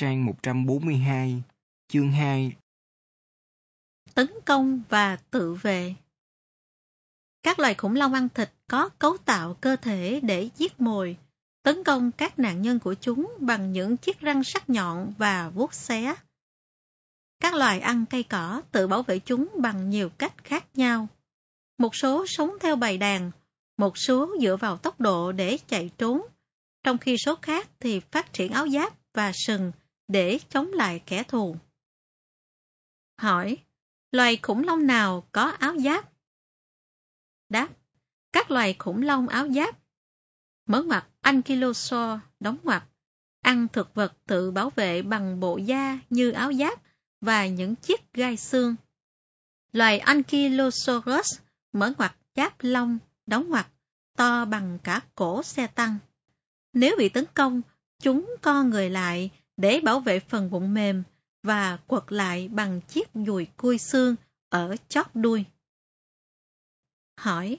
trang 0.00 0.24
142, 0.24 1.42
chương 1.88 2.12
2. 2.12 2.52
Tấn 4.14 4.26
công 4.44 4.82
và 4.88 5.16
tự 5.16 5.54
vệ 5.54 5.94
Các 7.42 7.58
loài 7.58 7.74
khủng 7.74 7.94
long 7.94 8.14
ăn 8.14 8.28
thịt 8.28 8.50
có 8.68 8.88
cấu 8.88 9.16
tạo 9.16 9.54
cơ 9.54 9.76
thể 9.76 10.20
để 10.22 10.48
giết 10.56 10.80
mồi, 10.80 11.16
tấn 11.62 11.84
công 11.84 12.12
các 12.12 12.38
nạn 12.38 12.62
nhân 12.62 12.78
của 12.78 12.94
chúng 12.94 13.32
bằng 13.40 13.72
những 13.72 13.96
chiếc 13.96 14.20
răng 14.20 14.44
sắc 14.44 14.70
nhọn 14.70 15.12
và 15.18 15.48
vuốt 15.48 15.74
xé. 15.74 16.14
Các 17.40 17.54
loài 17.54 17.80
ăn 17.80 18.04
cây 18.10 18.22
cỏ 18.22 18.62
tự 18.72 18.86
bảo 18.86 19.02
vệ 19.02 19.18
chúng 19.18 19.48
bằng 19.58 19.90
nhiều 19.90 20.08
cách 20.08 20.44
khác 20.44 20.64
nhau. 20.74 21.08
Một 21.78 21.94
số 21.94 22.26
sống 22.26 22.50
theo 22.60 22.76
bầy 22.76 22.98
đàn, 22.98 23.30
một 23.76 23.98
số 23.98 24.36
dựa 24.40 24.56
vào 24.56 24.76
tốc 24.76 25.00
độ 25.00 25.32
để 25.32 25.58
chạy 25.68 25.90
trốn, 25.98 26.22
trong 26.84 26.98
khi 26.98 27.16
số 27.16 27.34
khác 27.42 27.68
thì 27.80 28.00
phát 28.00 28.32
triển 28.32 28.52
áo 28.52 28.68
giáp 28.68 28.92
và 29.14 29.32
sừng 29.34 29.72
để 30.10 30.38
chống 30.48 30.72
lại 30.72 31.02
kẻ 31.06 31.22
thù. 31.22 31.56
Hỏi, 33.18 33.56
loài 34.12 34.38
khủng 34.42 34.64
long 34.64 34.86
nào 34.86 35.28
có 35.32 35.42
áo 35.42 35.78
giáp? 35.78 36.12
Đáp, 37.48 37.68
các 38.32 38.50
loài 38.50 38.76
khủng 38.78 39.02
long 39.02 39.28
áo 39.28 39.48
giáp. 39.48 39.78
Mở 40.66 40.82
ngoặt 40.82 41.06
Ankylosaur 41.20 42.20
đóng 42.40 42.56
ngoặt, 42.62 42.82
ăn 43.40 43.68
thực 43.72 43.94
vật 43.94 44.12
tự 44.26 44.50
bảo 44.50 44.70
vệ 44.70 45.02
bằng 45.02 45.40
bộ 45.40 45.56
da 45.56 45.98
như 46.10 46.30
áo 46.30 46.52
giáp 46.52 46.82
và 47.20 47.46
những 47.46 47.76
chiếc 47.76 48.12
gai 48.12 48.36
xương. 48.36 48.76
Loài 49.72 49.98
Ankylosaurus 49.98 51.38
mở 51.72 51.92
ngoặt 51.98 52.16
giáp 52.36 52.54
lông, 52.60 52.98
đóng 53.26 53.48
ngoặt, 53.48 53.66
to 54.16 54.44
bằng 54.44 54.78
cả 54.82 55.00
cổ 55.14 55.42
xe 55.42 55.66
tăng. 55.66 55.98
Nếu 56.72 56.96
bị 56.98 57.08
tấn 57.08 57.24
công, 57.34 57.62
chúng 58.02 58.36
co 58.42 58.62
người 58.62 58.90
lại 58.90 59.30
để 59.56 59.80
bảo 59.80 60.00
vệ 60.00 60.20
phần 60.20 60.50
bụng 60.50 60.74
mềm 60.74 61.02
và 61.42 61.78
quật 61.86 62.02
lại 62.08 62.48
bằng 62.48 62.80
chiếc 62.80 63.08
dùi 63.14 63.46
cui 63.56 63.78
xương 63.78 64.16
ở 64.48 64.76
chót 64.88 65.06
đuôi. 65.14 65.44
Hỏi, 67.16 67.58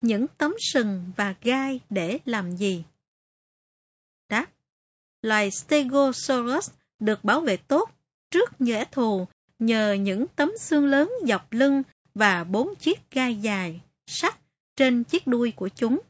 những 0.00 0.26
tấm 0.38 0.54
sừng 0.58 1.12
và 1.16 1.34
gai 1.42 1.80
để 1.90 2.18
làm 2.24 2.56
gì? 2.56 2.84
Đáp, 4.28 4.46
loài 5.22 5.50
Stegosaurus 5.50 6.70
được 6.98 7.24
bảo 7.24 7.40
vệ 7.40 7.56
tốt 7.56 7.90
trước 8.30 8.60
nhẻ 8.60 8.84
thù 8.92 9.26
nhờ 9.58 9.92
những 9.92 10.26
tấm 10.36 10.52
xương 10.58 10.86
lớn 10.86 11.12
dọc 11.26 11.52
lưng 11.52 11.82
và 12.14 12.44
bốn 12.44 12.74
chiếc 12.74 13.10
gai 13.10 13.36
dài, 13.36 13.80
sắc 14.06 14.38
trên 14.76 15.04
chiếc 15.04 15.26
đuôi 15.26 15.52
của 15.56 15.68
chúng. 15.68 16.00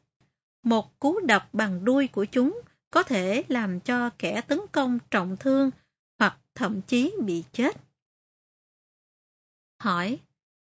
Một 0.62 0.98
cú 0.98 1.20
đập 1.20 1.48
bằng 1.52 1.84
đuôi 1.84 2.08
của 2.08 2.24
chúng 2.24 2.60
có 2.92 3.02
thể 3.02 3.44
làm 3.48 3.80
cho 3.80 4.10
kẻ 4.18 4.40
tấn 4.40 4.60
công 4.72 4.98
trọng 5.10 5.36
thương 5.36 5.70
hoặc 6.18 6.38
thậm 6.54 6.82
chí 6.82 7.14
bị 7.24 7.44
chết. 7.52 7.76
Hỏi, 9.78 10.18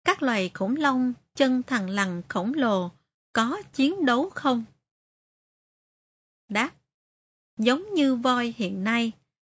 các 0.04 0.24
loài 0.24 0.52
khủng 0.54 0.76
long 0.76 1.14
chân 1.36 1.64
thằng 1.64 1.90
lằn 1.90 2.22
khổng 2.28 2.54
lồ 2.54 2.92
có 3.34 3.62
chiến 3.74 4.06
đấu 4.06 4.30
không? 4.30 4.66
Đáp, 6.50 6.72
giống 7.58 7.94
như 7.94 8.16
voi 8.16 8.54
hiện 8.58 8.84
nay, 8.84 9.12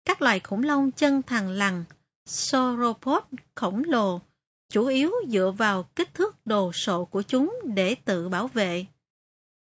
các 0.04 0.22
loài 0.22 0.40
khủng 0.40 0.62
long 0.62 0.90
chân 0.90 1.22
thằng 1.22 1.48
lằn, 1.48 1.84
sauropod 2.24 3.22
khổng 3.54 3.82
lồ, 3.84 4.20
chủ 4.68 4.86
yếu 4.86 5.12
dựa 5.28 5.54
vào 5.58 5.82
kích 5.82 6.14
thước 6.14 6.46
đồ 6.46 6.72
sộ 6.72 7.04
của 7.04 7.22
chúng 7.22 7.60
để 7.64 7.94
tự 8.04 8.28
bảo 8.28 8.48
vệ. 8.48 8.86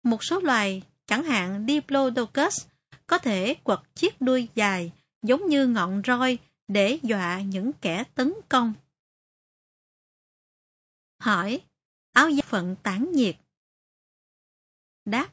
Một 0.02 0.24
số 0.24 0.40
loài, 0.40 0.82
chẳng 1.06 1.24
hạn 1.24 1.64
Diplodocus, 1.68 2.66
có 3.06 3.18
thể 3.18 3.54
quật 3.54 3.80
chiếc 3.94 4.20
đuôi 4.20 4.48
dài 4.54 4.92
giống 5.22 5.46
như 5.46 5.66
ngọn 5.66 6.02
roi 6.06 6.38
để 6.68 6.98
dọa 7.02 7.40
những 7.40 7.72
kẻ 7.80 8.04
tấn 8.14 8.34
công. 8.48 8.74
Hỏi, 11.18 11.60
áo 12.12 12.28
da 12.28 12.42
phận 12.42 12.76
tản 12.82 13.12
nhiệt. 13.12 13.36
Đáp, 15.04 15.28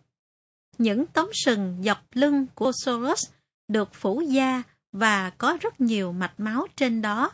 những 0.77 1.05
tấm 1.05 1.27
sừng 1.33 1.81
dọc 1.83 2.05
lưng 2.11 2.45
của 2.55 2.71
Soros 2.71 3.29
được 3.67 3.93
phủ 3.93 4.21
da 4.21 4.63
và 4.91 5.29
có 5.29 5.57
rất 5.61 5.81
nhiều 5.81 6.11
mạch 6.11 6.39
máu 6.39 6.67
trên 6.75 7.01
đó. 7.01 7.31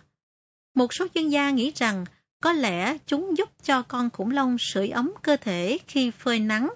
Một 0.74 0.94
số 0.94 1.08
chuyên 1.14 1.30
gia 1.30 1.50
nghĩ 1.50 1.72
rằng 1.76 2.06
có 2.42 2.54
lẽ 2.54 2.98
chúng 3.06 3.38
giúp 3.38 3.50
cho 3.64 3.82
con 3.82 4.10
khủng 4.10 4.32
long 4.32 4.58
sưởi 4.60 4.90
ấm 4.90 5.12
cơ 5.22 5.38
thể 5.38 5.78
khi 5.88 6.12
phơi 6.12 6.40
nắng 6.40 6.70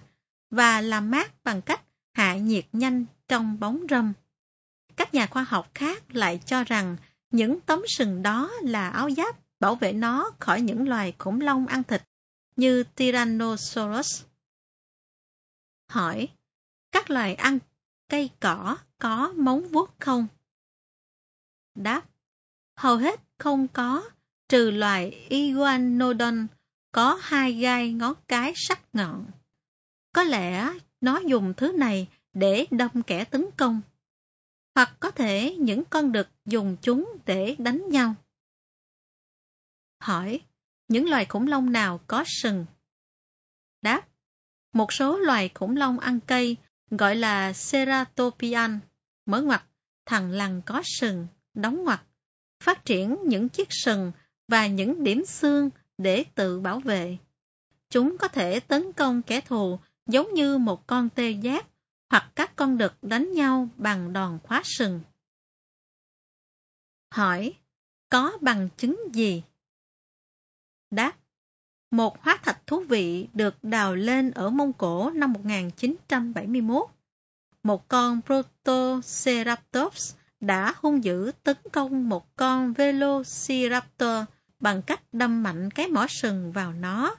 và 0.50 0.82
làm 0.82 1.12
mát 1.12 1.44
bằng 1.44 1.62
cách 1.62 1.82
hạ 2.14 2.38
nhiệt 2.38 2.66
nhanh 2.72 3.06
trong 3.30 3.60
bóng 3.60 3.86
râm. 3.90 4.14
Các 4.96 5.14
nhà 5.14 5.28
khoa 5.28 5.44
học 5.44 5.72
khác 5.74 6.16
lại 6.16 6.40
cho 6.46 6.64
rằng 6.64 6.98
những 7.32 7.60
tấm 7.62 7.82
sừng 7.88 8.24
đó 8.24 8.52
là 8.62 8.90
áo 8.90 9.10
giáp 9.12 9.36
bảo 9.60 9.76
vệ 9.76 9.94
nó 9.94 10.32
khỏi 10.40 10.62
những 10.62 10.88
loài 10.90 11.14
khủng 11.18 11.42
long 11.42 11.68
ăn 11.68 11.84
thịt 11.84 12.04
như 12.56 12.84
Tyrannosaurus. 12.84 14.24
Hỏi, 15.90 16.28
các 16.92 17.10
loài 17.10 17.36
ăn 17.36 17.60
cây 18.08 18.30
cỏ 18.40 18.78
có 18.98 19.34
móng 19.36 19.68
vuốt 19.72 20.00
không? 20.00 20.28
Đáp, 21.76 22.02
hầu 22.76 22.98
hết 22.98 23.20
không 23.38 23.68
có, 23.68 24.10
trừ 24.50 24.72
loài 24.72 25.10
Iguanodon 25.30 26.48
có 26.92 27.20
hai 27.22 27.54
gai 27.54 27.94
ngón 27.94 28.14
cái 28.28 28.54
sắc 28.56 28.82
ngọn. 28.94 29.26
Có 30.14 30.24
lẽ 30.24 30.74
nó 31.02 31.20
dùng 31.20 31.54
thứ 31.58 31.72
này 31.72 32.08
để 32.34 32.66
đâm 32.72 33.04
kẻ 33.08 33.24
tấn 33.24 33.46
công. 33.58 33.82
Hoặc 34.76 34.98
có 35.00 35.12
thể 35.12 35.56
những 35.60 35.84
con 35.90 36.12
đực 36.12 36.28
dùng 36.46 36.78
chúng 36.82 37.18
để 37.26 37.56
đánh 37.60 37.90
nhau. 37.90 38.16
Hỏi, 40.00 40.42
những 40.88 41.10
loài 41.10 41.26
khủng 41.26 41.48
long 41.48 41.72
nào 41.72 42.00
có 42.08 42.24
sừng? 42.28 42.66
Đáp, 43.82 44.08
một 44.74 44.94
số 44.94 45.18
loài 45.18 45.50
khủng 45.54 45.78
long 45.78 46.00
ăn 46.00 46.20
cây 46.20 46.58
gọi 46.92 47.16
là 47.16 47.54
Ceratopian, 47.72 48.80
mở 49.26 49.42
ngoặt, 49.42 49.64
thằng 50.06 50.32
lằn 50.32 50.62
có 50.66 50.82
sừng, 50.86 51.28
đóng 51.54 51.84
ngoặt, 51.84 52.02
phát 52.64 52.86
triển 52.86 53.18
những 53.26 53.50
chiếc 53.50 53.68
sừng 53.72 54.12
và 54.48 54.68
những 54.68 55.04
điểm 55.04 55.26
xương 55.26 55.70
để 55.98 56.26
tự 56.36 56.60
bảo 56.60 56.80
vệ. 56.80 57.18
Chúng 57.90 58.18
có 58.18 58.28
thể 58.28 58.60
tấn 58.60 58.94
công 58.94 59.22
kẻ 59.22 59.42
thù 59.42 59.80
giống 60.08 60.34
như 60.34 60.58
một 60.58 60.88
con 60.88 61.10
tê 61.10 61.32
giác 61.32 61.66
hoặc 62.10 62.32
các 62.36 62.56
con 62.56 62.78
đực 62.78 62.94
đánh 63.02 63.34
nhau 63.34 63.70
bằng 63.78 64.14
đòn 64.14 64.40
khóa 64.44 64.62
sừng. 64.66 65.02
Hỏi, 67.12 67.54
có 68.10 68.38
bằng 68.42 68.70
chứng 68.78 68.98
gì? 69.14 69.44
Đáp, 70.92 71.18
một 71.92 72.22
hóa 72.22 72.38
thạch 72.44 72.68
thú 72.68 72.80
vị 72.80 73.28
được 73.34 73.64
đào 73.64 73.96
lên 73.96 74.32
ở 74.32 74.50
Mông 74.50 74.74
Cổ 74.74 75.10
năm 75.10 75.34
1971. 75.34 76.90
Một 77.64 77.88
con 77.88 78.22
Protoceratops 78.22 80.16
đã 80.40 80.74
hung 80.78 81.04
dữ 81.04 81.32
tấn 81.44 81.58
công 81.72 82.10
một 82.10 82.36
con 82.36 82.74
Velociraptor 82.74 84.24
bằng 84.60 84.82
cách 84.82 85.02
đâm 85.12 85.44
mạnh 85.44 85.72
cái 85.72 85.88
mỏ 85.88 86.08
sừng 86.10 86.52
vào 86.52 86.74
nó. 86.74 87.16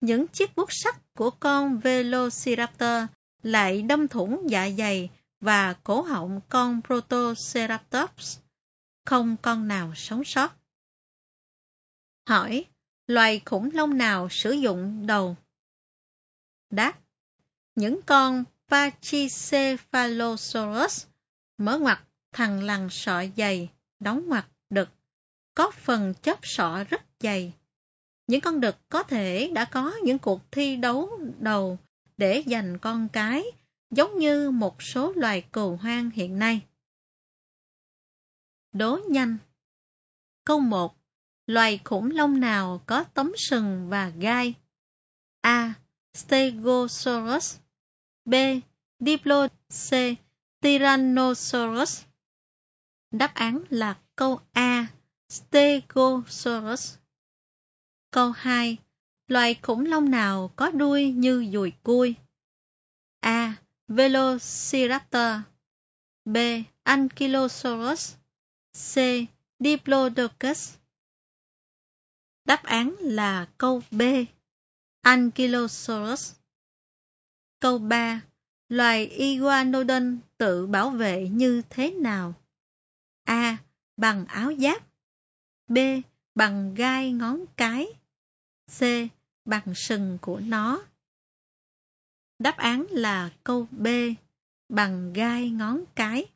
Những 0.00 0.28
chiếc 0.28 0.56
bút 0.56 0.68
sắt 0.72 1.14
của 1.14 1.30
con 1.30 1.78
Velociraptor 1.78 3.02
lại 3.44 3.82
đâm 3.82 4.08
thủng 4.08 4.46
dạ 4.48 4.70
dày 4.78 5.10
và 5.40 5.72
cổ 5.72 6.02
họng 6.02 6.40
con 6.48 6.80
Protoceratops. 6.86 8.38
Không 9.04 9.36
con 9.42 9.68
nào 9.68 9.92
sống 9.94 10.24
sót. 10.24 10.56
Hỏi, 12.28 12.64
loài 13.06 13.40
khủng 13.44 13.70
long 13.72 13.98
nào 13.98 14.28
sử 14.30 14.52
dụng 14.52 15.06
đầu? 15.06 15.36
Đáp, 16.70 16.98
những 17.74 18.00
con 18.06 18.44
Pachycephalosaurus 18.68 21.06
mở 21.58 21.78
ngoặt 21.78 21.98
thằng 22.32 22.62
lằn 22.62 22.88
sọ 22.90 23.24
dày, 23.36 23.70
đóng 24.00 24.28
ngoặt 24.28 24.46
đực, 24.70 24.88
có 25.54 25.70
phần 25.70 26.14
chóp 26.22 26.38
sọ 26.42 26.84
rất 26.88 27.02
dày. 27.20 27.52
Những 28.26 28.40
con 28.40 28.60
đực 28.60 28.76
có 28.88 29.02
thể 29.02 29.50
đã 29.54 29.64
có 29.64 29.92
những 30.02 30.18
cuộc 30.18 30.52
thi 30.52 30.76
đấu 30.76 31.20
đầu 31.38 31.78
để 32.16 32.44
giành 32.46 32.78
con 32.78 33.08
cái, 33.08 33.44
giống 33.90 34.18
như 34.18 34.50
một 34.50 34.82
số 34.82 35.12
loài 35.12 35.42
cừu 35.52 35.76
hoang 35.76 36.10
hiện 36.10 36.38
nay. 36.38 36.60
Đố 38.72 38.98
nhanh 39.08 39.38
Câu 40.44 40.60
1. 40.60 40.96
Loài 41.46 41.80
khủng 41.84 42.10
long 42.10 42.40
nào 42.40 42.82
có 42.86 43.04
tấm 43.04 43.32
sừng 43.36 43.88
và 43.88 44.08
gai? 44.08 44.54
A. 45.40 45.74
Stegosaurus 46.14 47.56
B. 48.24 48.34
Diplodocus 49.00 49.90
C. 49.90 49.94
Tyrannosaurus 50.60 52.02
Đáp 53.10 53.34
án 53.34 53.64
là 53.70 53.98
câu 54.16 54.40
A. 54.52 54.86
Stegosaurus 55.28 56.96
Câu 58.10 58.30
2. 58.30 58.78
Loài 59.34 59.54
khủng 59.62 59.86
long 59.86 60.10
nào 60.10 60.50
có 60.56 60.70
đuôi 60.70 61.10
như 61.10 61.50
dùi 61.52 61.72
cui? 61.82 62.14
A. 63.20 63.56
Velociraptor 63.88 65.40
B. 66.24 66.36
Ankylosaurus 66.82 68.14
C. 68.72 68.94
Diplodocus 69.58 70.74
Đáp 72.44 72.62
án 72.62 72.94
là 73.00 73.48
câu 73.58 73.82
B. 73.90 74.02
Ankylosaurus 75.00 76.32
Câu 77.60 77.78
3. 77.78 78.20
Loài 78.68 79.06
Iguanodon 79.06 80.18
tự 80.38 80.66
bảo 80.66 80.90
vệ 80.90 81.28
như 81.28 81.62
thế 81.70 81.90
nào? 81.90 82.34
A. 83.24 83.56
Bằng 83.96 84.26
áo 84.26 84.52
giáp 84.58 84.82
B. 85.68 85.78
Bằng 86.34 86.74
gai 86.74 87.12
ngón 87.12 87.44
cái 87.56 87.86
C. 88.78 88.82
Bằng 89.44 89.74
sừng 89.74 90.18
của 90.20 90.40
nó 90.40 90.84
Đáp 92.38 92.56
án 92.56 92.86
là 92.90 93.30
câu 93.44 93.66
B. 93.70 93.86
Bằng 94.68 95.12
gai 95.12 95.50
ngón 95.50 95.84
cái 95.94 96.26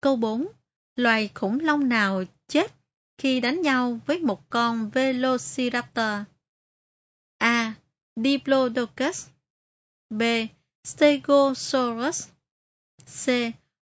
Câu 0.00 0.16
4. 0.16 0.48
Loài 0.96 1.30
khủng 1.34 1.60
long 1.60 1.88
nào 1.88 2.24
chết 2.48 2.72
khi 3.18 3.40
đánh 3.40 3.62
nhau 3.62 4.00
với 4.06 4.18
một 4.18 4.50
con 4.50 4.90
Velociraptor? 4.90 6.22
A. 7.38 7.74
Diplodocus 8.16 9.28
B. 10.10 10.22
Stegosaurus 10.84 12.28
C. 13.06 13.28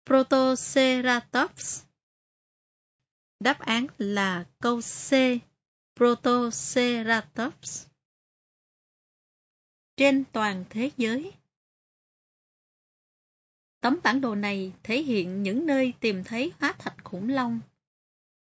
Protoceratops 0.07 1.83
Đáp 3.41 3.59
án 3.59 3.87
là 3.99 4.45
câu 4.61 4.81
C. 4.81 5.11
Protoceratops 5.97 7.90
trên 10.01 10.25
toàn 10.33 10.65
thế 10.71 10.91
giới 10.97 11.33
Tấm 13.81 13.99
bản 14.03 14.21
đồ 14.21 14.35
này 14.35 14.73
thể 14.83 15.03
hiện 15.03 15.43
những 15.43 15.67
nơi 15.67 15.93
tìm 16.01 16.25
thấy 16.25 16.53
hóa 16.61 16.73
thạch 16.79 17.05
khủng 17.05 17.29
long. 17.29 17.61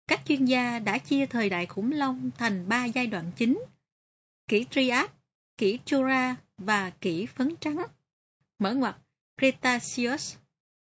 Các 0.06 0.20
chuyên 0.26 0.44
gia 0.44 0.78
đã 0.78 0.98
chia 0.98 1.26
thời 1.26 1.50
đại 1.50 1.66
khủng 1.66 1.92
long 1.92 2.30
thành 2.38 2.68
ba 2.68 2.84
giai 2.84 3.06
đoạn 3.06 3.32
chính. 3.36 3.64
Kỷ 4.48 4.64
Trias, 4.70 5.10
kỷ 5.56 5.78
Jura 5.86 6.34
và 6.58 6.90
kỷ 6.90 7.26
phấn 7.26 7.54
trắng. 7.60 7.82
Mở 8.58 8.74
ngoặt 8.74 8.96
Cretaceous, 9.38 10.36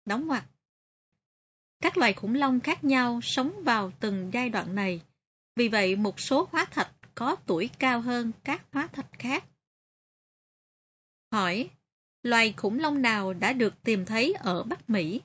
đóng 0.06 0.28
ngoặt. 0.28 0.44
Các 1.82 1.98
loài 1.98 2.14
khủng 2.14 2.36
long 2.36 2.60
khác 2.60 2.84
nhau 2.84 3.20
sống 3.24 3.64
vào 3.64 3.92
từng 4.00 4.30
giai 4.34 4.50
đoạn 4.50 4.76
này. 4.76 5.02
Vì 5.56 5.68
vậy, 5.68 5.96
một 5.96 6.20
số 6.20 6.48
hóa 6.52 6.66
thạch 6.66 6.92
có 7.16 7.36
tuổi 7.36 7.70
cao 7.80 8.02
hơn 8.02 8.32
các 8.44 8.66
hóa 8.72 8.88
thạch 8.88 9.20
khác. 9.20 9.44
Hỏi, 11.34 11.70
loài 12.24 12.54
khủng 12.58 12.80
long 12.80 13.02
nào 13.02 13.34
đã 13.34 13.54
được 13.54 13.84
tìm 13.84 14.06
thấy 14.06 14.34
ở 14.34 14.64
Bắc 14.64 14.90
Mỹ? 14.90 15.22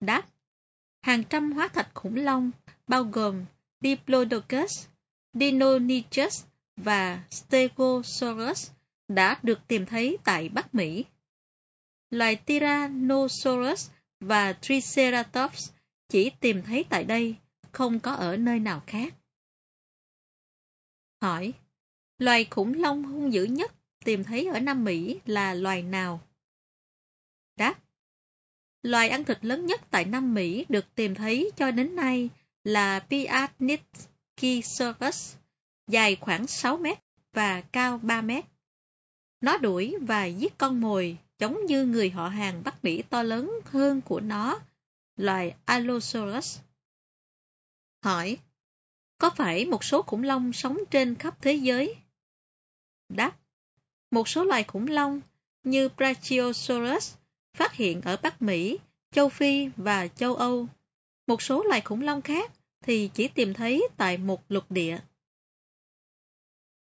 Đáp, 0.00 0.26
hàng 1.00 1.24
trăm 1.24 1.52
hóa 1.52 1.68
thạch 1.68 1.94
khủng 1.94 2.16
long 2.16 2.50
bao 2.86 3.04
gồm 3.04 3.44
Diplodocus, 3.80 4.86
Deinonychus 5.32 6.44
và 6.76 7.24
Stegosaurus 7.30 8.70
đã 9.08 9.40
được 9.42 9.58
tìm 9.68 9.86
thấy 9.86 10.18
tại 10.24 10.48
Bắc 10.48 10.74
Mỹ. 10.74 11.04
Loài 12.10 12.36
Tyrannosaurus 12.36 13.90
và 14.20 14.52
Triceratops 14.52 15.70
chỉ 16.08 16.30
tìm 16.40 16.62
thấy 16.62 16.84
tại 16.90 17.04
đây, 17.04 17.36
không 17.72 18.00
có 18.00 18.12
ở 18.12 18.36
nơi 18.36 18.60
nào 18.60 18.82
khác. 18.86 19.14
Hỏi, 21.20 21.52
loài 22.18 22.44
khủng 22.50 22.74
long 22.74 23.04
hung 23.04 23.32
dữ 23.32 23.44
nhất 23.44 23.72
tìm 24.04 24.24
thấy 24.24 24.46
ở 24.46 24.60
Nam 24.60 24.84
Mỹ 24.84 25.20
là 25.26 25.54
loài 25.54 25.82
nào? 25.82 26.20
Đáp, 27.56 27.74
loài 28.82 29.08
ăn 29.08 29.24
thịt 29.24 29.44
lớn 29.44 29.66
nhất 29.66 29.80
tại 29.90 30.04
Nam 30.04 30.34
Mỹ 30.34 30.64
được 30.68 30.94
tìm 30.94 31.14
thấy 31.14 31.50
cho 31.56 31.70
đến 31.70 31.96
nay 31.96 32.30
là 32.64 33.06
Piatnitzkysaurus, 33.10 35.34
dài 35.86 36.16
khoảng 36.20 36.46
6 36.46 36.76
mét 36.76 36.98
và 37.32 37.60
cao 37.60 38.00
3 38.02 38.20
mét. 38.20 38.44
Nó 39.40 39.56
đuổi 39.56 39.96
và 40.00 40.24
giết 40.24 40.58
con 40.58 40.80
mồi 40.80 41.18
giống 41.38 41.66
như 41.66 41.86
người 41.86 42.10
họ 42.10 42.28
hàng 42.28 42.62
Bắc 42.64 42.84
Mỹ 42.84 43.02
to 43.02 43.22
lớn 43.22 43.52
hơn 43.64 44.00
của 44.00 44.20
nó, 44.20 44.58
loài 45.16 45.54
Allosaurus. 45.64 46.60
Hỏi, 48.04 48.38
có 49.18 49.30
phải 49.30 49.66
một 49.66 49.84
số 49.84 50.02
khủng 50.02 50.22
long 50.22 50.52
sống 50.52 50.78
trên 50.90 51.14
khắp 51.14 51.42
thế 51.42 51.52
giới? 51.52 51.94
Đáp, 53.08 53.36
một 54.12 54.28
số 54.28 54.44
loài 54.44 54.64
khủng 54.64 54.86
long 54.86 55.20
như 55.64 55.88
Brachiosaurus 55.88 57.14
phát 57.54 57.72
hiện 57.72 58.00
ở 58.00 58.16
Bắc 58.22 58.42
Mỹ, 58.42 58.78
châu 59.10 59.28
Phi 59.28 59.68
và 59.76 60.08
châu 60.08 60.34
Âu. 60.34 60.68
Một 61.26 61.42
số 61.42 61.62
loài 61.62 61.80
khủng 61.80 62.02
long 62.02 62.22
khác 62.22 62.52
thì 62.80 63.10
chỉ 63.14 63.28
tìm 63.28 63.54
thấy 63.54 63.88
tại 63.96 64.18
một 64.18 64.42
lục 64.48 64.70
địa. 64.70 64.98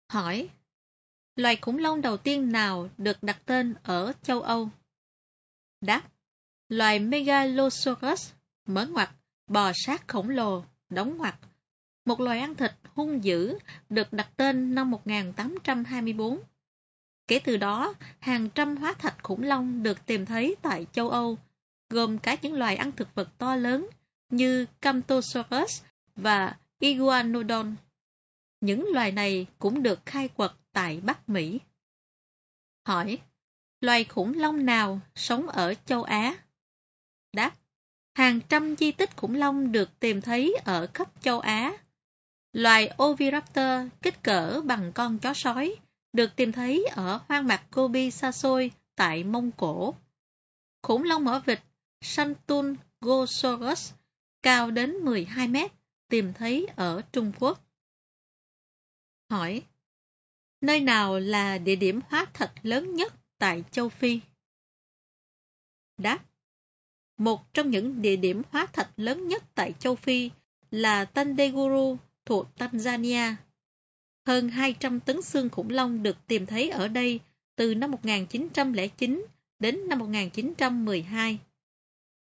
Hỏi, 0.09 0.49
loài 1.37 1.57
khủng 1.57 1.79
long 1.79 2.01
đầu 2.01 2.17
tiên 2.17 2.53
nào 2.53 2.89
được 2.99 3.23
đặt 3.23 3.43
tên 3.47 3.75
ở 3.83 4.13
châu 4.23 4.41
Âu? 4.41 4.71
Đáp, 5.81 6.03
loài 6.69 6.99
Megalosaurus, 6.99 8.33
mở 8.67 8.87
ngoặt, 8.87 9.11
bò 9.47 9.73
sát 9.75 10.09
khổng 10.09 10.31
lồ, 10.31 10.65
đóng 10.89 11.17
ngoặt. 11.17 11.35
Một 12.05 12.21
loài 12.21 12.39
ăn 12.39 12.55
thịt 12.55 12.73
hung 12.95 13.25
dữ 13.25 13.59
được 13.89 14.13
đặt 14.13 14.31
tên 14.37 14.75
năm 14.75 14.91
1824. 14.91 16.41
Kể 17.29 17.39
từ 17.39 17.57
đó, 17.57 17.95
hàng 18.21 18.49
trăm 18.51 18.77
hóa 18.77 18.95
thạch 18.95 19.23
khủng 19.23 19.43
long 19.43 19.83
được 19.83 20.07
tìm 20.07 20.27
thấy 20.27 20.57
tại 20.63 20.87
châu 20.93 21.11
Âu, 21.11 21.39
gồm 21.91 22.19
cả 22.19 22.37
những 22.43 22.55
loài 22.55 22.77
ăn 22.77 22.93
thực 22.93 23.15
vật 23.15 23.29
to 23.39 23.57
lớn 23.57 23.89
như 24.31 24.67
Camptosaurus 24.81 25.83
và 26.17 26.57
Iguanodon. 26.79 27.75
Những 28.61 28.87
loài 28.93 29.13
này 29.13 29.47
cũng 29.59 29.83
được 29.83 30.07
khai 30.07 30.29
quật 30.29 30.51
tại 30.73 31.01
Bắc 31.01 31.29
Mỹ. 31.29 31.61
Hỏi, 32.87 33.19
loài 33.81 34.05
khủng 34.05 34.39
long 34.39 34.67
nào 34.67 35.01
sống 35.15 35.49
ở 35.49 35.75
châu 35.87 36.03
Á? 36.03 36.35
Đáp, 37.33 37.53
hàng 38.15 38.41
trăm 38.49 38.77
di 38.77 38.93
tích 38.93 39.17
khủng 39.17 39.35
long 39.35 39.73
được 39.73 40.01
tìm 40.01 40.21
thấy 40.21 40.57
ở 40.65 40.87
khắp 40.95 41.23
châu 41.23 41.41
Á. 41.41 41.73
Loài 42.53 42.91
Oviraptor 43.03 43.89
kích 44.03 44.23
cỡ 44.23 44.61
bằng 44.65 44.93
con 44.93 45.19
chó 45.19 45.35
sói 45.35 45.77
được 46.13 46.37
tìm 46.37 46.53
thấy 46.53 46.85
ở 46.85 47.21
hoang 47.29 47.47
mạc 47.47 47.67
Gobi 47.73 48.11
xa 48.11 48.33
xôi 48.33 48.71
tại 48.95 49.25
Mông 49.25 49.51
Cổ. 49.53 49.95
Khủng 50.83 51.03
long 51.03 51.25
mỏ 51.25 51.43
vịt 51.47 51.61
Santun 52.01 52.77
Gosaurus 53.01 53.93
cao 54.43 54.71
đến 54.71 54.93
12 54.93 55.49
mét 55.49 55.73
tìm 56.09 56.33
thấy 56.33 56.67
ở 56.77 57.03
Trung 57.13 57.33
Quốc. 57.39 57.65
Hỏi, 59.31 59.63
nơi 60.61 60.81
nào 60.81 61.19
là 61.19 61.59
địa 61.59 61.77
điểm 61.77 62.01
hóa 62.09 62.27
thạch 62.35 62.53
lớn 62.63 62.97
nhất 62.97 63.13
tại 63.39 63.65
châu 63.71 63.89
Phi? 63.89 64.21
Đáp, 65.99 66.25
một 67.17 67.55
trong 67.55 67.71
những 67.71 68.03
địa 68.03 68.17
điểm 68.17 68.43
hóa 68.51 68.67
thạch 68.67 68.91
lớn 68.97 69.29
nhất 69.29 69.45
tại 69.55 69.73
châu 69.79 69.97
Phi 69.97 70.31
là 70.71 71.05
Tandeguru 71.05 71.97
thuộc 72.25 72.47
Tanzania. 72.59 73.35
Hơn 74.29 74.49
200 74.49 75.01
tấn 75.01 75.23
xương 75.23 75.51
khủng 75.51 75.71
long 75.71 76.03
được 76.03 76.17
tìm 76.27 76.47
thấy 76.47 76.71
ở 76.71 76.89
đây 76.89 77.21
từ 77.57 77.75
năm 77.75 77.91
1909 77.91 79.27
đến 79.59 79.89
năm 79.89 79.99
1912. 79.99 81.39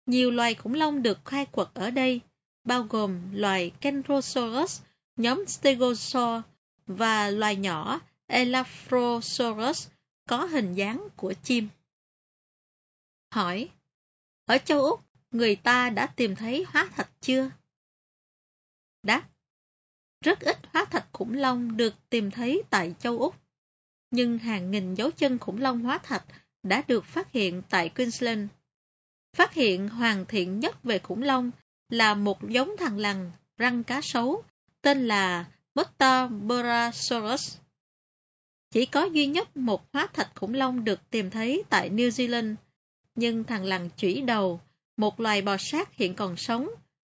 Nhiều 0.05 0.31
loài 0.31 0.55
khủng 0.55 0.73
long 0.73 1.03
được 1.03 1.25
khai 1.25 1.45
quật 1.45 1.67
ở 1.73 1.91
đây, 1.91 2.21
bao 2.63 2.83
gồm 2.83 3.19
loài 3.33 3.71
Kentrosaurus, 3.81 4.81
nhóm 5.17 5.45
Stegosaur 5.47 6.43
và 6.87 7.29
loài 7.29 7.55
nhỏ 7.55 8.01
Elaphrosaurus 8.27 9.87
có 10.29 10.45
hình 10.45 10.75
dáng 10.75 11.07
của 11.15 11.33
chim. 11.43 11.67
Hỏi, 13.31 13.69
ở 14.45 14.57
châu 14.57 14.81
Úc, 14.85 15.03
người 15.31 15.55
ta 15.55 15.89
đã 15.89 16.07
tìm 16.07 16.35
thấy 16.35 16.65
hóa 16.67 16.89
thạch 16.95 17.11
chưa? 17.21 17.49
Đáp, 19.03 19.32
rất 20.23 20.39
ít 20.39 20.57
hóa 20.73 20.85
thạch 20.85 21.07
khủng 21.11 21.33
long 21.33 21.77
được 21.77 21.93
tìm 22.09 22.31
thấy 22.31 22.63
tại 22.69 22.95
châu 22.99 23.19
Úc, 23.19 23.35
nhưng 24.11 24.37
hàng 24.37 24.71
nghìn 24.71 24.93
dấu 24.93 25.11
chân 25.11 25.39
khủng 25.39 25.61
long 25.61 25.79
hóa 25.79 25.97
thạch 25.97 26.25
đã 26.63 26.83
được 26.87 27.05
phát 27.05 27.31
hiện 27.31 27.61
tại 27.69 27.89
Queensland. 27.89 28.47
Phát 29.33 29.53
hiện 29.53 29.89
hoàn 29.89 30.25
thiện 30.25 30.59
nhất 30.59 30.83
về 30.83 30.99
khủng 30.99 31.23
long 31.23 31.51
là 31.89 32.13
một 32.13 32.49
giống 32.49 32.77
thằn 32.77 32.97
lằn 32.97 33.31
răng 33.57 33.83
cá 33.83 34.01
sấu 34.01 34.43
tên 34.81 35.07
là 35.07 35.45
Metaborasaurus. 35.75 37.57
Chỉ 38.71 38.85
có 38.85 39.03
duy 39.03 39.27
nhất 39.27 39.57
một 39.57 39.93
hóa 39.93 40.07
thạch 40.13 40.31
khủng 40.35 40.53
long 40.53 40.83
được 40.83 41.09
tìm 41.09 41.29
thấy 41.29 41.63
tại 41.69 41.89
New 41.89 42.09
Zealand, 42.09 42.55
nhưng 43.15 43.43
thằn 43.43 43.65
lằn 43.65 43.89
chủy 43.97 44.21
đầu, 44.21 44.61
một 44.97 45.19
loài 45.19 45.41
bò 45.41 45.57
sát 45.59 45.93
hiện 45.93 46.15
còn 46.15 46.37
sống, 46.37 46.69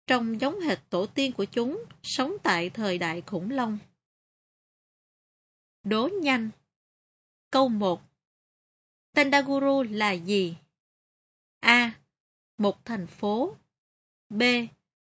trông 0.07 0.41
giống 0.41 0.59
hệt 0.59 0.79
tổ 0.89 1.05
tiên 1.05 1.33
của 1.33 1.45
chúng, 1.45 1.83
sống 2.03 2.33
tại 2.43 2.69
thời 2.69 2.97
đại 2.97 3.21
khủng 3.21 3.51
long. 3.51 3.77
Đố 5.83 6.09
nhanh 6.21 6.49
Câu 7.51 7.69
1 7.69 8.01
Tendaguru 9.13 9.83
là 9.83 10.11
gì? 10.11 10.57
A. 11.59 11.99
Một 12.57 12.85
thành 12.85 13.07
phố 13.07 13.55
B. 14.29 14.43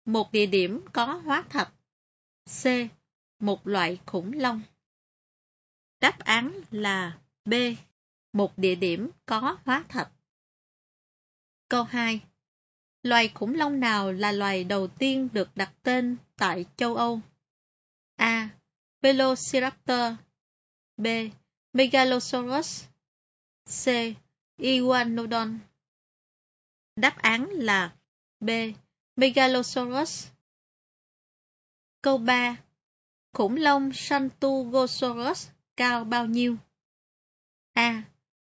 Một 0.06 0.32
địa 0.32 0.46
điểm 0.46 0.82
có 0.94 1.06
hóa 1.06 1.44
thạch. 1.50 1.74
C. 2.46 2.66
Một 3.40 3.68
loại 3.68 4.00
khủng 4.06 4.34
long. 4.34 4.62
Đáp 6.00 6.20
án 6.20 6.62
là 6.72 7.20
B. 7.46 7.54
Một 8.34 8.58
địa 8.58 8.76
điểm 8.76 9.10
có 9.26 9.58
hóa 9.66 9.86
thạch. 9.90 10.12
Câu 11.70 11.84
2. 11.84 12.22
Loài 13.04 13.32
khủng 13.34 13.56
long 13.56 13.80
nào 13.80 14.12
là 14.12 14.32
loài 14.32 14.64
đầu 14.64 14.88
tiên 14.88 15.30
được 15.34 15.50
đặt 15.56 15.74
tên 15.84 16.18
tại 16.38 16.66
châu 16.78 16.96
Âu? 16.96 17.22
A. 18.16 18.50
Velociraptor 19.02 20.14
B. 20.98 21.08
Megalosaurus 21.74 22.86
C. 23.66 23.88
Iguanodon 24.58 25.60
Đáp 26.96 27.18
án 27.18 27.50
là 27.50 27.96
B. 28.40 28.50
Megalosaurus 29.16 30.28
Câu 32.02 32.18
3. 32.18 32.58
Khủng 33.34 33.56
long 33.56 33.92
Santugosaurus 33.94 35.50
cao 35.76 36.04
bao 36.04 36.26
nhiêu? 36.26 36.58
A. 37.74 38.04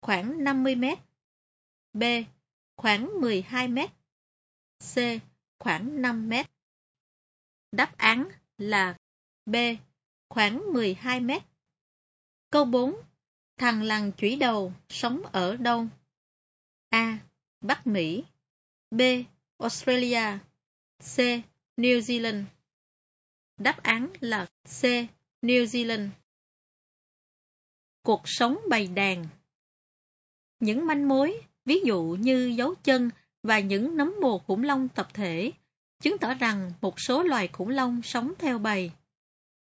Khoảng 0.00 0.45
50 0.45 0.75
mét 0.75 0.99
B. 1.92 2.02
Khoảng 2.76 3.21
12 3.21 3.69
mét 3.69 4.00
C. 4.80 4.99
Khoảng 5.58 6.02
5 6.02 6.28
mét 6.28 6.46
Đáp 7.72 7.96
án 7.96 8.28
là 8.58 8.96
B. 9.46 9.56
Khoảng 10.28 10.72
12 10.72 11.20
mét 11.20 11.42
Câu 12.50 12.64
4. 12.64 12.94
Thằng 13.56 13.82
lằn 13.82 14.12
chủy 14.12 14.37
đầu 14.37 14.72
sống 14.88 15.22
ở 15.32 15.56
đâu? 15.56 15.87
A. 16.88 17.18
Bắc 17.60 17.87
Mỹ 17.87 18.25
B. 18.90 19.00
Australia 19.58 20.38
C. 20.99 21.16
New 21.76 22.00
Zealand 22.00 22.44
Đáp 23.56 23.82
án 23.82 24.12
là 24.20 24.46
C. 24.64 24.82
New 25.42 25.64
Zealand 25.64 26.08
Cuộc 28.02 28.22
sống 28.25 28.58
bầy 28.70 28.87
đàn 28.87 29.26
Những 30.60 30.87
manh 30.87 31.08
mối, 31.08 31.40
ví 31.64 31.80
dụ 31.84 32.16
như 32.20 32.54
dấu 32.56 32.75
chân 32.75 33.10
và 33.42 33.59
những 33.59 33.97
nấm 33.97 34.14
mồ 34.20 34.38
khủng 34.38 34.64
long 34.64 34.88
tập 34.88 35.09
thể, 35.14 35.52
chứng 36.00 36.18
tỏ 36.18 36.35
rằng 36.35 36.73
một 36.80 37.00
số 37.00 37.23
loài 37.23 37.49
khủng 37.49 37.68
long 37.68 38.02
sống 38.02 38.32
theo 38.38 38.59
bầy. 38.59 38.90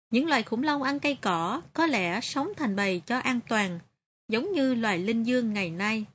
Những 0.10 0.28
loài 0.28 0.44
khủng 0.44 0.64
long 0.64 0.84
ăn 0.84 1.00
cây 1.00 1.18
cỏ 1.22 1.62
có 1.74 1.86
lẽ 1.86 2.22
sống 2.22 2.52
thành 2.58 2.76
bầy 2.76 3.02
cho 3.06 3.20
an 3.20 3.40
toàn, 3.50 3.80
giống 4.28 4.52
như 4.52 4.74
loài 4.74 5.00
linh 5.00 5.24
dương 5.24 5.54
ngày 5.54 5.70
nay. 5.70 6.06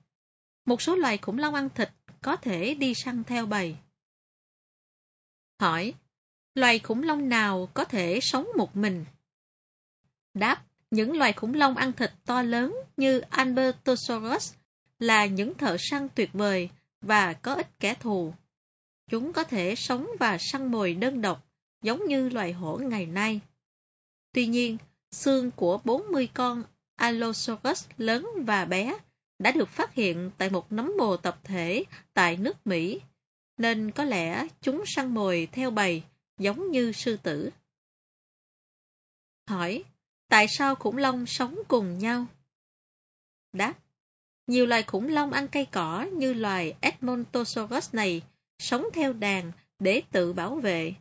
Một 0.65 0.83
số 0.83 0.97
loài 0.97 1.19
khủng 1.19 1.39
long 1.39 1.55
ăn 1.55 1.69
thịt 1.75 1.91
có 2.23 2.37
thể 2.37 2.75
đi 2.75 2.95
săn 2.95 3.25
theo 3.25 3.47
bầy. 3.47 3.77
Hỏi, 5.61 5.95
loài 6.55 6.79
khủng 6.79 7.03
long 7.03 7.29
nào 7.29 7.69
có 7.75 7.85
thể 7.85 8.21
sống 8.23 8.47
một 8.57 8.77
mình? 8.77 9.05
Đáp, 10.35 10.63
những 10.91 11.19
loài 11.19 11.33
khủng 11.33 11.55
long 11.55 11.77
ăn 11.77 11.93
thịt 11.93 12.11
to 12.27 12.43
lớn 12.43 12.77
như 12.97 13.21
Albertosaurus 13.21 14.55
là 14.99 15.27
những 15.27 15.55
thợ 15.55 15.77
săn 15.79 16.09
tuyệt 16.15 16.31
vời 16.33 16.71
và 17.03 17.33
có 17.33 17.55
ít 17.55 17.81
kẻ 17.81 17.95
thù. 17.95 18.35
Chúng 19.11 19.33
có 19.33 19.45
thể 19.45 19.75
sống 19.75 20.09
và 20.21 20.39
săn 20.39 20.71
mồi 20.71 20.95
đơn 20.95 21.21
độc, 21.21 21.47
giống 21.83 22.07
như 22.07 22.29
loài 22.29 22.53
hổ 22.53 22.77
ngày 22.77 23.07
nay. 23.07 23.41
Tuy 24.33 24.47
nhiên, 24.47 24.77
xương 25.11 25.51
của 25.51 25.81
40 25.85 26.29
con 26.35 26.63
Allosaurus 26.97 27.87
lớn 27.97 28.27
và 28.47 28.65
bé 28.65 28.99
đã 29.39 29.53
được 29.53 29.69
phát 29.69 29.95
hiện 29.95 30.31
tại 30.39 30.51
một 30.51 30.73
nấm 30.73 30.93
mồ 30.99 31.17
tập 31.17 31.39
thể 31.45 31.85
tại 32.15 32.37
nước 32.37 32.67
Mỹ, 32.67 33.01
nên 33.57 33.91
có 33.91 34.05
lẽ 34.05 34.47
chúng 34.61 34.83
săn 34.87 35.15
mồi 35.15 35.49
theo 35.53 35.71
bầy 35.71 36.03
giống 36.39 36.71
như 36.71 36.93
sư 36.93 37.17
tử. 37.17 37.51
Hỏi, 39.47 39.85
tại 40.29 40.47
sao 40.49 40.75
khủng 40.75 40.97
long 40.97 41.27
sống 41.27 41.59
cùng 41.69 41.99
nhau? 41.99 42.27
Đáp, 43.53 43.75
nhiều 44.47 44.67
loài 44.67 44.83
khủng 44.83 45.09
long 45.09 45.33
ăn 45.33 45.49
cây 45.49 45.67
cỏ 45.67 46.07
như 46.13 46.35
loài 46.35 46.75
Edmontosaurus 46.81 47.95
này 47.95 48.23
sống 48.59 48.87
theo 48.95 49.13
đàn 49.13 49.53
để 49.79 50.03
tự 50.11 50.33
bảo 50.33 50.55
vệ. 50.55 50.95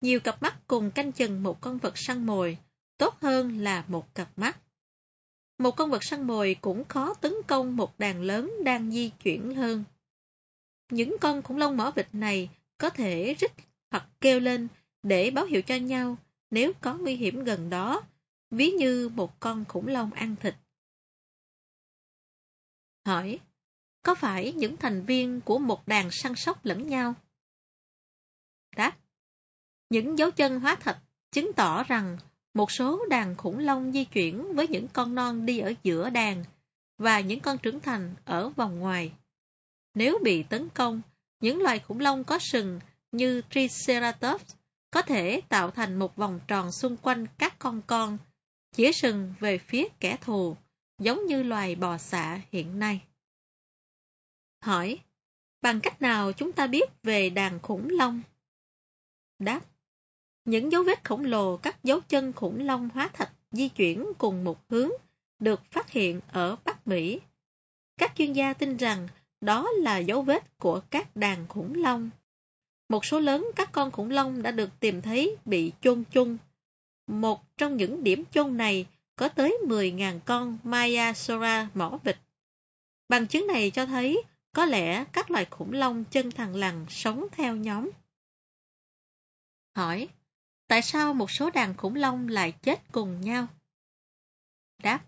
Nhiều 0.00 0.20
cặp 0.20 0.42
mắt 0.42 0.56
cùng 0.66 0.90
canh 0.90 1.12
chừng 1.12 1.42
một 1.42 1.60
con 1.60 1.78
vật 1.78 1.98
săn 1.98 2.26
mồi, 2.26 2.58
tốt 2.98 3.20
hơn 3.20 3.58
là 3.58 3.84
một 3.88 4.14
cặp 4.14 4.38
mắt. 4.38 4.58
Một 5.58 5.76
con 5.76 5.90
vật 5.90 6.04
săn 6.04 6.26
mồi 6.26 6.56
cũng 6.60 6.84
khó 6.84 7.14
tấn 7.14 7.32
công 7.46 7.76
một 7.76 7.98
đàn 7.98 8.22
lớn 8.22 8.52
đang 8.64 8.90
di 8.90 9.10
chuyển 9.22 9.54
hơn. 9.54 9.84
Những 10.90 11.16
con 11.20 11.42
khủng 11.42 11.58
long 11.58 11.76
mỏ 11.76 11.90
vịt 11.90 12.08
này 12.12 12.48
có 12.78 12.90
thể 12.90 13.34
rít 13.40 13.50
hoặc 13.90 14.06
kêu 14.20 14.40
lên 14.40 14.68
để 15.02 15.30
báo 15.30 15.44
hiệu 15.44 15.62
cho 15.62 15.76
nhau 15.76 16.16
nếu 16.50 16.72
có 16.80 16.94
nguy 16.94 17.16
hiểm 17.16 17.44
gần 17.44 17.70
đó, 17.70 18.02
ví 18.50 18.70
như 18.70 19.08
một 19.08 19.40
con 19.40 19.64
khủng 19.64 19.88
long 19.88 20.12
ăn 20.12 20.36
thịt. 20.40 20.54
Hỏi, 23.04 23.40
có 24.02 24.14
phải 24.14 24.52
những 24.52 24.76
thành 24.76 25.04
viên 25.04 25.40
của 25.40 25.58
một 25.58 25.88
đàn 25.88 26.10
săn 26.10 26.34
sóc 26.36 26.64
lẫn 26.64 26.86
nhau? 26.86 27.14
Đáp, 28.76 28.96
những 29.90 30.18
dấu 30.18 30.30
chân 30.30 30.60
hóa 30.60 30.74
thạch 30.74 30.98
chứng 31.32 31.52
tỏ 31.52 31.84
rằng 31.84 32.18
một 32.54 32.70
số 32.70 33.06
đàn 33.10 33.36
khủng 33.36 33.58
long 33.58 33.92
di 33.92 34.04
chuyển 34.04 34.54
với 34.54 34.68
những 34.68 34.88
con 34.88 35.14
non 35.14 35.46
đi 35.46 35.58
ở 35.58 35.72
giữa 35.82 36.10
đàn 36.10 36.44
và 36.98 37.20
những 37.20 37.40
con 37.40 37.58
trưởng 37.58 37.80
thành 37.80 38.14
ở 38.24 38.48
vòng 38.48 38.78
ngoài. 38.78 39.12
Nếu 39.94 40.18
bị 40.24 40.42
tấn 40.42 40.68
công, 40.68 41.02
những 41.40 41.62
loài 41.62 41.78
khủng 41.78 42.00
long 42.00 42.24
có 42.24 42.38
sừng 42.38 42.80
như 43.12 43.42
Triceratops 43.50 44.54
có 44.90 45.02
thể 45.02 45.40
tạo 45.48 45.70
thành 45.70 45.98
một 45.98 46.16
vòng 46.16 46.40
tròn 46.48 46.72
xung 46.72 46.96
quanh 46.96 47.26
các 47.38 47.58
con 47.58 47.82
con, 47.86 48.18
chĩa 48.72 48.92
sừng 48.92 49.34
về 49.40 49.58
phía 49.58 49.88
kẻ 50.00 50.16
thù, 50.20 50.56
giống 51.00 51.26
như 51.26 51.42
loài 51.42 51.74
bò 51.74 51.98
xạ 51.98 52.40
hiện 52.52 52.78
nay. 52.78 53.00
Hỏi, 54.60 54.98
bằng 55.62 55.80
cách 55.80 56.02
nào 56.02 56.32
chúng 56.32 56.52
ta 56.52 56.66
biết 56.66 56.90
về 57.02 57.30
đàn 57.30 57.60
khủng 57.60 57.88
long? 57.90 58.22
Đáp, 59.38 59.60
những 60.44 60.72
dấu 60.72 60.82
vết 60.82 61.04
khổng 61.04 61.24
lồ 61.24 61.56
các 61.56 61.84
dấu 61.84 62.00
chân 62.00 62.32
khủng 62.32 62.66
long 62.66 62.88
hóa 62.88 63.08
thạch 63.08 63.32
di 63.50 63.68
chuyển 63.68 64.06
cùng 64.18 64.44
một 64.44 64.68
hướng 64.68 64.90
được 65.38 65.64
phát 65.70 65.90
hiện 65.90 66.20
ở 66.32 66.56
Bắc 66.64 66.86
Mỹ. 66.86 67.20
Các 67.98 68.12
chuyên 68.16 68.32
gia 68.32 68.52
tin 68.52 68.76
rằng 68.76 69.08
đó 69.40 69.68
là 69.78 69.98
dấu 69.98 70.22
vết 70.22 70.58
của 70.58 70.80
các 70.90 71.16
đàn 71.16 71.48
khủng 71.48 71.74
long. 71.74 72.10
Một 72.88 73.04
số 73.04 73.20
lớn 73.20 73.46
các 73.56 73.72
con 73.72 73.90
khủng 73.90 74.10
long 74.10 74.42
đã 74.42 74.50
được 74.50 74.80
tìm 74.80 75.02
thấy 75.02 75.36
bị 75.44 75.72
chôn 75.80 76.04
chung. 76.10 76.36
Một 77.06 77.56
trong 77.56 77.76
những 77.76 78.04
điểm 78.04 78.24
chôn 78.30 78.56
này 78.56 78.86
có 79.20 79.28
tới 79.28 79.58
10.000 79.66 80.20
con 80.24 80.58
Mayasora 80.62 81.68
mỏ 81.74 81.98
vịt. 82.04 82.16
Bằng 83.08 83.26
chứng 83.26 83.46
này 83.46 83.70
cho 83.70 83.86
thấy 83.86 84.22
có 84.52 84.64
lẽ 84.64 85.04
các 85.12 85.30
loài 85.30 85.44
khủng 85.50 85.72
long 85.72 86.04
chân 86.04 86.30
thằng 86.30 86.56
lằn 86.56 86.86
sống 86.88 87.26
theo 87.32 87.56
nhóm. 87.56 87.90
Hỏi, 89.76 90.08
tại 90.66 90.82
sao 90.82 91.14
một 91.14 91.30
số 91.30 91.50
đàn 91.50 91.76
khủng 91.76 91.94
long 91.94 92.28
lại 92.28 92.52
chết 92.62 92.92
cùng 92.92 93.20
nhau? 93.20 93.46
Đáp, 94.82 95.00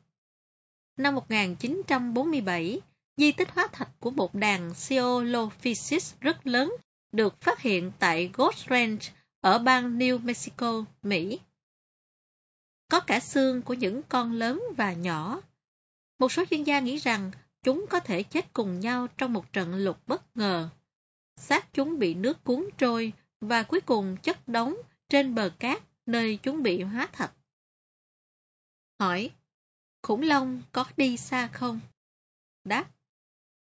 năm 0.97 1.15
1947, 1.15 2.81
di 3.17 3.33
tích 3.33 3.51
hóa 3.51 3.67
thạch 3.73 3.91
của 4.01 4.11
một 4.11 4.35
đàn 4.35 4.73
Ceolophysis 4.89 6.15
rất 6.21 6.47
lớn 6.47 6.73
được 7.13 7.41
phát 7.41 7.61
hiện 7.61 7.93
tại 7.99 8.31
Ghost 8.33 8.69
Range 8.71 9.13
ở 9.41 9.59
bang 9.59 9.99
New 9.99 10.19
Mexico, 10.19 10.85
Mỹ. 11.03 11.41
Có 12.93 13.01
cả 13.01 13.21
xương 13.21 13.63
của 13.63 13.75
những 13.75 14.03
con 14.09 14.33
lớn 14.33 14.63
và 14.77 14.93
nhỏ. 14.93 15.41
Một 16.19 16.33
số 16.33 16.45
chuyên 16.51 16.65
gia 16.65 16.81
nghĩ 16.81 16.97
rằng 16.97 17.31
chúng 17.63 17.87
có 17.91 18.01
thể 18.01 18.23
chết 18.23 18.53
cùng 18.53 18.81
nhau 18.81 19.09
trong 19.19 19.33
một 19.33 19.53
trận 19.53 19.75
lục 19.75 19.99
bất 20.07 20.37
ngờ. 20.37 20.69
Xác 21.37 21.73
chúng 21.73 21.99
bị 21.99 22.15
nước 22.15 22.45
cuốn 22.45 22.69
trôi 22.79 23.13
và 23.41 23.63
cuối 23.63 23.81
cùng 23.81 24.17
chất 24.17 24.49
đóng 24.49 24.77
trên 25.09 25.35
bờ 25.35 25.51
cát 25.59 25.83
nơi 26.07 26.39
chúng 26.43 26.63
bị 26.63 26.83
hóa 26.83 27.09
thạch. 27.13 27.33
Hỏi, 29.01 29.31
khủng 30.03 30.23
long 30.23 30.63
có 30.73 30.85
đi 30.97 31.17
xa 31.17 31.47
không? 31.47 31.81
Đáp, 32.65 32.91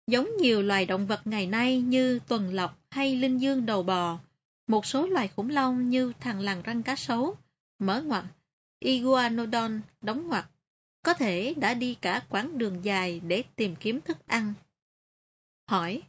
giống 0.08 0.30
nhiều 0.40 0.62
loài 0.62 0.86
động 0.86 1.08
vật 1.08 1.22
ngày 1.28 1.48
nay 1.48 1.82
như 1.82 2.20
tuần 2.28 2.54
lộc 2.54 2.80
hay 2.90 3.16
linh 3.16 3.38
dương 3.38 3.66
đầu 3.66 3.84
bò, 3.84 4.20
một 4.68 4.86
số 4.86 5.08
loài 5.08 5.28
khủng 5.28 5.50
long 5.50 5.90
như 5.90 6.14
thằn 6.20 6.40
lằn 6.40 6.62
răng 6.62 6.84
cá 6.84 6.96
sấu, 6.96 7.36
mở 7.80 8.02
ngoặt, 8.02 8.26
iguanodon 8.80 9.82
đóng 10.02 10.28
ngoặt, 10.28 10.46
có 11.04 11.14
thể 11.14 11.54
đã 11.58 11.74
đi 11.74 11.96
cả 12.02 12.26
quãng 12.30 12.58
đường 12.58 12.86
dài 12.86 13.20
để 13.20 13.44
tìm 13.56 13.76
kiếm 13.76 14.02
thức 14.02 14.28
ăn. 14.28 14.54
Hỏi, 15.70 16.02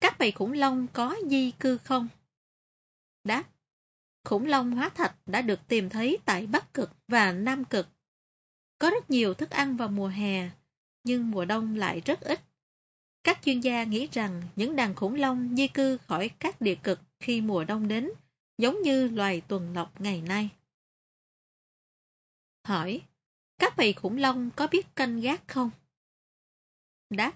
các 0.00 0.18
bầy 0.18 0.32
khủng 0.32 0.52
long 0.52 0.86
có 0.92 1.16
di 1.30 1.50
cư 1.50 1.78
không? 1.78 2.08
Đáp, 3.24 3.44
khủng 4.24 4.46
long 4.46 4.70
hóa 4.70 4.88
thạch 4.88 5.14
đã 5.26 5.42
được 5.42 5.68
tìm 5.68 5.90
thấy 5.90 6.18
tại 6.24 6.46
Bắc 6.46 6.74
Cực 6.74 6.90
và 7.08 7.32
Nam 7.32 7.64
Cực. 7.64 7.88
Có 8.78 8.90
rất 8.90 9.10
nhiều 9.10 9.34
thức 9.34 9.50
ăn 9.50 9.76
vào 9.76 9.88
mùa 9.88 10.08
hè, 10.08 10.50
nhưng 11.04 11.30
mùa 11.30 11.44
đông 11.44 11.76
lại 11.76 12.00
rất 12.04 12.20
ít. 12.20 12.40
Các 13.24 13.38
chuyên 13.44 13.60
gia 13.60 13.84
nghĩ 13.84 14.08
rằng 14.12 14.42
những 14.56 14.76
đàn 14.76 14.94
khủng 14.94 15.14
long 15.14 15.56
di 15.56 15.68
cư 15.68 15.98
khỏi 15.98 16.30
các 16.38 16.60
địa 16.60 16.74
cực 16.74 17.00
khi 17.20 17.40
mùa 17.40 17.64
đông 17.64 17.88
đến 17.88 18.10
giống 18.58 18.82
như 18.82 19.08
loài 19.08 19.40
tuần 19.40 19.74
lộc 19.74 20.00
ngày 20.00 20.20
nay. 20.20 20.50
Hỏi, 22.68 23.02
các 23.58 23.76
vị 23.76 23.92
khủng 23.92 24.16
long 24.16 24.50
có 24.56 24.66
biết 24.66 24.96
canh 24.96 25.20
gác 25.20 25.48
không? 25.48 25.70
Đáp, 27.10 27.32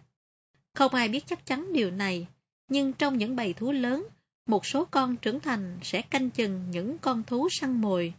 không 0.75 0.95
ai 0.95 1.09
biết 1.09 1.27
chắc 1.27 1.47
chắn 1.47 1.73
điều 1.73 1.91
này, 1.91 2.27
nhưng 2.69 2.93
trong 2.93 3.19
những 3.19 3.37
bầy 3.37 3.53
thú 3.53 3.73
lớn, 3.73 4.07
một 4.47 4.67
số 4.67 4.85
con 4.85 5.17
trưởng 5.17 5.41
thành 5.41 5.79
sẽ 5.83 6.03
canh 6.03 6.31
chừng 6.31 6.71
những 6.71 6.99
con 6.99 7.23
thú 7.23 7.49
săn 7.51 7.81
mồi. 7.81 8.15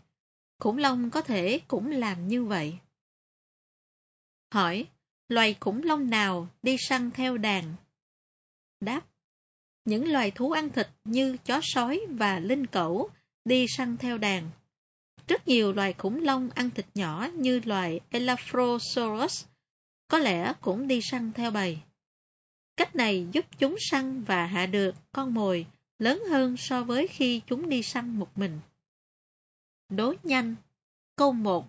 Khủng 0.60 0.78
long 0.78 1.10
có 1.10 1.22
thể 1.22 1.60
cũng 1.68 1.92
làm 1.92 2.28
như 2.28 2.44
vậy. 2.44 2.78
Hỏi, 4.52 4.86
loài 5.30 5.56
khủng 5.60 5.84
long 5.84 6.10
nào 6.10 6.48
đi 6.62 6.78
săn 6.80 7.12
theo 7.12 7.38
đàn? 7.38 7.76
Đáp, 8.80 9.02
những 9.86 10.12
loài 10.12 10.32
thú 10.32 10.52
ăn 10.52 10.70
thịt 10.70 10.88
như 11.04 11.38
chó 11.46 11.60
sói 11.64 12.02
và 12.10 12.40
linh 12.40 12.68
cẩu 12.68 13.10
đi 13.46 13.66
săn 13.78 13.98
theo 13.98 14.18
đàn. 14.18 14.50
Rất 15.28 15.48
nhiều 15.48 15.74
loài 15.74 15.94
khủng 15.94 16.24
long 16.24 16.50
ăn 16.50 16.70
thịt 16.70 16.86
nhỏ 16.96 17.28
như 17.34 17.62
loài 17.66 18.00
Elaphrosaurus 18.10 19.46
có 20.08 20.20
lẽ 20.20 20.54
cũng 20.62 20.88
đi 20.88 21.02
săn 21.02 21.32
theo 21.34 21.52
bầy. 21.52 21.80
Cách 22.78 22.96
này 22.96 23.28
giúp 23.32 23.46
chúng 23.60 23.76
săn 23.80 24.24
và 24.24 24.46
hạ 24.46 24.66
được 24.66 24.96
con 25.12 25.34
mồi 25.34 25.66
lớn 26.00 26.24
hơn 26.30 26.58
so 26.58 26.84
với 26.84 27.08
khi 27.08 27.42
chúng 27.48 27.70
đi 27.70 27.84
săn 27.84 28.20
một 28.20 28.38
mình. 28.38 28.60
Đố 29.90 30.14
nhanh 30.24 30.56
Câu 31.16 31.34
1 31.34 31.68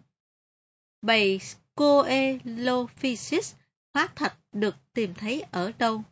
Bầy 1.03 1.41
Coelophysis 1.75 3.55
hóa 3.95 4.09
thạch 4.15 4.39
được 4.53 4.77
tìm 4.93 5.15
thấy 5.15 5.45
ở 5.51 5.73
đâu? 5.79 6.03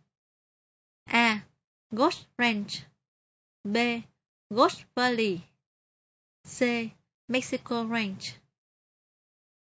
A. 1.05 1.41
Ghost 1.91 2.27
Ranch 2.39 2.73
B. 3.65 3.77
Ghost 4.51 4.81
Valley 4.95 5.39
C. 6.59 6.61
Mexico 7.29 7.87
Ranch 7.91 8.23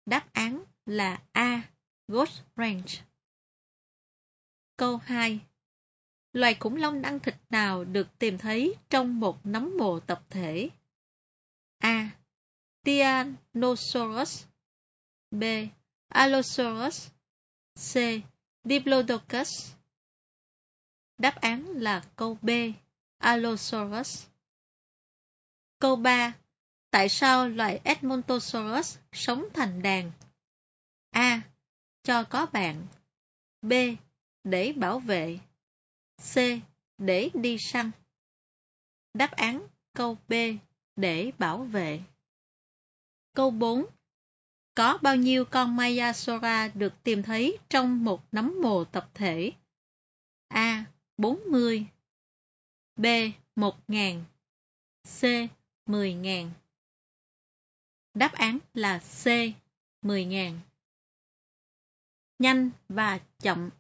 Đáp 0.07 0.33
án 0.33 0.65
là 0.87 1.23
A. 1.33 1.63
Ghost 2.09 2.43
Ranch 2.57 2.91
Câu 4.77 4.97
2 4.97 5.41
Loài 6.33 6.57
khủng 6.61 6.77
long 6.77 7.03
ăn 7.03 7.21
thịt 7.21 7.35
nào 7.51 7.85
được 7.85 8.19
tìm 8.19 8.39
thấy 8.39 8.75
trong 8.91 9.21
một 9.21 9.47
nấm 9.47 9.77
mồ 9.79 10.01
tập 10.01 10.23
thể? 10.31 10.71
A. 11.79 12.11
Tyrannosaurus 12.83 14.45
B. 15.31 15.45
Allosaurus 16.09 17.09
C. 17.75 17.95
Diplodocus 18.65 19.73
Đáp 21.19 21.41
án 21.41 21.65
là 21.65 22.05
câu 22.17 22.39
B. 22.43 22.51
Allosaurus 23.19 24.27
Câu 25.79 25.97
3. 25.97 26.35
Tại 26.91 27.09
sao 27.09 27.49
loài 27.49 27.81
Edmontosaurus 27.85 28.99
sống 29.13 29.45
thành 29.55 29.83
đàn? 29.83 30.13
A. 31.11 31.43
Cho 32.03 32.25
có 32.25 32.47
bạn 32.47 32.87
B. 33.63 33.73
Để 34.45 34.73
bảo 34.73 34.99
vệ 34.99 35.39
C. 36.35 36.37
Để 36.99 37.31
đi 37.35 37.59
săn 37.59 37.91
Đáp 39.15 39.31
án, 39.31 39.67
câu 39.93 40.19
B. 40.29 40.33
Để 40.97 41.33
bảo 41.39 41.65
vệ 41.65 42.01
Câu 43.35 43.51
4. 43.51 43.87
Có 44.75 44.99
bao 45.03 45.17
nhiêu 45.17 45.45
con 45.45 45.77
Mayasora 45.77 46.69
được 46.69 46.93
tìm 47.03 47.23
thấy 47.23 47.59
trong 47.69 48.05
một 48.05 48.23
nấm 48.33 48.61
mồ 48.63 48.85
tập 48.85 49.11
thể? 49.15 49.53
A. 50.49 50.85
40 51.17 51.87
B. 52.97 53.07
1.000 53.57 54.23
C. 55.05 55.23
10.000 55.87 56.49
Đáp 58.17 58.33
án 58.33 58.59
là 58.75 58.99
C. 58.99 59.27
10.000 60.03 60.53
Nhanh 62.39 62.71
và 62.89 63.21
chậm 63.39 63.71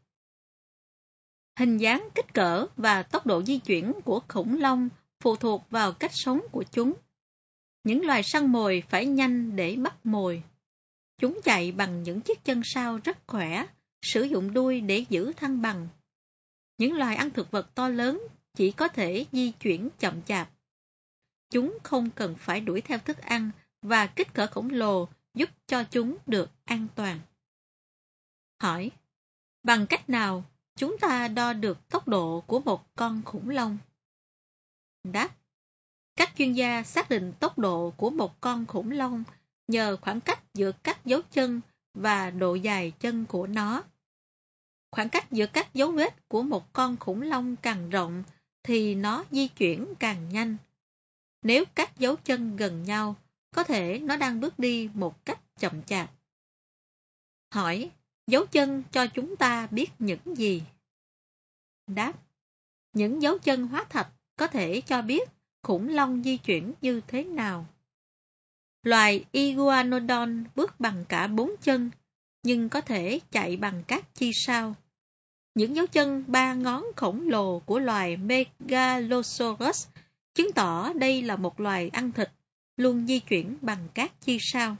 Hình 1.58 1.78
dáng, 1.78 2.08
kích 2.14 2.34
cỡ 2.34 2.66
và 2.76 3.02
tốc 3.02 3.26
độ 3.26 3.42
di 3.42 3.58
chuyển 3.58 3.92
của 4.04 4.20
khủng 4.28 4.60
long 4.60 4.88
phụ 5.20 5.36
thuộc 5.36 5.70
vào 5.70 5.92
cách 5.92 6.10
sống 6.14 6.40
của 6.52 6.64
chúng. 6.72 6.92
Những 7.84 8.06
loài 8.06 8.22
săn 8.22 8.46
mồi 8.52 8.82
phải 8.88 9.06
nhanh 9.06 9.56
để 9.56 9.76
bắt 9.76 10.06
mồi. 10.06 10.42
Chúng 11.18 11.40
chạy 11.44 11.72
bằng 11.72 12.02
những 12.02 12.20
chiếc 12.20 12.44
chân 12.44 12.62
sau 12.64 12.98
rất 13.04 13.18
khỏe, 13.26 13.66
sử 14.02 14.22
dụng 14.22 14.54
đuôi 14.54 14.80
để 14.80 15.04
giữ 15.08 15.32
thăng 15.32 15.62
bằng. 15.62 15.88
Những 16.78 16.92
loài 16.92 17.16
ăn 17.16 17.30
thực 17.30 17.50
vật 17.50 17.74
to 17.74 17.88
lớn 17.88 18.22
chỉ 18.54 18.72
có 18.72 18.88
thể 18.88 19.26
di 19.32 19.52
chuyển 19.52 19.88
chậm 19.98 20.22
chạp. 20.22 20.50
Chúng 21.50 21.78
không 21.82 22.10
cần 22.10 22.34
phải 22.38 22.60
đuổi 22.60 22.80
theo 22.80 22.98
thức 22.98 23.18
ăn 23.18 23.50
và 23.86 24.06
kích 24.06 24.34
cỡ 24.34 24.46
khổng 24.46 24.70
lồ 24.70 25.08
giúp 25.34 25.50
cho 25.66 25.84
chúng 25.84 26.16
được 26.26 26.50
an 26.64 26.86
toàn. 26.94 27.20
Hỏi, 28.62 28.90
bằng 29.62 29.86
cách 29.86 30.08
nào 30.10 30.44
chúng 30.76 30.96
ta 31.00 31.28
đo 31.28 31.52
được 31.52 31.88
tốc 31.88 32.08
độ 32.08 32.40
của 32.46 32.60
một 32.60 32.94
con 32.94 33.22
khủng 33.24 33.50
long? 33.50 33.78
Đáp, 35.04 35.36
các 36.16 36.32
chuyên 36.36 36.52
gia 36.52 36.82
xác 36.82 37.08
định 37.08 37.32
tốc 37.40 37.58
độ 37.58 37.90
của 37.96 38.10
một 38.10 38.40
con 38.40 38.66
khủng 38.66 38.90
long 38.90 39.24
nhờ 39.68 39.96
khoảng 39.96 40.20
cách 40.20 40.54
giữa 40.54 40.72
các 40.72 41.04
dấu 41.04 41.20
chân 41.30 41.60
và 41.94 42.30
độ 42.30 42.54
dài 42.54 42.92
chân 43.00 43.26
của 43.26 43.46
nó. 43.46 43.82
Khoảng 44.90 45.08
cách 45.08 45.32
giữa 45.32 45.46
các 45.46 45.74
dấu 45.74 45.90
vết 45.90 46.28
của 46.28 46.42
một 46.42 46.72
con 46.72 46.96
khủng 46.96 47.22
long 47.22 47.56
càng 47.56 47.90
rộng 47.90 48.22
thì 48.62 48.94
nó 48.94 49.24
di 49.30 49.48
chuyển 49.48 49.94
càng 49.98 50.28
nhanh. 50.28 50.56
Nếu 51.42 51.64
các 51.74 51.98
dấu 51.98 52.16
chân 52.16 52.56
gần 52.56 52.82
nhau, 52.82 53.16
có 53.54 53.64
thể 53.64 53.98
nó 53.98 54.16
đang 54.16 54.40
bước 54.40 54.58
đi 54.58 54.90
một 54.94 55.24
cách 55.24 55.40
chậm 55.58 55.82
chạp. 55.82 56.10
Hỏi, 57.54 57.90
dấu 58.26 58.46
chân 58.46 58.82
cho 58.92 59.06
chúng 59.06 59.36
ta 59.36 59.66
biết 59.66 59.90
những 59.98 60.36
gì? 60.36 60.62
Đáp, 61.86 62.12
những 62.92 63.22
dấu 63.22 63.38
chân 63.38 63.66
hóa 63.66 63.84
thạch 63.84 64.08
có 64.36 64.46
thể 64.46 64.80
cho 64.80 65.02
biết 65.02 65.28
khủng 65.62 65.88
long 65.88 66.22
di 66.22 66.36
chuyển 66.36 66.72
như 66.80 67.00
thế 67.06 67.24
nào. 67.24 67.66
Loài 68.82 69.24
Iguanodon 69.32 70.44
bước 70.54 70.80
bằng 70.80 71.04
cả 71.08 71.26
bốn 71.26 71.50
chân, 71.62 71.90
nhưng 72.42 72.68
có 72.68 72.80
thể 72.80 73.20
chạy 73.30 73.56
bằng 73.56 73.82
các 73.86 74.14
chi 74.14 74.30
sao. 74.34 74.74
Những 75.54 75.76
dấu 75.76 75.86
chân 75.86 76.24
ba 76.26 76.54
ngón 76.54 76.84
khổng 76.96 77.28
lồ 77.28 77.58
của 77.58 77.78
loài 77.78 78.16
Megalosaurus 78.16 79.86
chứng 80.34 80.52
tỏ 80.52 80.92
đây 80.92 81.22
là 81.22 81.36
một 81.36 81.60
loài 81.60 81.88
ăn 81.88 82.12
thịt, 82.12 82.30
luôn 82.76 83.06
di 83.06 83.18
chuyển 83.18 83.58
bằng 83.62 83.88
các 83.94 84.12
chi 84.20 84.38
sao. 84.40 84.76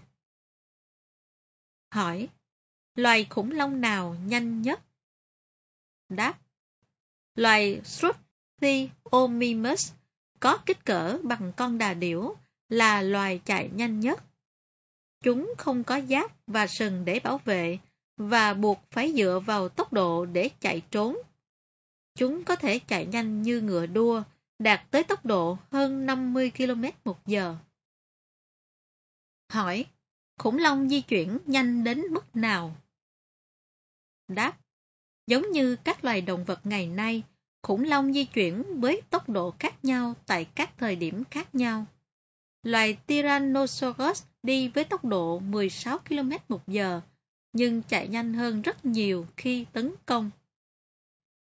Hỏi, 1.90 2.28
loài 2.94 3.26
khủng 3.30 3.50
long 3.50 3.80
nào 3.80 4.16
nhanh 4.26 4.62
nhất? 4.62 4.80
Đáp, 6.08 6.38
loài 7.34 7.80
Struthiomimus 7.84 9.92
có 10.40 10.58
kích 10.66 10.84
cỡ 10.84 11.18
bằng 11.22 11.52
con 11.56 11.78
đà 11.78 11.94
điểu 11.94 12.36
là 12.68 13.02
loài 13.02 13.40
chạy 13.44 13.70
nhanh 13.74 14.00
nhất. 14.00 14.24
Chúng 15.22 15.54
không 15.58 15.84
có 15.84 16.00
giáp 16.00 16.32
và 16.46 16.66
sừng 16.66 17.04
để 17.04 17.20
bảo 17.20 17.40
vệ 17.44 17.78
và 18.16 18.54
buộc 18.54 18.80
phải 18.90 19.12
dựa 19.16 19.40
vào 19.46 19.68
tốc 19.68 19.92
độ 19.92 20.26
để 20.26 20.50
chạy 20.60 20.82
trốn. 20.90 21.16
Chúng 22.14 22.44
có 22.44 22.56
thể 22.56 22.78
chạy 22.78 23.06
nhanh 23.06 23.42
như 23.42 23.60
ngựa 23.60 23.86
đua, 23.86 24.22
đạt 24.58 24.90
tới 24.90 25.04
tốc 25.04 25.26
độ 25.26 25.58
hơn 25.70 26.06
50 26.06 26.52
km 26.56 26.84
một 27.04 27.26
giờ. 27.26 27.56
Hỏi, 29.48 29.86
khủng 30.38 30.58
long 30.58 30.88
di 30.88 31.00
chuyển 31.00 31.38
nhanh 31.46 31.84
đến 31.84 32.00
mức 32.00 32.36
nào? 32.36 32.76
Đáp, 34.28 34.58
giống 35.26 35.50
như 35.50 35.76
các 35.76 36.04
loài 36.04 36.20
động 36.20 36.44
vật 36.44 36.60
ngày 36.64 36.86
nay, 36.86 37.22
khủng 37.62 37.84
long 37.84 38.12
di 38.12 38.24
chuyển 38.24 38.80
với 38.80 39.02
tốc 39.10 39.28
độ 39.28 39.54
khác 39.58 39.84
nhau 39.84 40.14
tại 40.26 40.44
các 40.44 40.78
thời 40.78 40.96
điểm 40.96 41.24
khác 41.30 41.54
nhau. 41.54 41.86
Loài 42.62 42.98
Tyrannosaurus 43.06 44.24
đi 44.42 44.68
với 44.68 44.84
tốc 44.84 45.04
độ 45.04 45.38
16 45.38 45.98
km 45.98 46.30
một 46.48 46.68
giờ, 46.68 47.00
nhưng 47.52 47.82
chạy 47.82 48.08
nhanh 48.08 48.34
hơn 48.34 48.62
rất 48.62 48.84
nhiều 48.84 49.26
khi 49.36 49.66
tấn 49.72 49.94
công. 50.06 50.30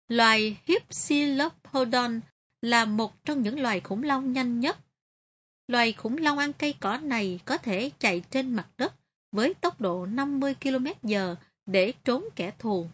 Loài 0.07 0.57
Hypsilophodon 0.65 2.21
là 2.61 2.85
một 2.85 3.25
trong 3.25 3.41
những 3.41 3.59
loài 3.59 3.79
khủng 3.79 4.03
long 4.03 4.33
nhanh 4.33 4.59
nhất. 4.59 4.77
Loài 5.67 5.93
khủng 5.93 6.17
long 6.17 6.37
ăn 6.37 6.53
cây 6.53 6.75
cỏ 6.79 6.97
này 6.97 7.39
có 7.45 7.57
thể 7.57 7.91
chạy 7.99 8.21
trên 8.31 8.53
mặt 8.53 8.67
đất 8.77 8.93
với 9.31 9.53
tốc 9.53 9.81
độ 9.81 10.05
50 10.05 10.55
km 10.61 10.85
h 11.03 11.15
để 11.65 11.93
trốn 12.03 12.23
kẻ 12.35 12.53
thù. 12.59 12.87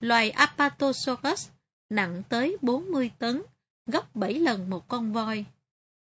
Loài 0.00 0.30
Apatosaurus 0.30 1.48
nặng 1.90 2.22
tới 2.28 2.56
40 2.62 3.10
tấn, 3.18 3.42
gấp 3.86 4.16
7 4.16 4.34
lần 4.34 4.70
một 4.70 4.88
con 4.88 5.12
voi. 5.12 5.44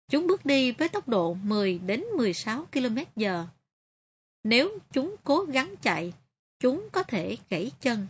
Chúng 0.09 0.27
bước 0.27 0.47
đi 0.47 0.73
với 0.73 0.89
tốc 0.89 1.09
độ 1.09 1.35
10 1.35 1.79
đến 1.79 2.05
16 2.17 2.67
km 2.73 2.97
h 3.17 3.25
Nếu 4.45 4.79
chúng 4.93 5.17
cố 5.25 5.45
gắng 5.45 5.75
chạy, 5.83 6.13
chúng 6.59 6.89
có 6.93 7.03
thể 7.03 7.37
gãy 7.51 7.73
chân. 7.81 8.07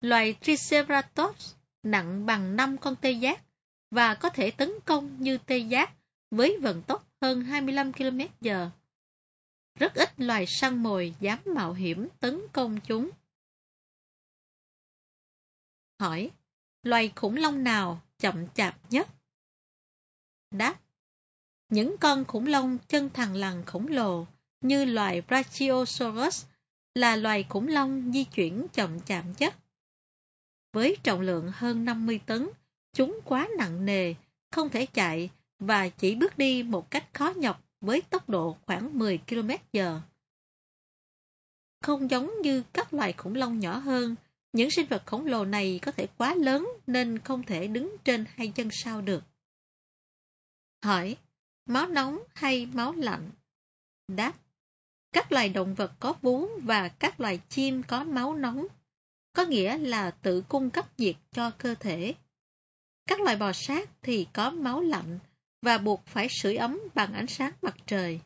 Loài 0.00 0.34
Triceratops 0.40 1.54
nặng 1.82 2.26
bằng 2.26 2.56
5 2.56 2.78
con 2.78 2.96
tê 2.96 3.10
giác, 3.10 3.42
và 3.90 4.14
có 4.14 4.28
thể 4.28 4.50
tấn 4.50 4.70
công 4.84 5.22
như 5.22 5.38
tê 5.38 5.58
giác 5.58 5.94
với 6.30 6.58
vận 6.62 6.82
tốc 6.82 7.06
hơn 7.20 7.44
25 7.44 7.92
km 7.92 8.18
h 8.40 8.48
Rất 9.78 9.94
ít 9.94 10.20
loài 10.20 10.46
săn 10.46 10.82
mồi 10.82 11.14
dám 11.20 11.38
mạo 11.46 11.72
hiểm 11.72 12.08
tấn 12.20 12.40
công 12.52 12.80
chúng. 12.80 13.10
Hỏi, 16.00 16.30
loài 16.82 17.12
khủng 17.16 17.36
long 17.36 17.64
nào 17.64 18.00
chậm 18.18 18.46
chạp 18.54 18.76
nhất? 18.90 19.08
Đáp, 20.50 20.80
những 21.68 21.96
con 22.00 22.24
khủng 22.24 22.46
long 22.46 22.78
chân 22.88 23.10
thằn 23.10 23.34
lằn 23.34 23.64
khổng 23.64 23.86
lồ 23.86 24.26
như 24.60 24.84
loài 24.84 25.20
Brachiosaurus 25.20 26.46
là 26.94 27.16
loài 27.16 27.44
khủng 27.48 27.68
long 27.68 28.12
di 28.12 28.24
chuyển 28.24 28.66
chậm 28.72 29.00
chạp 29.00 29.24
nhất. 29.38 29.54
Với 30.72 30.96
trọng 31.02 31.20
lượng 31.20 31.52
hơn 31.54 31.84
50 31.84 32.20
tấn, 32.26 32.48
chúng 32.92 33.20
quá 33.24 33.48
nặng 33.58 33.84
nề, 33.84 34.14
không 34.50 34.68
thể 34.68 34.86
chạy 34.86 35.30
và 35.58 35.88
chỉ 35.88 36.14
bước 36.14 36.38
đi 36.38 36.62
một 36.62 36.90
cách 36.90 37.14
khó 37.14 37.32
nhọc 37.36 37.62
với 37.80 38.00
tốc 38.00 38.28
độ 38.28 38.56
khoảng 38.66 38.98
10 38.98 39.18
km 39.18 39.50
h 39.72 39.78
Không 41.80 42.10
giống 42.10 42.30
như 42.42 42.62
các 42.72 42.94
loài 42.94 43.12
khủng 43.12 43.34
long 43.34 43.60
nhỏ 43.60 43.78
hơn, 43.78 44.16
những 44.52 44.70
sinh 44.70 44.86
vật 44.86 45.02
khổng 45.06 45.26
lồ 45.26 45.44
này 45.44 45.78
có 45.82 45.92
thể 45.92 46.06
quá 46.18 46.34
lớn 46.34 46.68
nên 46.86 47.18
không 47.18 47.42
thể 47.42 47.66
đứng 47.66 47.96
trên 48.04 48.24
hai 48.34 48.48
chân 48.48 48.68
sau 48.72 49.00
được. 49.00 49.24
Hỏi, 50.84 51.16
máu 51.66 51.86
nóng 51.86 52.18
hay 52.34 52.66
máu 52.66 52.92
lạnh? 52.92 53.30
Đáp, 54.08 54.32
các 55.12 55.32
loài 55.32 55.48
động 55.48 55.74
vật 55.74 55.92
có 56.00 56.14
vú 56.22 56.48
và 56.62 56.88
các 56.88 57.20
loài 57.20 57.40
chim 57.48 57.82
có 57.82 58.04
máu 58.04 58.34
nóng, 58.34 58.66
có 59.32 59.44
nghĩa 59.44 59.78
là 59.78 60.10
tự 60.10 60.42
cung 60.48 60.70
cấp 60.70 60.98
nhiệt 60.98 61.16
cho 61.32 61.50
cơ 61.50 61.74
thể. 61.74 62.14
Các 63.08 63.20
loài 63.20 63.36
bò 63.36 63.52
sát 63.52 63.90
thì 64.02 64.26
có 64.32 64.50
máu 64.50 64.80
lạnh 64.80 65.18
và 65.62 65.78
buộc 65.78 66.06
phải 66.06 66.28
sưởi 66.28 66.56
ấm 66.56 66.80
bằng 66.94 67.12
ánh 67.12 67.26
sáng 67.26 67.52
mặt 67.62 67.76
trời. 67.86 68.20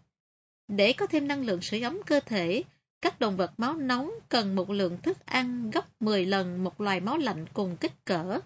Để 0.68 0.92
có 0.92 1.06
thêm 1.06 1.28
năng 1.28 1.44
lượng 1.44 1.62
sưởi 1.62 1.82
ấm 1.82 2.00
cơ 2.06 2.20
thể, 2.20 2.62
các 3.00 3.20
động 3.20 3.36
vật 3.36 3.52
máu 3.56 3.74
nóng 3.74 4.10
cần 4.28 4.54
một 4.54 4.70
lượng 4.70 4.98
thức 5.02 5.26
ăn 5.26 5.70
gấp 5.70 6.02
10 6.02 6.26
lần 6.26 6.64
một 6.64 6.80
loài 6.80 7.00
máu 7.00 7.18
lạnh 7.18 7.46
cùng 7.54 7.76
kích 7.80 8.04
cỡ. 8.04 8.40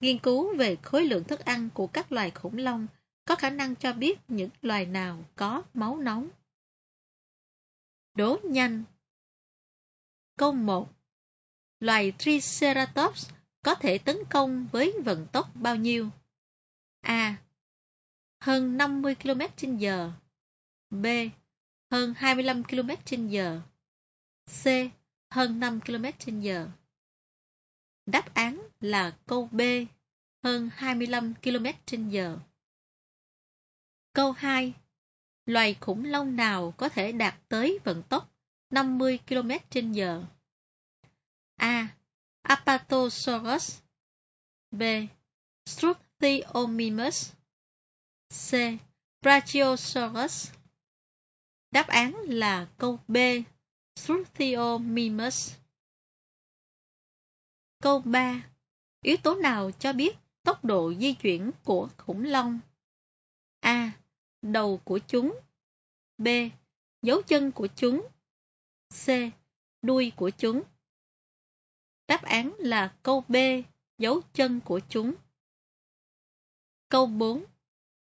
Nghiên 0.00 0.18
cứu 0.18 0.56
về 0.56 0.76
khối 0.82 1.04
lượng 1.04 1.24
thức 1.24 1.40
ăn 1.40 1.68
của 1.74 1.86
các 1.86 2.12
loài 2.12 2.30
khủng 2.30 2.58
long 2.58 2.86
có 3.24 3.34
khả 3.36 3.50
năng 3.50 3.74
cho 3.74 3.92
biết 3.92 4.18
những 4.28 4.50
loài 4.62 4.86
nào 4.86 5.24
có 5.36 5.62
máu 5.74 5.96
nóng. 5.96 6.28
Đố 8.14 8.38
nhanh 8.44 8.84
Câu 10.36 10.52
1 10.52 10.88
Loài 11.80 12.12
Triceratops 12.18 13.30
có 13.62 13.74
thể 13.74 13.98
tấn 13.98 14.16
công 14.30 14.68
với 14.72 14.94
vận 15.04 15.26
tốc 15.32 15.50
bao 15.54 15.76
nhiêu? 15.76 16.10
A. 17.00 17.36
Hơn 18.40 18.76
50 18.76 19.14
km 19.14 19.40
h 19.62 19.86
B. 20.90 21.06
Hơn 21.90 22.14
25 22.16 22.64
km 22.64 22.90
h 23.10 23.36
C. 24.62 24.64
Hơn 25.30 25.60
5 25.60 25.80
km 25.80 26.04
h 26.28 26.48
Đáp 28.06 28.34
án 28.34 28.68
là 28.80 29.16
câu 29.26 29.48
B. 29.52 29.60
Hơn 30.44 30.70
25 30.74 31.34
km 31.42 31.66
h 31.86 32.18
Câu 34.12 34.32
2. 34.32 34.74
Loài 35.46 35.76
khủng 35.80 36.04
long 36.04 36.36
nào 36.36 36.74
có 36.76 36.88
thể 36.88 37.12
đạt 37.12 37.34
tới 37.48 37.78
vận 37.84 38.02
tốc 38.02 38.30
50 38.70 39.18
km 39.28 39.50
h 39.72 40.00
A. 41.56 41.97
Apatosaurus, 42.42 43.80
B. 44.70 44.82
Struthiomimus 45.66 47.32
C. 48.30 48.54
Brachiosaurus 49.22 50.50
Đáp 51.70 51.88
án 51.88 52.14
là 52.26 52.68
câu 52.78 52.98
B. 53.08 53.16
Struthiomimus 53.96 55.54
Câu 57.82 58.00
3. 58.00 58.50
Yếu 59.02 59.16
tố 59.16 59.34
nào 59.34 59.70
cho 59.70 59.92
biết 59.92 60.16
tốc 60.42 60.64
độ 60.64 60.94
di 60.94 61.12
chuyển 61.12 61.50
của 61.64 61.88
khủng 61.96 62.24
long? 62.24 62.60
A. 63.60 63.92
Đầu 64.42 64.80
của 64.84 64.98
chúng 64.98 65.38
B. 66.18 66.28
Dấu 67.02 67.22
chân 67.22 67.52
của 67.52 67.68
chúng 67.76 68.08
C. 69.06 69.08
Đuôi 69.82 70.12
của 70.16 70.30
chúng 70.30 70.62
Đáp 72.08 72.22
án 72.22 72.54
là 72.58 72.96
câu 73.02 73.24
B, 73.28 73.36
dấu 73.98 74.20
chân 74.34 74.60
của 74.64 74.80
chúng. 74.88 75.14
Câu 76.88 77.06
4. 77.06 77.44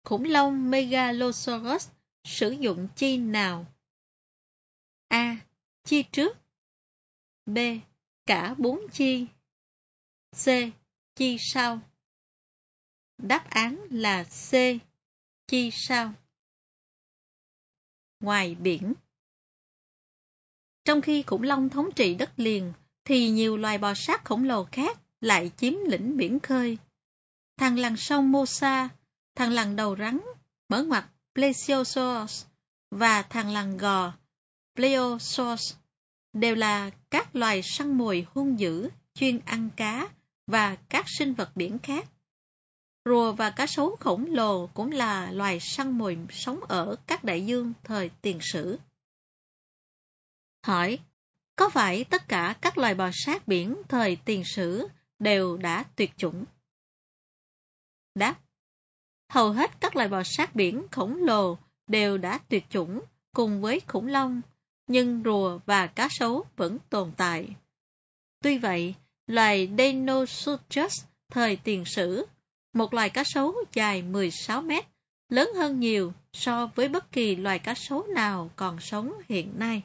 Khủng 0.04 0.24
long 0.24 0.70
Megalosaurus 0.70 1.88
sử 2.24 2.50
dụng 2.50 2.88
chi 2.96 3.16
nào? 3.16 3.66
A. 5.08 5.36
Chi 5.84 6.04
trước 6.12 6.36
B. 7.46 7.58
Cả 8.26 8.54
bốn 8.58 8.80
chi 8.92 9.26
C. 10.32 10.46
Chi 11.14 11.36
sau 11.40 11.80
Đáp 13.18 13.50
án 13.50 13.86
là 13.90 14.24
C. 14.24 14.52
Chi 15.46 15.70
sau 15.72 16.12
Ngoài 18.20 18.54
biển 18.54 18.94
Trong 20.84 21.00
khi 21.02 21.22
khủng 21.22 21.42
long 21.42 21.68
thống 21.68 21.88
trị 21.96 22.14
đất 22.14 22.32
liền, 22.36 22.72
thì 23.08 23.30
nhiều 23.30 23.56
loài 23.56 23.78
bò 23.78 23.94
sát 23.94 24.24
khổng 24.24 24.44
lồ 24.44 24.64
khác 24.64 24.98
lại 25.20 25.50
chiếm 25.56 25.74
lĩnh 25.86 26.16
biển 26.16 26.40
khơi. 26.40 26.78
Thằng 27.56 27.78
lằn 27.78 27.96
sông 27.96 28.32
Mosa, 28.32 28.88
thằng 29.34 29.52
lằn 29.52 29.76
đầu 29.76 29.96
rắn, 29.96 30.20
mở 30.68 30.82
ngoặt 30.82 31.04
Plesiosaurus 31.34 32.44
và 32.90 33.22
thằng 33.22 33.52
lằn 33.52 33.76
gò 33.76 34.12
Pleosaurus 34.74 35.74
đều 36.32 36.54
là 36.54 36.90
các 37.10 37.36
loài 37.36 37.62
săn 37.64 37.98
mồi 37.98 38.26
hung 38.34 38.58
dữ, 38.58 38.90
chuyên 39.14 39.38
ăn 39.44 39.70
cá 39.76 40.08
và 40.46 40.76
các 40.76 41.04
sinh 41.18 41.34
vật 41.34 41.50
biển 41.54 41.78
khác. 41.78 42.08
Rùa 43.04 43.32
và 43.32 43.50
cá 43.50 43.66
sấu 43.66 43.96
khổng 44.00 44.26
lồ 44.28 44.66
cũng 44.66 44.92
là 44.92 45.32
loài 45.32 45.60
săn 45.60 45.98
mồi 45.98 46.18
sống 46.30 46.60
ở 46.68 46.96
các 47.06 47.24
đại 47.24 47.46
dương 47.46 47.72
thời 47.84 48.10
tiền 48.22 48.38
sử. 48.52 48.78
Hỏi, 50.66 50.98
có 51.58 51.68
phải 51.68 52.04
tất 52.04 52.28
cả 52.28 52.54
các 52.60 52.78
loài 52.78 52.94
bò 52.94 53.10
sát 53.12 53.48
biển 53.48 53.76
thời 53.88 54.16
tiền 54.24 54.44
sử 54.44 54.88
đều 55.18 55.56
đã 55.56 55.84
tuyệt 55.96 56.10
chủng? 56.16 56.44
Đáp 58.14 58.34
Hầu 59.28 59.52
hết 59.52 59.80
các 59.80 59.96
loài 59.96 60.08
bò 60.08 60.22
sát 60.22 60.54
biển 60.54 60.86
khổng 60.90 61.16
lồ 61.24 61.58
đều 61.86 62.18
đã 62.18 62.38
tuyệt 62.48 62.64
chủng 62.70 63.00
cùng 63.34 63.60
với 63.60 63.80
khủng 63.80 64.06
long, 64.06 64.40
nhưng 64.86 65.22
rùa 65.24 65.58
và 65.66 65.86
cá 65.86 66.08
sấu 66.10 66.44
vẫn 66.56 66.78
tồn 66.90 67.12
tại. 67.16 67.48
Tuy 68.42 68.58
vậy, 68.58 68.94
loài 69.26 69.70
Deinosuchus 69.78 71.04
thời 71.30 71.56
tiền 71.56 71.84
sử, 71.84 72.26
một 72.72 72.94
loài 72.94 73.10
cá 73.10 73.24
sấu 73.24 73.54
dài 73.72 74.02
16 74.02 74.62
mét, 74.62 74.84
lớn 75.28 75.50
hơn 75.56 75.80
nhiều 75.80 76.12
so 76.32 76.66
với 76.66 76.88
bất 76.88 77.12
kỳ 77.12 77.36
loài 77.36 77.58
cá 77.58 77.74
sấu 77.74 78.06
nào 78.06 78.50
còn 78.56 78.80
sống 78.80 79.12
hiện 79.28 79.58
nay. 79.58 79.82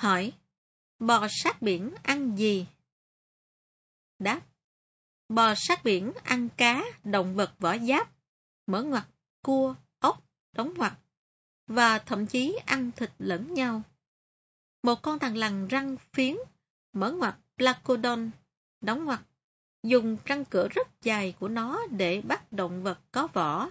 Hỏi, 0.00 0.32
bò 0.98 1.26
sát 1.30 1.62
biển 1.62 1.94
ăn 2.02 2.36
gì? 2.36 2.66
Đáp, 4.18 4.40
bò 5.28 5.54
sát 5.56 5.84
biển 5.84 6.12
ăn 6.24 6.48
cá, 6.56 6.84
động 7.04 7.34
vật 7.34 7.54
vỏ 7.58 7.78
giáp, 7.78 8.10
mở 8.66 8.82
ngoặt, 8.82 9.04
cua, 9.42 9.74
ốc, 9.98 10.22
đóng 10.52 10.74
ngoặt, 10.76 10.92
và 11.66 11.98
thậm 11.98 12.26
chí 12.26 12.58
ăn 12.66 12.90
thịt 12.96 13.10
lẫn 13.18 13.54
nhau. 13.54 13.82
Một 14.82 15.02
con 15.02 15.18
thằng 15.18 15.36
lằn 15.36 15.68
răng 15.68 15.96
phiến, 16.12 16.36
mở 16.92 17.12
ngoặt 17.12 17.34
placodon, 17.56 18.30
đóng 18.80 19.04
ngoặt, 19.04 19.20
dùng 19.82 20.16
răng 20.24 20.44
cửa 20.44 20.68
rất 20.68 20.88
dài 21.02 21.34
của 21.40 21.48
nó 21.48 21.86
để 21.90 22.20
bắt 22.20 22.52
động 22.52 22.82
vật 22.82 22.98
có 23.12 23.26
vỏ. 23.26 23.70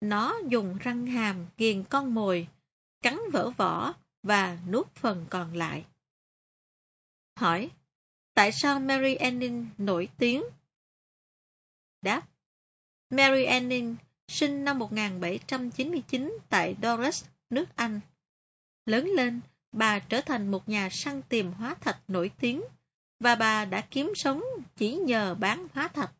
Nó 0.00 0.38
dùng 0.48 0.78
răng 0.78 1.06
hàm 1.06 1.46
nghiền 1.58 1.84
con 1.84 2.14
mồi, 2.14 2.48
cắn 3.02 3.18
vỡ 3.32 3.50
vỏ 3.50 3.94
và 4.24 4.58
nuốt 4.68 4.94
phần 4.94 5.26
còn 5.30 5.54
lại. 5.54 5.84
Hỏi, 7.36 7.70
tại 8.34 8.52
sao 8.52 8.80
Mary 8.80 9.14
Anning 9.14 9.68
nổi 9.78 10.08
tiếng? 10.18 10.42
Đáp, 12.02 12.22
Mary 13.10 13.44
Anning 13.44 13.96
sinh 14.28 14.64
năm 14.64 14.78
1799 14.78 16.38
tại 16.48 16.76
Doris, 16.82 17.24
nước 17.50 17.76
Anh. 17.76 18.00
Lớn 18.86 19.10
lên, 19.16 19.40
bà 19.72 19.98
trở 19.98 20.20
thành 20.20 20.50
một 20.50 20.68
nhà 20.68 20.88
săn 20.90 21.22
tìm 21.22 21.52
hóa 21.52 21.74
thạch 21.80 22.00
nổi 22.08 22.30
tiếng 22.40 22.62
và 23.20 23.34
bà 23.34 23.64
đã 23.64 23.80
kiếm 23.90 24.12
sống 24.14 24.42
chỉ 24.76 24.94
nhờ 24.94 25.34
bán 25.34 25.66
hóa 25.74 25.88
thạch. 25.88 26.12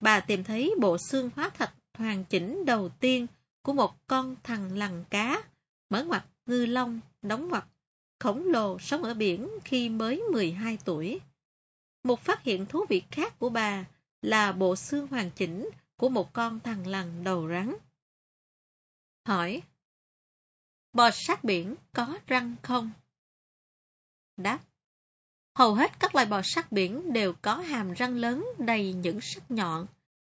Bà 0.00 0.20
tìm 0.20 0.44
thấy 0.44 0.74
bộ 0.80 0.98
xương 0.98 1.30
hóa 1.36 1.50
thạch 1.50 1.74
hoàn 1.94 2.24
chỉnh 2.24 2.64
đầu 2.64 2.88
tiên 2.88 3.26
của 3.62 3.72
một 3.72 4.06
con 4.06 4.36
thằn 4.42 4.76
lằn 4.76 5.04
cá, 5.10 5.42
mở 5.90 6.04
ngoặt 6.04 6.24
ngư 6.48 6.66
long, 6.66 7.00
đóng 7.22 7.50
mặt 7.50 7.66
khổng 8.18 8.46
lồ 8.46 8.78
sống 8.78 9.02
ở 9.02 9.14
biển 9.14 9.48
khi 9.64 9.88
mới 9.88 10.22
12 10.32 10.78
tuổi. 10.84 11.20
Một 12.02 12.20
phát 12.20 12.42
hiện 12.42 12.66
thú 12.66 12.84
vị 12.88 13.02
khác 13.10 13.38
của 13.38 13.48
bà 13.48 13.84
là 14.22 14.52
bộ 14.52 14.76
xương 14.76 15.06
hoàn 15.06 15.30
chỉnh 15.30 15.70
của 15.96 16.08
một 16.08 16.32
con 16.32 16.60
thằn 16.60 16.84
lằn 16.84 17.24
đầu 17.24 17.48
rắn. 17.48 17.74
Hỏi 19.26 19.62
Bò 20.92 21.10
sát 21.10 21.44
biển 21.44 21.74
có 21.92 22.18
răng 22.26 22.54
không? 22.62 22.90
Đáp 24.36 24.58
Hầu 25.54 25.74
hết 25.74 26.00
các 26.00 26.14
loài 26.14 26.26
bò 26.26 26.42
sát 26.44 26.72
biển 26.72 27.12
đều 27.12 27.32
có 27.42 27.54
hàm 27.54 27.92
răng 27.92 28.16
lớn 28.16 28.46
đầy 28.58 28.92
những 28.92 29.20
sắc 29.20 29.50
nhọn 29.50 29.86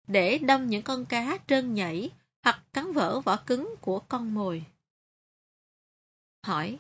để 0.06 0.38
đâm 0.38 0.66
những 0.66 0.82
con 0.82 1.04
cá 1.04 1.38
trơn 1.46 1.74
nhảy 1.74 2.10
hoặc 2.42 2.62
cắn 2.72 2.92
vỡ 2.92 3.20
vỏ 3.20 3.36
cứng 3.36 3.74
của 3.80 3.98
con 3.98 4.34
mồi. 4.34 4.64
Hỏi 6.42 6.78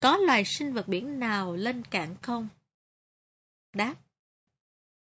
Có 0.00 0.16
loài 0.16 0.44
sinh 0.44 0.72
vật 0.72 0.88
biển 0.88 1.20
nào 1.20 1.56
lên 1.56 1.82
cạn 1.84 2.16
không? 2.22 2.48
Đáp 3.72 3.94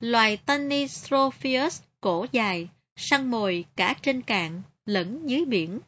Loài 0.01 0.37
Tanistropheus 0.37 1.83
cổ 2.01 2.27
dài, 2.33 2.69
săn 2.97 3.31
mồi 3.31 3.65
cả 3.77 3.95
trên 4.03 4.23
cạn 4.23 4.63
lẫn 4.85 5.29
dưới 5.29 5.45
biển. 5.45 5.81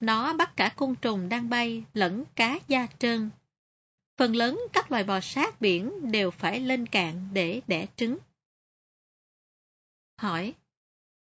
Nó 0.00 0.32
bắt 0.32 0.56
cả 0.56 0.72
côn 0.76 0.94
trùng 0.96 1.28
đang 1.28 1.48
bay 1.48 1.84
lẫn 1.94 2.24
cá 2.36 2.58
da 2.68 2.86
trơn. 2.98 3.30
Phần 4.16 4.36
lớn 4.36 4.60
các 4.72 4.90
loài 4.90 5.04
bò 5.04 5.20
sát 5.20 5.60
biển 5.60 6.12
đều 6.12 6.30
phải 6.30 6.60
lên 6.60 6.86
cạn 6.86 7.28
để 7.32 7.60
đẻ 7.66 7.86
trứng. 7.96 8.18
Hỏi 10.16 10.54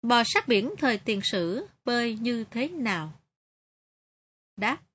Bò 0.02 0.24
sát 0.26 0.48
biển 0.48 0.74
thời 0.78 0.98
tiền 0.98 1.22
sử 1.24 1.68
bơi 1.86 2.16
như 2.16 2.44
thế 2.44 2.68
nào? 2.68 3.20
Đáp 4.58 4.87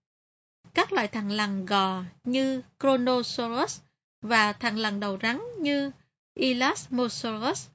các 0.74 0.92
loài 0.92 1.08
thằn 1.08 1.28
lằn 1.28 1.66
gò 1.66 2.04
như 2.24 2.62
Chronosaurus 2.80 3.80
và 4.22 4.52
thằn 4.52 4.76
lằn 4.76 5.00
đầu 5.00 5.18
rắn 5.22 5.40
như 5.60 5.90
Elasmosaurus 6.34 7.68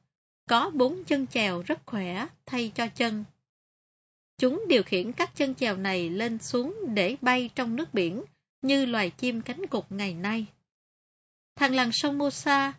có 0.50 0.70
bốn 0.70 1.04
chân 1.04 1.28
chèo 1.28 1.62
rất 1.62 1.80
khỏe 1.86 2.28
thay 2.46 2.72
cho 2.76 2.88
chân. 2.88 3.24
Chúng 4.38 4.64
điều 4.68 4.84
khiển 4.84 5.12
các 5.12 5.36
chân 5.36 5.56
chèo 5.56 5.78
này 5.78 6.10
lên 6.10 6.38
xuống 6.38 6.76
để 6.88 7.16
bay 7.22 7.50
trong 7.56 7.76
nước 7.76 7.94
biển 7.94 8.24
như 8.62 8.86
loài 8.86 9.10
chim 9.10 9.42
cánh 9.42 9.68
cụt 9.68 9.86
ngày 9.90 10.14
nay. 10.14 10.46
Thằng 11.56 11.76
lằn 11.76 11.90
sông 11.94 12.18
Mosa, 12.18 12.74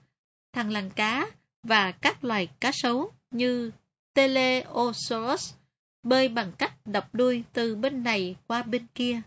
thằng 0.52 0.70
lằn 0.70 0.90
cá 0.90 1.26
và 1.62 1.92
các 1.92 2.24
loài 2.24 2.48
cá 2.60 2.70
sấu 2.74 3.12
như 3.30 3.70
Teleosaurus 4.14 5.54
bơi 6.02 6.28
bằng 6.28 6.52
cách 6.58 6.74
đập 6.84 7.08
đuôi 7.12 7.44
từ 7.52 7.76
bên 7.76 8.04
này 8.04 8.36
qua 8.46 8.62
bên 8.62 8.86
kia. 8.94 9.22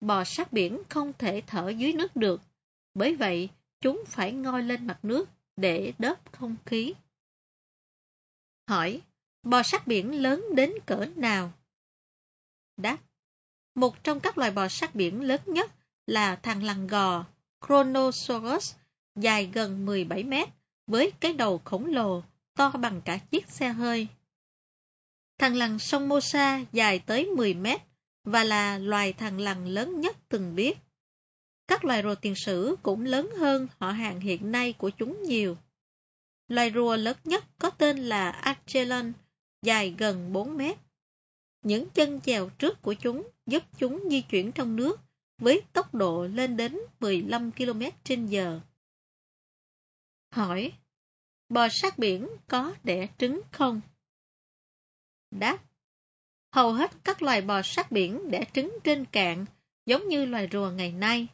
Bò 0.00 0.24
sát 0.24 0.52
biển 0.52 0.82
không 0.88 1.12
thể 1.18 1.42
thở 1.46 1.68
dưới 1.68 1.92
nước 1.92 2.16
được, 2.16 2.40
bởi 2.94 3.16
vậy 3.16 3.48
chúng 3.80 4.04
phải 4.06 4.32
ngoi 4.32 4.62
lên 4.62 4.86
mặt 4.86 4.98
nước 5.02 5.28
để 5.56 5.92
đớp 5.98 6.32
không 6.32 6.56
khí. 6.66 6.94
Hỏi, 8.68 9.00
bò 9.42 9.62
sát 9.62 9.86
biển 9.86 10.22
lớn 10.22 10.44
đến 10.54 10.72
cỡ 10.86 11.06
nào? 11.16 11.52
Đáp, 12.76 12.98
một 13.74 14.04
trong 14.04 14.20
các 14.20 14.38
loài 14.38 14.50
bò 14.50 14.68
sát 14.68 14.94
biển 14.94 15.20
lớn 15.22 15.40
nhất 15.46 15.70
là 16.06 16.36
thằng 16.36 16.62
lằn 16.62 16.86
gò 16.86 17.24
Chronosaurus 17.66 18.74
dài 19.16 19.50
gần 19.52 19.86
17 19.86 20.24
mét 20.24 20.48
với 20.86 21.12
cái 21.20 21.32
đầu 21.32 21.60
khổng 21.64 21.86
lồ 21.86 22.22
to 22.54 22.70
bằng 22.70 23.00
cả 23.04 23.18
chiếc 23.30 23.50
xe 23.50 23.68
hơi. 23.68 24.08
Thằng 25.38 25.56
lằn 25.56 25.78
sông 25.78 26.08
Mosa 26.08 26.64
dài 26.72 26.98
tới 26.98 27.24
10 27.24 27.54
mét 27.54 27.80
và 28.24 28.44
là 28.44 28.78
loài 28.78 29.12
thằn 29.12 29.38
lằn 29.38 29.64
lớn 29.64 30.00
nhất 30.00 30.16
từng 30.28 30.54
biết. 30.54 30.78
Các 31.66 31.84
loài 31.84 32.02
rùa 32.02 32.14
tiền 32.14 32.34
sử 32.34 32.76
cũng 32.82 33.04
lớn 33.04 33.30
hơn 33.38 33.68
họ 33.78 33.90
hàng 33.90 34.20
hiện 34.20 34.52
nay 34.52 34.72
của 34.72 34.90
chúng 34.90 35.22
nhiều. 35.22 35.56
Loài 36.48 36.70
rùa 36.74 36.96
lớn 36.96 37.16
nhất 37.24 37.44
có 37.58 37.70
tên 37.70 37.98
là 37.98 38.30
Archelon, 38.30 39.12
dài 39.62 39.94
gần 39.98 40.32
4 40.32 40.56
mét. 40.56 40.78
Những 41.62 41.90
chân 41.90 42.20
chèo 42.20 42.50
trước 42.58 42.82
của 42.82 42.94
chúng 42.94 43.28
giúp 43.46 43.62
chúng 43.78 44.08
di 44.10 44.20
chuyển 44.20 44.52
trong 44.52 44.76
nước 44.76 45.00
với 45.38 45.62
tốc 45.72 45.94
độ 45.94 46.26
lên 46.26 46.56
đến 46.56 46.78
15 47.00 47.52
km 47.52 47.82
trên 48.04 48.26
giờ. 48.26 48.60
Hỏi, 50.30 50.72
bò 51.48 51.68
sát 51.70 51.98
biển 51.98 52.28
có 52.48 52.74
đẻ 52.84 53.08
trứng 53.18 53.40
không? 53.52 53.80
Đáp, 55.30 55.58
hầu 56.52 56.72
hết 56.72 56.90
các 57.04 57.22
loài 57.22 57.42
bò 57.42 57.62
sát 57.62 57.92
biển 57.92 58.30
đẻ 58.30 58.44
trứng 58.52 58.78
trên 58.84 59.04
cạn 59.04 59.46
giống 59.86 60.08
như 60.08 60.24
loài 60.24 60.48
rùa 60.52 60.70
ngày 60.70 60.92
nay. 60.92 61.26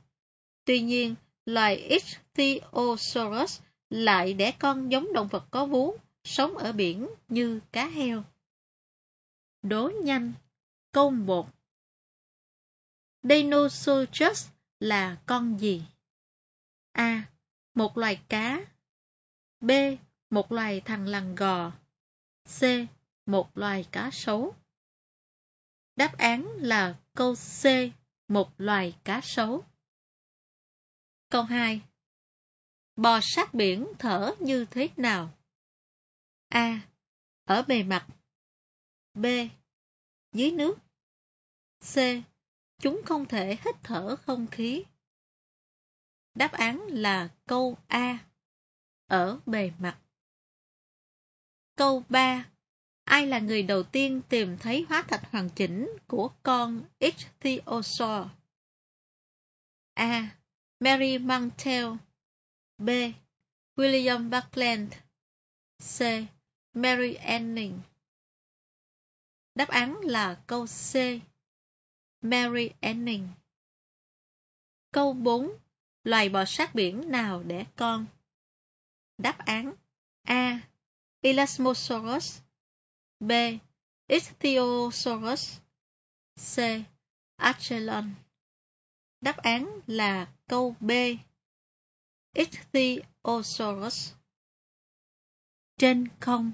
Tuy 0.65 0.81
nhiên, 0.81 1.15
loài 1.47 1.77
Ichthyosaurus 1.77 3.61
lại 3.91 4.35
đẻ 4.35 4.53
con 4.59 4.89
giống 4.89 5.13
động 5.13 5.29
vật 5.29 5.45
có 5.51 5.67
vú, 5.67 5.97
sống 6.25 6.57
ở 6.57 6.73
biển 6.73 7.09
như 7.29 7.61
cá 7.73 7.87
heo. 7.87 8.25
Đố 9.63 9.91
nhanh, 10.03 10.33
câu 10.93 11.11
1 11.11 11.49
Dinosaurus 13.23 14.49
là 14.81 15.17
con 15.27 15.59
gì? 15.61 15.83
A. 16.93 17.23
Một 17.75 17.99
loài 17.99 18.21
cá 18.29 18.65
B. 19.61 19.71
Một 20.31 20.53
loài 20.53 20.81
thằn 20.81 21.07
lằn 21.07 21.35
gò 21.35 21.73
C. 22.61 22.63
Một 23.27 23.59
loài 23.59 23.85
cá 23.93 24.11
sấu 24.13 24.55
Đáp 25.97 26.19
án 26.19 26.49
là 26.59 26.99
câu 27.15 27.35
C. 27.35 27.65
Một 28.29 28.51
loài 28.59 28.99
cá 29.05 29.21
sấu 29.23 29.65
Câu 31.31 31.43
2 31.43 31.83
Bò 32.97 33.21
sát 33.23 33.55
biển 33.55 33.87
thở 33.99 34.35
như 34.41 34.67
thế 34.71 34.89
nào? 34.97 35.39
A. 36.49 36.81
Ở 37.45 37.63
bề 37.63 37.83
mặt 37.83 38.07
B. 39.15 39.27
Dưới 40.33 40.51
nước 40.51 40.79
C. 41.95 41.97
Chúng 42.79 43.01
không 43.07 43.27
thể 43.27 43.57
hít 43.65 43.77
thở 43.83 44.17
không 44.17 44.47
khí. 44.47 44.85
Đáp 46.35 46.53
án 46.53 46.81
là 46.89 47.29
câu 47.47 47.79
A. 47.87 48.19
Ở 49.07 49.41
bề 49.47 49.71
mặt. 49.79 49.99
Câu 51.77 52.03
3. 52.09 52.51
Ai 53.07 53.27
là 53.27 53.39
người 53.39 53.63
đầu 53.63 53.83
tiên 53.83 54.23
tìm 54.29 54.59
thấy 54.59 54.87
hóa 54.89 55.03
thạch 55.03 55.31
hoàn 55.31 55.49
chỉnh 55.51 55.89
của 56.07 56.31
con 56.43 56.85
Ichthyosaur? 56.99 58.27
A. 59.95 60.37
Mary 60.81 61.19
Mantell 61.19 61.87
B. 62.79 62.89
William 63.77 64.31
Buckland 64.31 64.93
C. 65.79 66.01
Mary 66.75 67.15
Anning 67.15 67.81
Đáp 69.55 69.69
án 69.69 70.01
là 70.01 70.43
câu 70.47 70.67
C. 70.67 70.95
Mary 72.23 72.71
Anning 72.81 73.29
Câu 74.93 75.13
4. 75.13 75.51
Loài 76.05 76.29
bò 76.29 76.45
sát 76.45 76.75
biển 76.75 77.11
nào 77.11 77.43
đẻ 77.43 77.65
con? 77.77 78.07
Đáp 79.19 79.39
án 79.39 79.75
A. 80.23 80.61
Elasmosaurus 81.21 82.41
B. 83.21 83.33
Ichthyosaurus 84.09 85.59
C. 86.37 86.61
Achelon 87.37 88.15
Đáp 89.21 89.37
án 89.37 89.81
là 89.87 90.29
câu 90.49 90.77
B. 90.81 90.91
Ichthyosaurus 92.33 94.13
Trên 95.79 96.09
không 96.21 96.53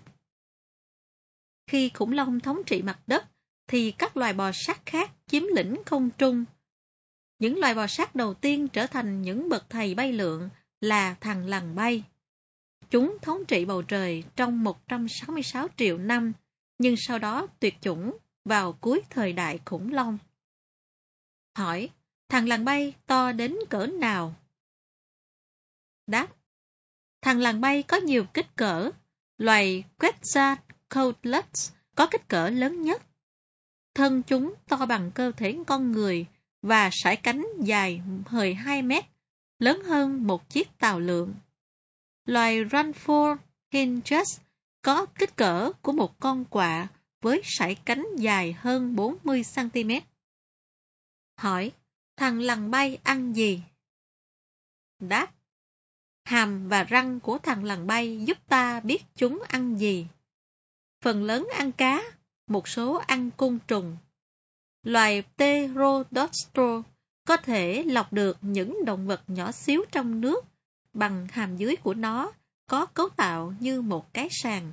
Khi 1.66 1.90
khủng 1.94 2.12
long 2.12 2.40
thống 2.40 2.62
trị 2.66 2.83
mặt 2.83 3.01
đất, 3.07 3.25
thì 3.66 3.94
các 3.98 4.16
loài 4.16 4.33
bò 4.33 4.51
sát 4.55 4.87
khác 4.87 5.11
chiếm 5.27 5.42
lĩnh 5.42 5.83
không 5.87 6.11
trung. 6.18 6.44
Những 7.38 7.59
loài 7.59 7.75
bò 7.75 7.87
sát 7.87 8.14
đầu 8.14 8.35
tiên 8.35 8.68
trở 8.68 8.87
thành 8.87 9.22
những 9.22 9.48
bậc 9.48 9.70
thầy 9.70 9.94
bay 9.94 10.12
lượn 10.12 10.48
là 10.81 11.14
thằng 11.20 11.46
lằn 11.46 11.75
bay. 11.75 12.05
Chúng 12.90 13.16
thống 13.22 13.44
trị 13.48 13.64
bầu 13.64 13.83
trời 13.83 14.25
trong 14.37 14.64
166 14.64 15.68
triệu 15.77 15.98
năm, 15.98 16.33
nhưng 16.82 16.96
sau 16.96 17.18
đó 17.18 17.46
tuyệt 17.60 17.74
chủng 17.80 18.18
vào 18.44 18.72
cuối 18.72 19.02
thời 19.10 19.32
đại 19.32 19.60
khủng 19.64 19.92
long. 19.92 20.18
Hỏi, 21.56 21.88
thằng 22.28 22.48
làng 22.48 22.64
bay 22.64 22.94
to 23.06 23.32
đến 23.32 23.56
cỡ 23.70 23.86
nào? 23.86 24.34
Đáp, 26.06 26.28
thằng 27.20 27.38
làng 27.40 27.60
bay 27.60 27.82
có 27.82 27.96
nhiều 27.96 28.24
kích 28.34 28.56
cỡ, 28.56 28.90
loài 29.38 29.84
Quetzalcoatlus 29.98 31.70
có 31.94 32.06
kích 32.10 32.28
cỡ 32.28 32.48
lớn 32.48 32.82
nhất. 32.82 33.02
Thân 33.94 34.22
chúng 34.22 34.54
to 34.68 34.86
bằng 34.86 35.10
cơ 35.14 35.32
thể 35.36 35.58
con 35.66 35.92
người 35.92 36.26
và 36.62 36.90
sải 36.92 37.16
cánh 37.16 37.46
dài 37.60 38.02
12 38.30 38.82
mét, 38.82 39.04
lớn 39.58 39.82
hơn 39.84 40.26
một 40.26 40.48
chiếc 40.48 40.78
tàu 40.78 41.00
lượng. 41.00 41.34
Loài 42.24 42.64
Ranford 42.64 43.36
Hinges 43.70 44.40
có 44.82 45.06
kích 45.06 45.36
cỡ 45.36 45.72
của 45.82 45.92
một 45.92 46.20
con 46.20 46.44
quạ 46.44 46.88
với 47.20 47.40
sải 47.44 47.74
cánh 47.84 48.06
dài 48.16 48.52
hơn 48.52 48.96
40cm. 48.96 50.00
Hỏi, 51.36 51.72
thằng 52.16 52.40
lằn 52.40 52.70
bay 52.70 52.98
ăn 53.02 53.32
gì? 53.32 53.62
Đáp, 55.00 55.32
hàm 56.24 56.68
và 56.68 56.84
răng 56.84 57.20
của 57.20 57.38
thằng 57.38 57.64
lằn 57.64 57.86
bay 57.86 58.24
giúp 58.24 58.38
ta 58.48 58.80
biết 58.80 59.02
chúng 59.16 59.42
ăn 59.48 59.78
gì. 59.78 60.06
Phần 61.00 61.24
lớn 61.24 61.48
ăn 61.58 61.72
cá, 61.72 62.02
một 62.46 62.68
số 62.68 62.94
ăn 63.06 63.30
côn 63.36 63.58
trùng. 63.68 63.96
Loài 64.82 65.22
Pterodostro 65.22 66.82
có 67.24 67.36
thể 67.36 67.84
lọc 67.86 68.12
được 68.12 68.38
những 68.40 68.84
động 68.84 69.06
vật 69.06 69.22
nhỏ 69.26 69.52
xíu 69.52 69.84
trong 69.92 70.20
nước 70.20 70.44
bằng 70.92 71.26
hàm 71.30 71.56
dưới 71.56 71.76
của 71.76 71.94
nó 71.94 72.32
có 72.66 72.87
cấu 72.87 73.09
tạo 73.09 73.55
như 73.61 73.83
một 73.83 74.14
cái 74.14 74.29
sàn. 74.31 74.72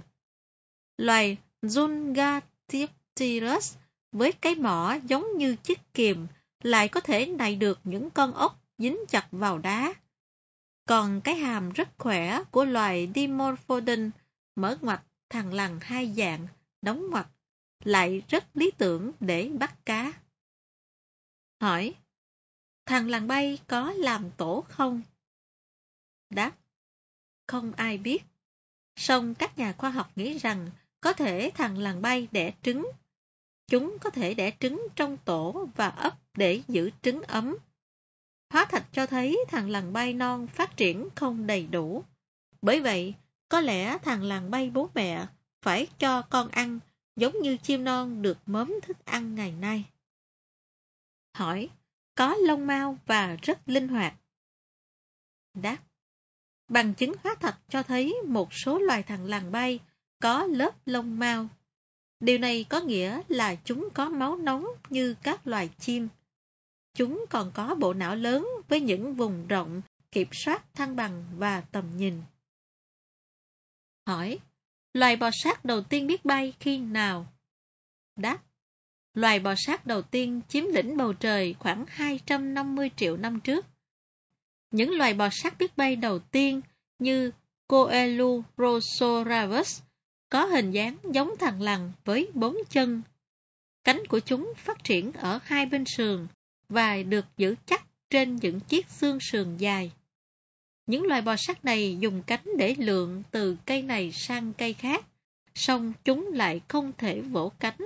Loài 0.97 1.37
Zungatipterus 1.61 3.75
với 4.11 4.31
cái 4.31 4.55
mỏ 4.55 4.97
giống 5.03 5.37
như 5.37 5.55
chiếc 5.55 5.93
kìm 5.93 6.27
lại 6.63 6.87
có 6.87 6.99
thể 6.99 7.25
nạy 7.25 7.55
được 7.55 7.79
những 7.83 8.09
con 8.09 8.33
ốc 8.33 8.59
dính 8.77 8.97
chặt 9.09 9.27
vào 9.31 9.57
đá. 9.57 9.93
Còn 10.85 11.21
cái 11.21 11.35
hàm 11.35 11.71
rất 11.71 11.89
khỏe 11.97 12.43
của 12.51 12.65
loài 12.65 13.11
Dimorphodon 13.15 14.11
mở 14.55 14.77
ngoặt 14.81 15.01
thằng 15.29 15.53
lằn 15.53 15.79
hai 15.81 16.13
dạng, 16.17 16.47
đóng 16.81 17.09
ngoặt, 17.09 17.27
lại 17.83 18.21
rất 18.27 18.45
lý 18.53 18.71
tưởng 18.77 19.11
để 19.19 19.49
bắt 19.59 19.85
cá. 19.85 20.13
Hỏi, 21.61 21.93
thằng 22.85 23.07
lằn 23.07 23.27
bay 23.27 23.59
có 23.67 23.91
làm 23.91 24.31
tổ 24.37 24.65
không? 24.69 25.01
Đáp, 26.29 26.51
không 27.49 27.71
ai 27.77 27.97
biết. 27.97 28.23
Song 28.95 29.35
các 29.35 29.57
nhà 29.57 29.73
khoa 29.73 29.89
học 29.89 30.11
nghĩ 30.15 30.37
rằng 30.37 30.69
có 31.01 31.13
thể 31.13 31.51
thằng 31.55 31.77
lằn 31.77 32.01
bay 32.01 32.27
đẻ 32.31 32.53
trứng. 32.61 32.91
Chúng 33.67 33.97
có 34.01 34.09
thể 34.09 34.33
đẻ 34.33 34.51
trứng 34.59 34.87
trong 34.95 35.17
tổ 35.17 35.67
và 35.75 35.87
ấp 35.89 36.17
để 36.33 36.61
giữ 36.67 36.91
trứng 37.01 37.21
ấm. 37.21 37.57
Hóa 38.49 38.65
thạch 38.65 38.85
cho 38.91 39.05
thấy 39.05 39.45
thằng 39.47 39.69
lằn 39.69 39.93
bay 39.93 40.13
non 40.13 40.47
phát 40.47 40.77
triển 40.77 41.07
không 41.15 41.47
đầy 41.47 41.67
đủ. 41.67 42.03
Bởi 42.61 42.79
vậy, 42.79 43.13
có 43.49 43.61
lẽ 43.61 43.97
thằng 43.97 44.23
lằn 44.23 44.51
bay 44.51 44.69
bố 44.69 44.89
mẹ 44.95 45.27
phải 45.61 45.87
cho 45.99 46.21
con 46.21 46.47
ăn 46.49 46.79
giống 47.15 47.41
như 47.41 47.57
chim 47.57 47.83
non 47.83 48.21
được 48.21 48.37
mớm 48.45 48.73
thức 48.81 49.05
ăn 49.05 49.35
ngày 49.35 49.51
nay. 49.51 49.83
Hỏi, 51.33 51.69
có 52.15 52.35
lông 52.35 52.67
mau 52.67 52.97
và 53.05 53.37
rất 53.41 53.59
linh 53.65 53.87
hoạt. 53.87 54.13
Đáp, 55.53 55.77
bằng 56.69 56.93
chứng 56.93 57.13
hóa 57.23 57.35
thạch 57.35 57.59
cho 57.69 57.83
thấy 57.83 58.15
một 58.27 58.53
số 58.53 58.79
loài 58.79 59.03
thằng 59.03 59.25
lằn 59.25 59.51
bay 59.51 59.79
có 60.19 60.45
lớp 60.45 60.75
lông 60.85 61.19
mau. 61.19 61.47
Điều 62.19 62.37
này 62.37 62.65
có 62.69 62.81
nghĩa 62.81 63.21
là 63.27 63.55
chúng 63.55 63.89
có 63.93 64.09
máu 64.09 64.35
nóng 64.37 64.65
như 64.89 65.15
các 65.23 65.47
loài 65.47 65.69
chim. 65.79 66.07
Chúng 66.93 67.25
còn 67.29 67.51
có 67.53 67.75
bộ 67.75 67.93
não 67.93 68.15
lớn 68.15 68.47
với 68.67 68.81
những 68.81 69.13
vùng 69.13 69.47
rộng, 69.47 69.81
kiểm 70.11 70.27
soát 70.31 70.73
thăng 70.73 70.95
bằng 70.95 71.25
và 71.37 71.61
tầm 71.61 71.97
nhìn. 71.97 72.21
Hỏi, 74.07 74.39
loài 74.93 75.15
bò 75.15 75.29
sát 75.43 75.65
đầu 75.65 75.81
tiên 75.81 76.07
biết 76.07 76.25
bay 76.25 76.53
khi 76.59 76.77
nào? 76.77 77.33
Đáp, 78.15 78.39
loài 79.13 79.39
bò 79.39 79.53
sát 79.57 79.85
đầu 79.85 80.01
tiên 80.01 80.41
chiếm 80.47 80.63
lĩnh 80.65 80.97
bầu 80.97 81.13
trời 81.13 81.55
khoảng 81.59 81.85
250 81.87 82.91
triệu 82.95 83.17
năm 83.17 83.39
trước. 83.39 83.65
Những 84.71 84.91
loài 84.91 85.13
bò 85.13 85.29
sát 85.31 85.57
biết 85.57 85.77
bay 85.77 85.95
đầu 85.95 86.19
tiên 86.19 86.61
như 86.99 87.31
Coelurosaurus 87.67 89.81
có 90.29 90.45
hình 90.45 90.71
dáng 90.71 90.97
giống 91.03 91.31
thằng 91.39 91.61
lằn 91.61 91.91
với 92.05 92.29
bốn 92.33 92.57
chân. 92.69 93.01
Cánh 93.83 94.03
của 94.09 94.19
chúng 94.19 94.53
phát 94.57 94.83
triển 94.83 95.11
ở 95.11 95.39
hai 95.43 95.65
bên 95.65 95.85
sườn 95.85 96.27
và 96.69 97.03
được 97.03 97.25
giữ 97.37 97.55
chắc 97.65 97.85
trên 98.09 98.35
những 98.35 98.59
chiếc 98.59 98.89
xương 98.89 99.19
sườn 99.19 99.57
dài. 99.57 99.91
Những 100.87 101.03
loài 101.03 101.21
bò 101.21 101.35
sát 101.35 101.65
này 101.65 101.97
dùng 101.99 102.23
cánh 102.23 102.45
để 102.57 102.75
lượn 102.77 103.23
từ 103.31 103.57
cây 103.65 103.81
này 103.81 104.11
sang 104.11 104.53
cây 104.53 104.73
khác, 104.73 105.05
song 105.55 105.93
chúng 106.03 106.29
lại 106.33 106.61
không 106.67 106.91
thể 106.97 107.21
vỗ 107.21 107.51
cánh. 107.59 107.77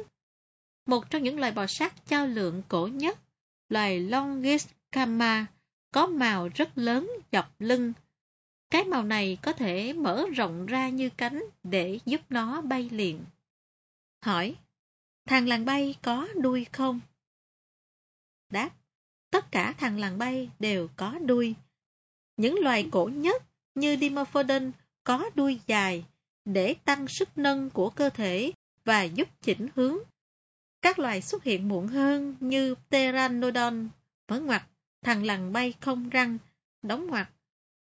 Một 0.85 1.09
trong 1.09 1.23
những 1.23 1.39
loài 1.39 1.51
bò 1.51 1.67
sát 1.67 2.07
trao 2.07 2.27
lượn 2.27 2.61
cổ 2.67 2.87
nhất, 2.87 3.19
loài 3.69 3.99
Longis 3.99 4.67
Kama, 4.91 5.45
có 5.93 6.07
màu 6.07 6.49
rất 6.55 6.77
lớn 6.77 7.11
dọc 7.31 7.55
lưng. 7.59 7.93
Cái 8.69 8.83
màu 8.83 9.03
này 9.03 9.37
có 9.41 9.53
thể 9.53 9.93
mở 9.93 10.25
rộng 10.35 10.65
ra 10.65 10.89
như 10.89 11.09
cánh 11.09 11.43
để 11.63 11.99
giúp 12.05 12.21
nó 12.29 12.61
bay 12.61 12.89
liền. 12.91 13.25
Hỏi, 14.21 14.55
thằng 15.25 15.47
làng 15.47 15.65
bay 15.65 15.95
có 16.01 16.27
đuôi 16.35 16.65
không? 16.71 16.99
Đáp, 18.51 18.69
tất 19.31 19.51
cả 19.51 19.73
thằng 19.77 19.99
làng 19.99 20.17
bay 20.17 20.49
đều 20.59 20.87
có 20.95 21.19
đuôi. 21.19 21.55
Những 22.37 22.59
loài 22.59 22.89
cổ 22.91 23.09
nhất 23.13 23.43
như 23.75 23.97
Dimorphodon 24.01 24.71
có 25.03 25.29
đuôi 25.35 25.59
dài 25.67 26.05
để 26.45 26.75
tăng 26.85 27.07
sức 27.07 27.29
nâng 27.37 27.69
của 27.69 27.89
cơ 27.89 28.09
thể 28.09 28.51
và 28.85 29.03
giúp 29.03 29.27
chỉnh 29.41 29.67
hướng. 29.75 29.97
Các 30.81 30.99
loài 30.99 31.21
xuất 31.21 31.43
hiện 31.43 31.67
muộn 31.67 31.87
hơn 31.87 32.35
như 32.39 32.75
Pteranodon, 32.75 33.89
mở 34.27 34.39
ngoặt, 34.39 34.63
thằng 35.03 35.25
lằn 35.25 35.53
bay 35.53 35.73
không 35.81 36.09
răng, 36.09 36.37
đóng 36.81 37.07
ngoặt, 37.07 37.29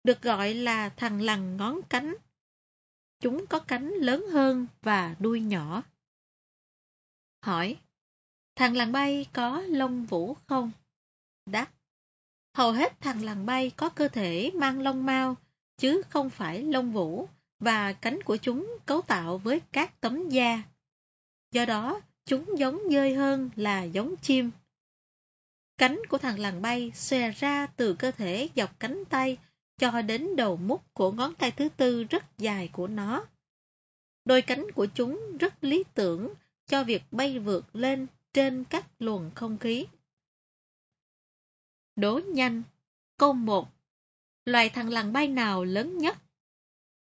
được 0.04 0.22
gọi 0.22 0.54
là 0.54 0.90
thằng 0.90 1.22
lằn 1.22 1.58
ngón 1.58 1.82
cánh. 1.90 2.16
Chúng 3.20 3.48
có 3.48 3.60
cánh 3.60 3.94
lớn 3.94 4.26
hơn 4.32 4.68
và 4.82 5.16
đuôi 5.20 5.42
nhỏ. 5.42 5.84
Hỏi, 7.42 7.78
thằng 8.56 8.76
lằn 8.76 8.92
bay 8.92 9.26
có 9.34 9.62
lông 9.62 10.06
vũ 10.06 10.38
không? 10.48 10.72
Đáp, 11.46 11.72
Hầu 12.56 12.72
hết 12.72 13.02
thằng 13.02 13.24
lằn 13.24 13.46
bay 13.46 13.72
có 13.76 13.90
cơ 13.90 14.08
thể 14.08 14.52
mang 14.56 14.82
lông 14.82 15.06
mao, 15.06 15.36
chứ 15.78 16.02
không 16.10 16.30
phải 16.30 16.64
lông 16.64 16.92
vũ, 16.92 17.28
và 17.60 17.94
cánh 17.94 18.24
của 18.24 18.38
chúng 18.38 18.78
cấu 18.86 19.02
tạo 19.02 19.38
với 19.38 19.62
các 19.72 20.02
tấm 20.02 20.30
da. 20.30 20.64
Do 21.52 21.66
đó, 21.66 22.02
chúng 22.26 22.58
giống 22.58 22.80
dơi 22.92 23.14
hơn 23.14 23.50
là 23.56 23.84
giống 23.84 24.16
chim. 24.18 24.52
Cánh 25.78 26.02
của 26.10 26.18
thằng 26.18 26.40
làng 26.40 26.62
bay 26.62 26.92
xòe 26.96 27.32
ra 27.32 27.68
từ 27.68 27.96
cơ 28.00 28.12
thể 28.12 28.50
dọc 28.56 28.80
cánh 28.80 29.04
tay 29.10 29.38
cho 29.78 30.02
đến 30.02 30.36
đầu 30.36 30.58
mút 30.58 30.94
của 30.94 31.12
ngón 31.12 31.36
tay 31.36 31.52
thứ 31.52 31.70
tư 31.70 32.04
rất 32.04 32.24
dài 32.38 32.70
của 32.74 32.88
nó. 32.88 33.26
Đôi 34.26 34.42
cánh 34.42 34.72
của 34.72 34.88
chúng 34.96 35.38
rất 35.40 35.64
lý 35.64 35.84
tưởng 35.94 36.34
cho 36.66 36.84
việc 36.84 37.04
bay 37.12 37.40
vượt 37.40 37.76
lên 37.76 38.08
trên 38.34 38.64
các 38.70 38.88
luồng 39.00 39.32
không 39.36 39.58
khí. 39.58 39.86
Đố 41.96 42.20
nhanh. 42.28 42.64
Câu 43.18 43.34
1. 43.34 43.68
Loài 44.46 44.70
thằng 44.70 44.90
lằn 44.90 45.14
bay 45.14 45.28
nào 45.28 45.64
lớn 45.64 45.98
nhất? 45.98 46.18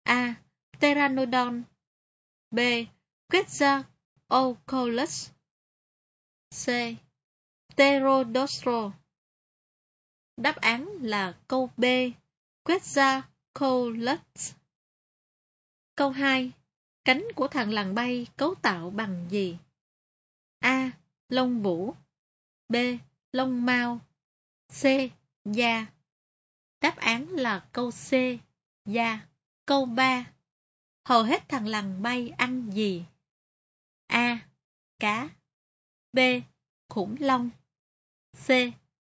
A. 0.03 0.35
Pteranodon 0.79 1.63
B. 2.51 2.59
Quetzalcoatlus 3.29 5.31
C. 6.51 6.69
Pterodactyl 7.77 8.71
Đáp 10.37 10.57
án 10.57 10.89
là 11.01 11.35
câu 11.49 11.71
B. 11.77 11.85
Quetzalcoatlus 12.65 14.53
Câu 15.97 16.11
2. 16.11 16.53
Cánh 17.05 17.25
của 17.37 17.49
thằng 17.49 17.71
lằn 17.71 17.95
bay 17.95 18.27
cấu 18.37 18.55
tạo 18.55 18.91
bằng 18.91 19.27
gì? 19.31 19.59
A. 20.59 20.91
Lông 21.29 21.63
vũ 21.63 21.95
B. 22.69 22.77
Lông 23.33 23.67
mao 23.67 24.01
C. 24.69 24.85
Da 25.45 25.87
Đáp 26.81 26.97
án 26.97 27.29
là 27.29 27.69
câu 27.73 27.91
C. 27.91 28.11
Da 28.85 29.27
Câu 29.67 29.87
3 29.87 30.25
Hầu 31.05 31.23
hết 31.23 31.49
thằng 31.49 31.67
lằn 31.67 32.03
bay 32.03 32.29
ăn 32.29 32.71
gì? 32.73 33.05
A. 34.07 34.49
Cá 34.99 35.29
B. 36.13 36.19
Khủng 36.89 37.17
long 37.19 37.51
C. 38.47 38.51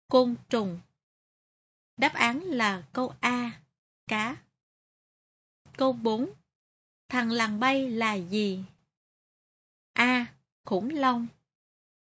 Côn 0.08 0.36
trùng 0.48 0.80
Đáp 1.96 2.14
án 2.14 2.40
là 2.40 2.88
câu 2.92 3.14
A. 3.20 3.62
Cá 4.06 4.36
Câu 5.76 5.92
4 5.92 6.30
Thằng 7.08 7.30
làng 7.30 7.60
bay 7.60 7.90
là 7.90 8.14
gì? 8.14 8.64
A. 9.92 10.34
Khủng 10.64 10.90
long 10.94 11.26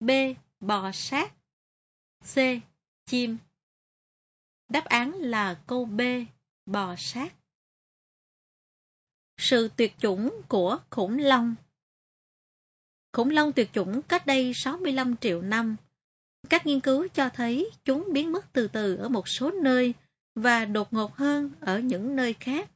B. 0.01 0.11
Bò 0.61 0.91
sát 0.93 1.33
C 2.35 2.37
chim. 3.07 3.39
Đáp 4.69 4.85
án 4.85 5.13
là 5.13 5.63
câu 5.67 5.85
B, 5.85 6.01
bò 6.67 6.95
sát. 6.99 7.35
Sự 9.37 9.71
tuyệt 9.77 9.93
chủng 9.99 10.43
của 10.49 10.79
khủng 10.91 11.19
long 11.19 11.55
Khủng 13.13 13.31
long 13.31 13.53
tuyệt 13.53 13.69
chủng 13.73 14.03
cách 14.03 14.27
đây 14.27 14.53
65 14.55 15.17
triệu 15.17 15.43
năm. 15.43 15.77
Các 16.49 16.67
nghiên 16.67 16.81
cứu 16.81 17.09
cho 17.15 17.29
thấy 17.29 17.71
chúng 17.85 18.09
biến 18.13 18.33
mất 18.33 18.53
từ 18.53 18.69
từ 18.69 18.97
ở 18.97 19.09
một 19.09 19.29
số 19.29 19.51
nơi 19.51 19.95
và 20.35 20.65
đột 20.65 20.93
ngột 20.93 21.17
hơn 21.17 21.51
ở 21.61 21.79
những 21.79 22.17
nơi 22.17 22.35
khác. 22.41 22.71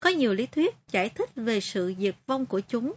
Có 0.00 0.10
nhiều 0.10 0.34
lý 0.34 0.46
thuyết 0.46 0.76
giải 0.90 1.08
thích 1.08 1.30
về 1.34 1.60
sự 1.60 1.94
diệt 1.98 2.16
vong 2.26 2.46
của 2.46 2.60
chúng, 2.60 2.92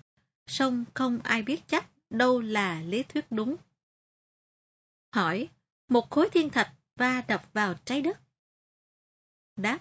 song 0.47 0.85
không 0.93 1.19
ai 1.23 1.43
biết 1.43 1.67
chắc 1.67 1.85
đâu 2.09 2.41
là 2.41 2.81
lý 2.81 3.03
thuyết 3.03 3.25
đúng. 3.31 3.55
Hỏi, 5.13 5.47
một 5.89 6.09
khối 6.09 6.29
thiên 6.29 6.49
thạch 6.49 6.73
va 6.95 7.23
đập 7.27 7.43
vào 7.53 7.73
trái 7.85 8.01
đất. 8.01 8.19
Đáp, 9.57 9.79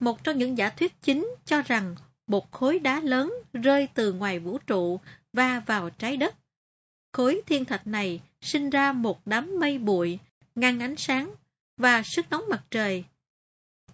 Một 0.00 0.24
trong 0.24 0.38
những 0.38 0.58
giả 0.58 0.70
thuyết 0.70 1.02
chính 1.02 1.28
cho 1.44 1.62
rằng 1.62 1.96
một 2.26 2.52
khối 2.52 2.78
đá 2.78 3.00
lớn 3.00 3.34
rơi 3.52 3.88
từ 3.94 4.12
ngoài 4.12 4.38
vũ 4.38 4.58
trụ 4.58 5.00
va 5.32 5.60
vào 5.66 5.90
trái 5.90 6.16
đất. 6.16 6.36
Khối 7.12 7.42
thiên 7.46 7.64
thạch 7.64 7.86
này 7.86 8.20
sinh 8.40 8.70
ra 8.70 8.92
một 8.92 9.26
đám 9.26 9.60
mây 9.60 9.78
bụi, 9.78 10.18
ngăn 10.54 10.82
ánh 10.82 10.96
sáng 10.96 11.34
và 11.76 12.02
sức 12.02 12.26
nóng 12.30 12.44
mặt 12.50 12.62
trời. 12.70 13.04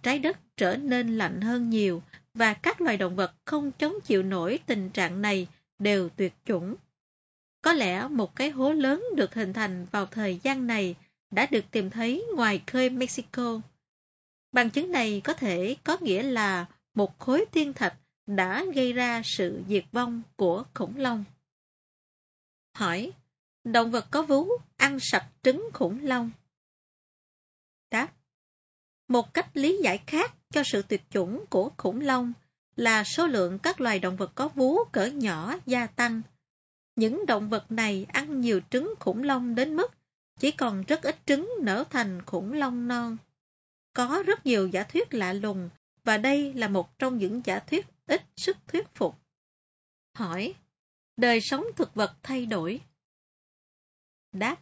Trái 0.01 0.19
đất 0.19 0.37
trở 0.57 0.77
nên 0.77 1.17
lạnh 1.17 1.41
hơn 1.41 1.69
nhiều 1.69 2.03
và 2.33 2.53
các 2.53 2.81
loài 2.81 2.97
động 2.97 3.15
vật 3.15 3.33
không 3.45 3.71
chống 3.71 3.93
chịu 4.05 4.23
nổi 4.23 4.59
tình 4.65 4.89
trạng 4.89 5.21
này 5.21 5.47
đều 5.79 6.09
tuyệt 6.09 6.33
chủng. 6.45 6.75
Có 7.61 7.73
lẽ 7.73 8.07
một 8.07 8.35
cái 8.35 8.49
hố 8.49 8.73
lớn 8.73 9.03
được 9.15 9.33
hình 9.33 9.53
thành 9.53 9.85
vào 9.91 10.05
thời 10.05 10.39
gian 10.43 10.67
này 10.67 10.95
đã 11.31 11.47
được 11.51 11.65
tìm 11.71 11.89
thấy 11.89 12.25
ngoài 12.35 12.61
khơi 12.67 12.89
Mexico. 12.89 13.61
Bằng 14.51 14.69
chứng 14.69 14.91
này 14.91 15.21
có 15.23 15.33
thể 15.33 15.75
có 15.83 15.97
nghĩa 16.01 16.23
là 16.23 16.65
một 16.93 17.19
khối 17.19 17.45
thiên 17.51 17.73
thạch 17.73 17.93
đã 18.27 18.65
gây 18.75 18.93
ra 18.93 19.21
sự 19.25 19.61
diệt 19.67 19.85
vong 19.91 20.21
của 20.35 20.63
khủng 20.73 20.97
long. 20.97 21.23
Hỏi, 22.77 23.11
động 23.63 23.91
vật 23.91 24.07
có 24.11 24.21
vú 24.21 24.47
ăn 24.75 24.97
sạch 24.99 25.29
trứng 25.43 25.69
khủng 25.73 25.99
long? 26.03 26.31
Đáp, 27.91 28.13
một 29.07 29.33
cách 29.33 29.49
lý 29.53 29.79
giải 29.83 30.03
khác 30.07 30.33
cho 30.49 30.63
sự 30.65 30.81
tuyệt 30.81 31.01
chủng 31.09 31.45
của 31.49 31.71
khủng 31.77 32.01
long 32.01 32.33
là 32.75 33.03
số 33.03 33.27
lượng 33.27 33.59
các 33.59 33.81
loài 33.81 33.99
động 33.99 34.15
vật 34.17 34.31
có 34.35 34.47
vú 34.47 34.83
cỡ 34.91 35.05
nhỏ 35.05 35.55
gia 35.65 35.87
tăng. 35.87 36.21
Những 36.95 37.25
động 37.25 37.49
vật 37.49 37.71
này 37.71 38.05
ăn 38.09 38.41
nhiều 38.41 38.61
trứng 38.69 38.93
khủng 38.99 39.23
long 39.23 39.55
đến 39.55 39.75
mức 39.75 39.91
chỉ 40.39 40.51
còn 40.51 40.83
rất 40.83 41.03
ít 41.03 41.15
trứng 41.25 41.49
nở 41.61 41.83
thành 41.89 42.21
khủng 42.25 42.53
long 42.53 42.87
non. 42.87 43.17
Có 43.93 44.23
rất 44.25 44.45
nhiều 44.45 44.67
giả 44.67 44.83
thuyết 44.83 45.13
lạ 45.13 45.33
lùng 45.33 45.69
và 46.03 46.17
đây 46.17 46.53
là 46.53 46.67
một 46.67 46.99
trong 46.99 47.17
những 47.17 47.41
giả 47.45 47.59
thuyết 47.59 47.85
ít 48.07 48.21
sức 48.35 48.57
thuyết 48.67 48.87
phục. 48.95 49.15
Hỏi, 50.13 50.55
đời 51.17 51.41
sống 51.41 51.65
thực 51.75 51.95
vật 51.95 52.15
thay 52.23 52.45
đổi? 52.45 52.81
Đáp, 54.31 54.57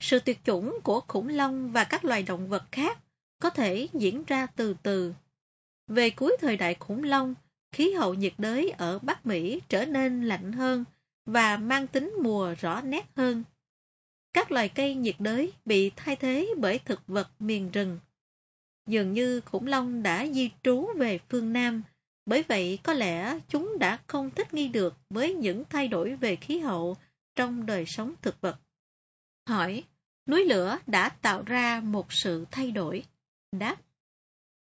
sự 0.00 0.18
tuyệt 0.18 0.38
chủng 0.44 0.78
của 0.84 1.00
khủng 1.00 1.28
long 1.28 1.72
và 1.72 1.84
các 1.84 2.04
loài 2.04 2.22
động 2.22 2.48
vật 2.48 2.64
khác 2.72 2.98
có 3.38 3.50
thể 3.50 3.88
diễn 3.92 4.24
ra 4.24 4.46
từ 4.46 4.76
từ. 4.82 5.14
Về 5.86 6.10
cuối 6.10 6.36
thời 6.40 6.56
đại 6.56 6.74
khủng 6.74 7.04
long, 7.04 7.34
khí 7.72 7.92
hậu 7.92 8.14
nhiệt 8.14 8.34
đới 8.38 8.70
ở 8.70 8.98
Bắc 8.98 9.26
Mỹ 9.26 9.60
trở 9.68 9.84
nên 9.84 10.24
lạnh 10.24 10.52
hơn 10.52 10.84
và 11.26 11.56
mang 11.56 11.86
tính 11.86 12.14
mùa 12.22 12.54
rõ 12.60 12.80
nét 12.80 13.06
hơn. 13.16 13.44
Các 14.32 14.50
loài 14.50 14.68
cây 14.68 14.94
nhiệt 14.94 15.16
đới 15.18 15.52
bị 15.64 15.90
thay 15.96 16.16
thế 16.16 16.48
bởi 16.58 16.78
thực 16.78 17.06
vật 17.06 17.30
miền 17.38 17.70
rừng. 17.70 17.98
Dường 18.86 19.12
như 19.12 19.40
khủng 19.40 19.66
long 19.66 20.02
đã 20.02 20.26
di 20.26 20.50
trú 20.62 20.88
về 20.96 21.18
phương 21.28 21.52
Nam, 21.52 21.82
bởi 22.26 22.42
vậy 22.42 22.78
có 22.82 22.92
lẽ 22.92 23.38
chúng 23.48 23.78
đã 23.78 23.98
không 24.06 24.30
thích 24.30 24.54
nghi 24.54 24.68
được 24.68 24.94
với 25.10 25.34
những 25.34 25.64
thay 25.70 25.88
đổi 25.88 26.16
về 26.16 26.36
khí 26.36 26.58
hậu 26.58 26.96
trong 27.36 27.66
đời 27.66 27.86
sống 27.86 28.14
thực 28.22 28.40
vật. 28.40 28.58
Hỏi, 29.48 29.84
núi 30.26 30.44
lửa 30.44 30.78
đã 30.86 31.08
tạo 31.08 31.42
ra 31.42 31.80
một 31.80 32.12
sự 32.12 32.44
thay 32.50 32.70
đổi. 32.70 33.04
Đáp, 33.52 33.76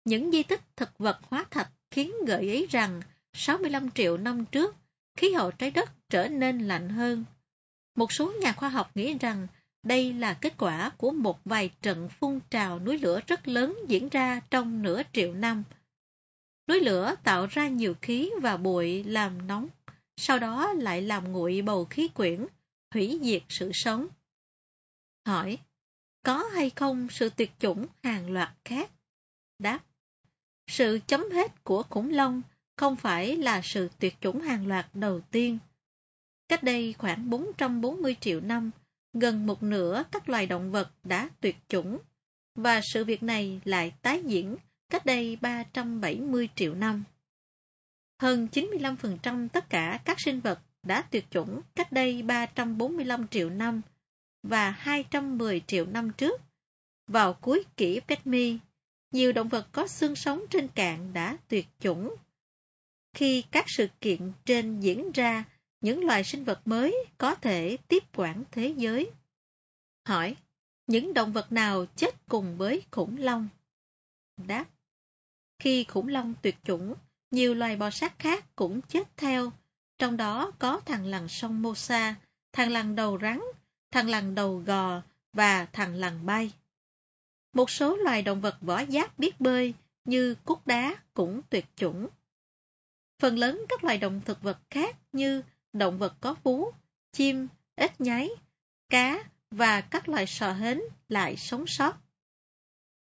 những 0.05 0.31
di 0.31 0.43
tích 0.43 0.61
thực 0.75 0.97
vật 0.97 1.19
hóa 1.23 1.45
thạch 1.51 1.71
khiến 1.91 2.11
gợi 2.27 2.41
ý 2.41 2.67
rằng 2.67 3.01
65 3.33 3.91
triệu 3.91 4.17
năm 4.17 4.45
trước, 4.45 4.75
khí 5.17 5.31
hậu 5.31 5.51
trái 5.51 5.71
đất 5.71 5.89
trở 6.09 6.27
nên 6.27 6.59
lạnh 6.59 6.89
hơn. 6.89 7.25
Một 7.95 8.11
số 8.11 8.33
nhà 8.41 8.53
khoa 8.53 8.69
học 8.69 8.91
nghĩ 8.95 9.17
rằng 9.17 9.47
đây 9.83 10.13
là 10.13 10.33
kết 10.33 10.53
quả 10.57 10.91
của 10.97 11.11
một 11.11 11.39
vài 11.45 11.69
trận 11.81 12.09
phun 12.09 12.39
trào 12.49 12.79
núi 12.79 12.97
lửa 12.97 13.19
rất 13.27 13.47
lớn 13.47 13.77
diễn 13.87 14.09
ra 14.09 14.41
trong 14.49 14.81
nửa 14.81 15.01
triệu 15.13 15.33
năm. 15.33 15.63
Núi 16.67 16.79
lửa 16.79 17.15
tạo 17.23 17.45
ra 17.45 17.67
nhiều 17.67 17.95
khí 18.01 18.31
và 18.41 18.57
bụi 18.57 19.03
làm 19.03 19.47
nóng, 19.47 19.67
sau 20.17 20.39
đó 20.39 20.73
lại 20.73 21.01
làm 21.01 21.31
nguội 21.31 21.61
bầu 21.61 21.85
khí 21.85 22.07
quyển, 22.07 22.45
hủy 22.93 23.19
diệt 23.21 23.43
sự 23.49 23.71
sống. 23.73 24.07
Hỏi, 25.25 25.57
có 26.23 26.37
hay 26.53 26.69
không 26.69 27.07
sự 27.09 27.29
tuyệt 27.29 27.51
chủng 27.59 27.85
hàng 28.03 28.31
loạt 28.31 28.49
khác? 28.65 28.91
Đáp, 29.59 29.79
sự 30.67 30.99
chấm 31.07 31.31
hết 31.31 31.63
của 31.63 31.83
khủng 31.83 32.09
long 32.09 32.41
không 32.75 32.95
phải 32.95 33.37
là 33.37 33.61
sự 33.63 33.89
tuyệt 33.99 34.15
chủng 34.21 34.41
hàng 34.41 34.67
loạt 34.67 34.85
đầu 34.93 35.21
tiên. 35.21 35.57
Cách 36.47 36.63
đây 36.63 36.95
khoảng 36.97 37.29
440 37.29 38.15
triệu 38.21 38.41
năm, 38.41 38.71
gần 39.13 39.45
một 39.45 39.63
nửa 39.63 40.03
các 40.11 40.29
loài 40.29 40.47
động 40.47 40.71
vật 40.71 40.91
đã 41.03 41.29
tuyệt 41.41 41.55
chủng, 41.67 41.99
và 42.55 42.81
sự 42.83 43.05
việc 43.05 43.23
này 43.23 43.61
lại 43.65 43.93
tái 44.01 44.21
diễn 44.25 44.57
cách 44.91 45.05
đây 45.05 45.37
370 45.41 46.49
triệu 46.55 46.75
năm. 46.75 47.03
Hơn 48.21 48.47
95% 48.51 49.47
tất 49.49 49.69
cả 49.69 49.99
các 50.05 50.19
sinh 50.19 50.39
vật 50.39 50.59
đã 50.83 51.01
tuyệt 51.01 51.25
chủng 51.29 51.61
cách 51.75 51.91
đây 51.91 52.21
345 52.21 53.27
triệu 53.27 53.49
năm 53.49 53.81
và 54.43 54.71
210 54.71 55.61
triệu 55.67 55.85
năm 55.85 56.11
trước. 56.17 56.41
Vào 57.07 57.33
cuối 57.33 57.63
kỷ 57.77 57.99
Petmi, 58.07 58.57
nhiều 59.11 59.31
động 59.31 59.49
vật 59.49 59.67
có 59.71 59.87
xương 59.87 60.15
sống 60.15 60.41
trên 60.49 60.67
cạn 60.67 61.13
đã 61.13 61.37
tuyệt 61.47 61.67
chủng. 61.79 62.15
Khi 63.13 63.43
các 63.51 63.65
sự 63.67 63.87
kiện 64.01 64.31
trên 64.45 64.79
diễn 64.79 65.11
ra, 65.11 65.43
những 65.81 66.05
loài 66.05 66.23
sinh 66.23 66.43
vật 66.43 66.61
mới 66.65 67.05
có 67.17 67.35
thể 67.35 67.77
tiếp 67.87 68.03
quản 68.15 68.43
thế 68.51 68.73
giới. 68.77 69.11
Hỏi, 70.07 70.35
những 70.87 71.13
động 71.13 71.33
vật 71.33 71.51
nào 71.51 71.85
chết 71.95 72.27
cùng 72.27 72.57
với 72.57 72.81
khủng 72.91 73.17
long? 73.17 73.47
Đáp, 74.37 74.65
khi 75.61 75.83
khủng 75.83 76.07
long 76.07 76.33
tuyệt 76.41 76.55
chủng, 76.63 76.93
nhiều 77.31 77.53
loài 77.53 77.75
bò 77.75 77.89
sát 77.89 78.19
khác 78.19 78.55
cũng 78.55 78.81
chết 78.81 79.17
theo, 79.17 79.51
trong 79.99 80.17
đó 80.17 80.51
có 80.59 80.81
thằng 80.85 81.05
lằn 81.05 81.27
sông 81.27 81.61
Mosa, 81.61 82.15
thằng 82.53 82.71
lằn 82.71 82.95
đầu 82.95 83.19
rắn, 83.21 83.41
thằng 83.91 84.09
lằn 84.09 84.35
đầu 84.35 84.57
gò 84.57 85.01
và 85.33 85.65
thằng 85.65 85.95
lằn 85.95 86.25
bay. 86.25 86.51
Một 87.53 87.69
số 87.69 87.95
loài 87.95 88.21
động 88.21 88.41
vật 88.41 88.57
vỏ 88.61 88.85
giáp 88.85 89.19
biết 89.19 89.41
bơi 89.41 89.73
như 90.05 90.35
cút 90.45 90.65
đá 90.65 90.95
cũng 91.13 91.41
tuyệt 91.49 91.65
chủng. 91.75 92.07
Phần 93.19 93.37
lớn 93.37 93.65
các 93.69 93.83
loài 93.83 93.97
động 93.97 94.21
thực 94.25 94.41
vật 94.41 94.59
khác 94.69 94.95
như 95.11 95.41
động 95.73 95.97
vật 95.97 96.13
có 96.21 96.35
vú, 96.43 96.71
chim, 97.11 97.47
ếch 97.75 98.01
nhái, 98.01 98.29
cá 98.89 99.23
và 99.51 99.81
các 99.81 100.09
loài 100.09 100.27
sò 100.27 100.51
hến 100.51 100.81
lại 101.09 101.37
sống 101.37 101.67
sót. 101.67 101.97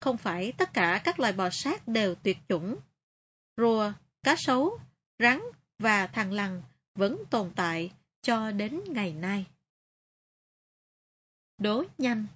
Không 0.02 0.18
phải 0.18 0.54
tất 0.58 0.74
cả 0.74 1.02
các 1.04 1.20
loài 1.20 1.34
bò 1.34 1.49
sát 1.52 1.88
đều 1.88 2.16
tuyệt 2.16 2.38
chủng. 2.49 2.78
Rùa, 3.58 3.93
cá 4.24 4.36
sấu, 4.38 4.80
rắn 5.20 5.41
và 5.80 6.08
thằn 6.08 6.32
lằn 6.32 6.62
vẫn 6.95 7.24
tồn 7.30 7.52
tại 7.56 7.91
cho 8.22 8.52
đến 8.52 8.82
ngày 8.88 9.14
nay. 9.14 9.45
Đố 11.58 11.84
nhanh 11.97 12.28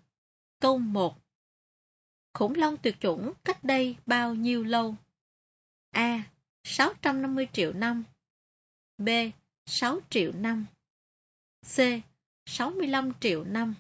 Câu 0.60 0.78
1 0.78 1.18
Khủng 2.34 2.56
long 2.56 2.78
tuyệt 2.78 2.96
chủng 3.00 3.34
cách 3.44 3.64
đây 3.64 3.96
bao 4.06 4.36
nhiêu 4.36 4.64
lâu? 4.64 4.96
A. 5.92 6.24
650 6.64 7.48
triệu 7.54 7.74
năm 7.74 8.04
B. 8.98 9.10
6 9.66 10.00
triệu 10.10 10.32
năm 10.32 10.66
C. 11.76 11.80
65 12.46 13.12
triệu 13.20 13.44
năm 13.44 13.76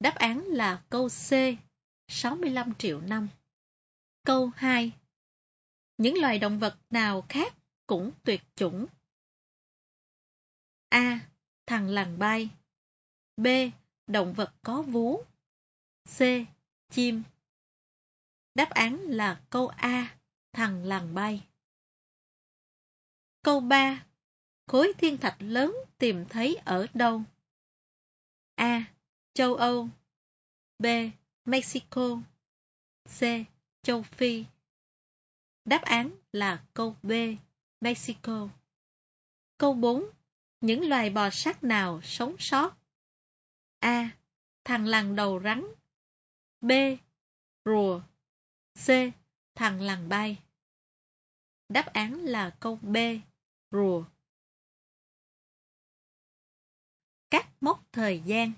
Đáp 0.00 0.14
án 0.14 0.44
là 0.44 0.82
câu 0.90 1.08
C. 1.08 1.32
65 2.12 2.74
triệu 2.74 3.00
năm 3.00 3.28
Câu 4.24 4.50
2 4.56 4.92
Những 5.98 6.18
loài 6.18 6.38
động 6.38 6.58
vật 6.58 6.78
nào 6.90 7.24
khác 7.28 7.54
cũng 7.86 8.12
tuyệt 8.24 8.40
chủng? 8.56 8.86
A. 10.88 11.20
Thằng 11.66 11.88
lằn 11.88 12.18
bay 12.18 12.50
B. 13.36 13.46
Động 14.06 14.32
vật 14.32 14.54
có 14.62 14.82
vú 14.82 15.22
C. 16.18 16.20
Chim 16.90 17.22
Đáp 18.54 18.70
án 18.70 19.00
là 19.00 19.40
câu 19.50 19.68
A, 19.68 20.18
thằng 20.52 20.84
lằn 20.84 21.14
bay. 21.14 21.48
Câu 23.42 23.60
3. 23.60 24.06
Khối 24.66 24.92
thiên 24.98 25.16
thạch 25.16 25.36
lớn 25.38 25.76
tìm 25.98 26.24
thấy 26.28 26.56
ở 26.64 26.86
đâu? 26.94 27.22
A. 28.54 28.84
Châu 29.34 29.54
Âu 29.54 29.88
B. 30.78 30.86
Mexico, 31.44 32.22
C. 33.18 33.22
Châu 33.82 34.02
Phi 34.02 34.44
Đáp 35.64 35.82
án 35.82 36.10
là 36.32 36.64
câu 36.74 36.96
B. 37.02 37.12
Mexico 37.80 38.48
Câu 39.58 39.74
4. 39.74 40.04
Những 40.60 40.88
loài 40.88 41.10
bò 41.10 41.30
sát 41.30 41.64
nào 41.64 42.00
sống 42.02 42.36
sót? 42.38 42.76
A. 43.78 44.10
Thằng 44.64 44.86
lằn 44.86 45.16
đầu 45.16 45.40
rắn 45.44 45.64
B. 46.60 46.70
Rùa 47.64 48.00
C. 48.86 48.88
Thằng 49.54 49.80
lằn 49.80 50.08
bay 50.08 50.42
Đáp 51.68 51.86
án 51.86 52.14
là 52.14 52.56
câu 52.60 52.76
B. 52.76 52.96
Rùa 53.70 54.04
Các 57.30 57.48
mốc 57.60 57.84
thời 57.92 58.22
gian 58.24 58.52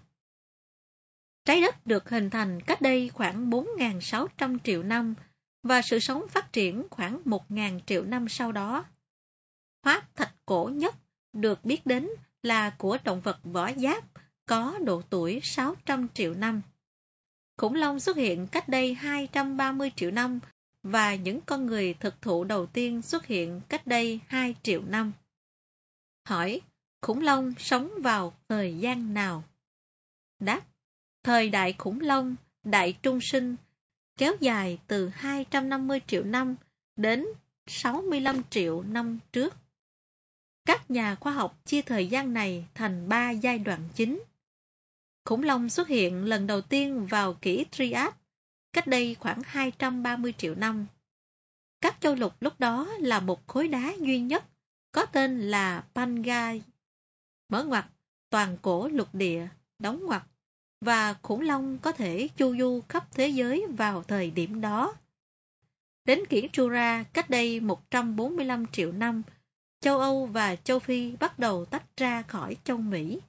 Trái 1.45 1.61
đất 1.61 1.87
được 1.87 2.09
hình 2.09 2.31
thành 2.31 2.61
cách 2.63 2.83
đây 2.83 3.09
khoảng 3.09 3.51
4.600 3.51 4.59
triệu 4.65 4.83
năm 4.83 5.15
và 5.63 5.83
sự 5.83 5.99
sống 5.99 6.29
phát 6.29 6.53
triển 6.53 6.87
khoảng 6.91 7.23
1.000 7.25 7.81
triệu 7.87 8.05
năm 8.05 8.29
sau 8.29 8.53
đó. 8.53 8.85
Hoáp 9.85 10.17
thạch 10.17 10.35
cổ 10.47 10.71
nhất 10.75 10.95
được 11.33 11.65
biết 11.65 11.87
đến 11.87 12.09
là 12.43 12.71
của 12.71 12.99
động 13.05 13.21
vật 13.21 13.39
vỏ 13.45 13.73
giáp 13.73 14.05
có 14.47 14.79
độ 14.85 15.03
tuổi 15.11 15.41
600 15.43 16.09
triệu 16.15 16.35
năm. 16.35 16.63
Khủng 17.57 17.75
long 17.75 18.01
xuất 18.01 18.17
hiện 18.17 18.47
cách 18.47 18.69
đây 18.69 18.95
230 18.95 19.93
triệu 19.97 20.11
năm 20.11 20.41
và 20.83 21.15
những 21.15 21.41
con 21.41 21.67
người 21.67 21.95
thực 21.95 22.23
thụ 22.23 22.45
đầu 22.45 22.67
tiên 22.67 23.03
xuất 23.03 23.27
hiện 23.27 23.61
cách 23.69 23.87
đây 23.87 24.21
2 24.27 24.55
triệu 24.63 24.83
năm. 24.83 25.13
Hỏi, 26.29 26.61
khủng 27.01 27.21
long 27.21 27.55
sống 27.59 27.91
vào 28.03 28.33
thời 28.49 28.79
gian 28.79 29.15
nào? 29.15 29.45
Đáp, 30.41 30.61
thời 31.23 31.49
đại 31.49 31.75
khủng 31.79 32.01
long, 32.01 32.37
đại 32.65 32.99
trung 33.03 33.21
sinh, 33.21 33.57
kéo 34.17 34.33
dài 34.41 34.79
từ 34.87 35.09
250 35.09 36.01
triệu 36.07 36.25
năm 36.25 36.57
đến 36.97 37.27
65 37.67 38.43
triệu 38.51 38.83
năm 38.83 39.19
trước. 39.33 39.55
Các 40.65 40.91
nhà 40.91 41.15
khoa 41.15 41.33
học 41.33 41.59
chia 41.65 41.83
thời 41.83 42.07
gian 42.07 42.33
này 42.33 42.67
thành 42.75 43.09
ba 43.09 43.31
giai 43.31 43.59
đoạn 43.59 43.89
chính. 43.95 44.23
Khủng 45.25 45.43
long 45.43 45.69
xuất 45.71 45.89
hiện 45.89 46.25
lần 46.25 46.47
đầu 46.47 46.61
tiên 46.61 47.07
vào 47.07 47.35
kỷ 47.35 47.65
Trias, 47.71 48.15
cách 48.73 48.87
đây 48.87 49.17
khoảng 49.21 49.43
230 49.47 50.35
triệu 50.39 50.55
năm. 50.55 50.87
Các 51.81 51.97
châu 52.01 52.15
lục 52.15 52.33
lúc 52.41 52.61
đó 52.61 52.89
là 52.99 53.21
một 53.21 53.47
khối 53.47 53.69
đá 53.69 53.95
duy 54.01 54.21
nhất, 54.21 54.45
có 54.93 55.07
tên 55.07 55.41
là 55.41 55.85
Pangai, 55.95 56.63
mở 57.49 57.65
ngoặt, 57.65 57.87
toàn 58.31 58.57
cổ 58.63 58.89
lục 58.89 59.15
địa, 59.15 59.49
đóng 59.79 60.07
ngoặt, 60.07 60.23
và 60.85 61.15
khủng 61.23 61.41
long 61.41 61.79
có 61.79 61.93
thể 61.93 62.29
chu 62.37 62.57
du 62.57 62.81
khắp 62.89 63.07
thế 63.15 63.29
giới 63.29 63.67
vào 63.77 64.03
thời 64.03 64.31
điểm 64.31 64.61
đó. 64.61 64.95
Đến 66.05 66.27
kiển 66.29 66.49
Chura 66.49 67.05
cách 67.13 67.31
đây 67.31 67.61
145 67.61 68.67
triệu 68.67 68.93
năm, 68.93 69.23
châu 69.81 69.99
Âu 69.99 70.27
và 70.27 70.57
châu 70.57 70.79
Phi 70.79 71.17
bắt 71.17 71.39
đầu 71.39 71.65
tách 71.65 71.97
ra 71.97 72.23
khỏi 72.23 72.57
châu 72.65 72.77
Mỹ. 72.77 73.21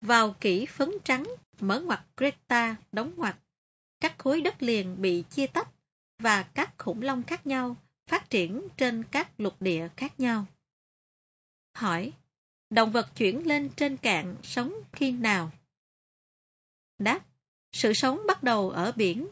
Vào 0.00 0.32
kỷ 0.40 0.66
phấn 0.66 0.90
trắng, 1.04 1.24
mở 1.60 1.80
ngoặt 1.80 2.00
Greta, 2.16 2.76
đóng 2.92 3.12
ngoặt, 3.16 3.36
các 4.00 4.18
khối 4.18 4.40
đất 4.40 4.62
liền 4.62 5.02
bị 5.02 5.24
chia 5.30 5.46
tách 5.46 5.68
và 6.18 6.42
các 6.42 6.78
khủng 6.78 7.02
long 7.02 7.22
khác 7.22 7.46
nhau 7.46 7.76
phát 8.06 8.30
triển 8.30 8.68
trên 8.76 9.02
các 9.02 9.40
lục 9.40 9.62
địa 9.62 9.88
khác 9.96 10.20
nhau. 10.20 10.46
Hỏi, 11.74 12.12
động 12.70 12.92
vật 12.92 13.16
chuyển 13.16 13.46
lên 13.46 13.68
trên 13.76 13.96
cạn 13.96 14.36
sống 14.42 14.74
khi 14.92 15.10
nào? 15.10 15.52
Đáp, 16.98 17.20
sự 17.72 17.92
sống 17.92 18.20
bắt 18.26 18.42
đầu 18.42 18.70
ở 18.70 18.92
biển. 18.96 19.28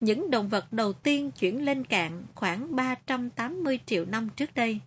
Những 0.00 0.30
động 0.30 0.48
vật 0.48 0.72
đầu 0.72 0.92
tiên 0.92 1.30
chuyển 1.30 1.64
lên 1.64 1.84
cạn 1.84 2.24
khoảng 2.34 2.76
380 2.76 3.78
triệu 3.86 4.04
năm 4.04 4.28
trước 4.36 4.54
đây. 4.54 4.80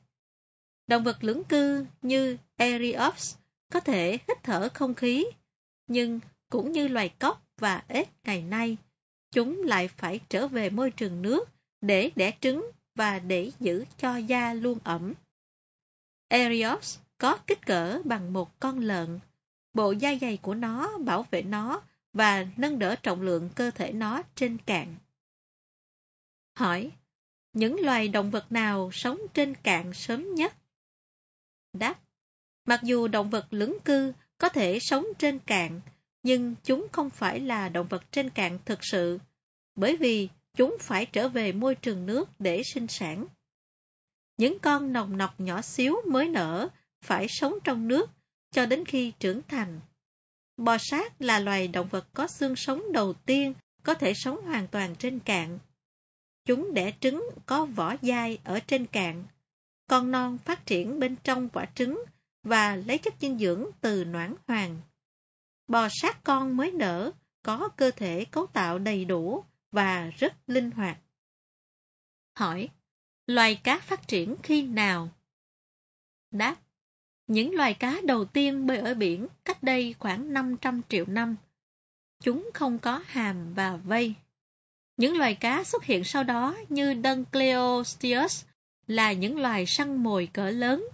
Động 0.87 1.03
vật 1.03 1.23
lưỡng 1.23 1.43
cư 1.43 1.85
như 2.01 2.37
Eriops 2.55 3.35
có 3.71 3.79
thể 3.79 4.11
hít 4.27 4.43
thở 4.43 4.69
không 4.73 4.93
khí, 4.93 5.25
nhưng 5.87 6.19
cũng 6.49 6.71
như 6.71 6.87
loài 6.87 7.09
cóc 7.19 7.47
và 7.57 7.83
ếch 7.87 8.09
ngày 8.23 8.41
nay, 8.41 8.77
chúng 9.31 9.63
lại 9.63 9.87
phải 9.87 10.19
trở 10.29 10.47
về 10.47 10.69
môi 10.69 10.91
trường 10.91 11.21
nước 11.21 11.49
để 11.81 12.11
đẻ 12.15 12.31
trứng 12.41 12.71
và 12.95 13.19
để 13.19 13.51
giữ 13.59 13.85
cho 13.97 14.17
da 14.17 14.53
luôn 14.53 14.77
ẩm. 14.83 15.13
Eriops 16.27 16.97
có 17.17 17.37
kích 17.47 17.65
cỡ 17.65 18.01
bằng 18.05 18.33
một 18.33 18.59
con 18.59 18.79
lợn. 18.79 19.19
Bộ 19.73 19.91
da 19.91 20.15
dày 20.21 20.37
của 20.37 20.53
nó 20.53 20.97
bảo 20.97 21.25
vệ 21.31 21.41
nó 21.41 21.81
và 22.15 22.45
nâng 22.57 22.79
đỡ 22.79 22.95
trọng 23.03 23.21
lượng 23.21 23.49
cơ 23.55 23.71
thể 23.71 23.91
nó 23.91 24.21
trên 24.35 24.57
cạn. 24.57 24.95
Hỏi, 26.57 26.91
những 27.53 27.79
loài 27.79 28.07
động 28.07 28.31
vật 28.31 28.51
nào 28.51 28.89
sống 28.93 29.19
trên 29.33 29.55
cạn 29.55 29.93
sớm 29.93 30.35
nhất? 30.35 30.53
Đáp, 31.73 31.99
mặc 32.65 32.79
dù 32.83 33.07
động 33.07 33.29
vật 33.29 33.47
lưỡng 33.51 33.77
cư 33.85 34.13
có 34.37 34.49
thể 34.49 34.79
sống 34.79 35.05
trên 35.17 35.39
cạn, 35.39 35.81
nhưng 36.23 36.55
chúng 36.63 36.87
không 36.91 37.09
phải 37.09 37.39
là 37.39 37.69
động 37.69 37.87
vật 37.87 38.11
trên 38.11 38.29
cạn 38.29 38.59
thực 38.65 38.79
sự, 38.85 39.19
bởi 39.75 39.97
vì 39.97 40.29
chúng 40.57 40.77
phải 40.81 41.05
trở 41.05 41.29
về 41.29 41.51
môi 41.51 41.75
trường 41.75 42.05
nước 42.05 42.29
để 42.39 42.63
sinh 42.63 42.87
sản. 42.87 43.25
Những 44.37 44.59
con 44.59 44.93
nòng 44.93 45.17
nọc 45.17 45.39
nhỏ 45.39 45.61
xíu 45.61 45.95
mới 46.07 46.29
nở 46.29 46.67
phải 47.01 47.27
sống 47.29 47.53
trong 47.63 47.87
nước 47.87 48.09
cho 48.51 48.65
đến 48.65 48.85
khi 48.85 49.13
trưởng 49.19 49.41
thành. 49.47 49.79
Bò 50.57 50.77
sát 50.79 51.21
là 51.21 51.39
loài 51.39 51.67
động 51.67 51.87
vật 51.87 52.07
có 52.13 52.27
xương 52.27 52.55
sống 52.55 52.91
đầu 52.93 53.13
tiên 53.13 53.53
có 53.83 53.93
thể 53.93 54.13
sống 54.13 54.45
hoàn 54.45 54.67
toàn 54.67 54.95
trên 54.95 55.19
cạn. 55.19 55.59
Chúng 56.45 56.73
đẻ 56.73 56.93
trứng 56.99 57.29
có 57.45 57.65
vỏ 57.65 57.95
dai 58.01 58.39
ở 58.43 58.59
trên 58.59 58.85
cạn. 58.85 59.23
Con 59.87 60.11
non 60.11 60.37
phát 60.37 60.65
triển 60.65 60.99
bên 60.99 61.15
trong 61.23 61.49
quả 61.49 61.65
trứng 61.75 62.03
và 62.43 62.75
lấy 62.75 62.97
chất 62.97 63.13
dinh 63.19 63.39
dưỡng 63.39 63.65
từ 63.81 64.05
noãn 64.05 64.35
hoàng. 64.47 64.81
Bò 65.67 65.87
sát 65.91 66.23
con 66.23 66.57
mới 66.57 66.71
nở 66.71 67.11
có 67.43 67.69
cơ 67.77 67.91
thể 67.91 68.25
cấu 68.25 68.47
tạo 68.47 68.79
đầy 68.79 69.05
đủ 69.05 69.43
và 69.71 70.09
rất 70.17 70.33
linh 70.47 70.71
hoạt. 70.71 70.97
Hỏi, 72.37 72.69
loài 73.27 73.61
cá 73.63 73.79
phát 73.79 74.07
triển 74.07 74.35
khi 74.43 74.61
nào? 74.61 75.09
Đáp, 76.31 76.55
những 77.27 77.55
loài 77.55 77.73
cá 77.73 78.01
đầu 78.03 78.25
tiên 78.25 78.67
bơi 78.67 78.77
ở 78.77 78.93
biển 78.93 79.27
cách 79.45 79.63
đây 79.63 79.95
khoảng 79.99 80.33
500 80.33 80.81
triệu 80.89 81.05
năm. 81.05 81.35
Chúng 82.23 82.49
không 82.53 82.79
có 82.79 83.03
hàm 83.05 83.53
và 83.53 83.75
vây. 83.75 84.13
Những 84.97 85.17
loài 85.17 85.35
cá 85.35 85.63
xuất 85.63 85.83
hiện 85.83 86.03
sau 86.03 86.23
đó 86.23 86.55
như 86.69 86.95
Dunkleosteus 87.03 88.45
là 88.87 89.11
những 89.13 89.39
loài 89.39 89.65
săn 89.65 90.03
mồi 90.03 90.29
cỡ 90.33 90.49
lớn. 90.49 90.85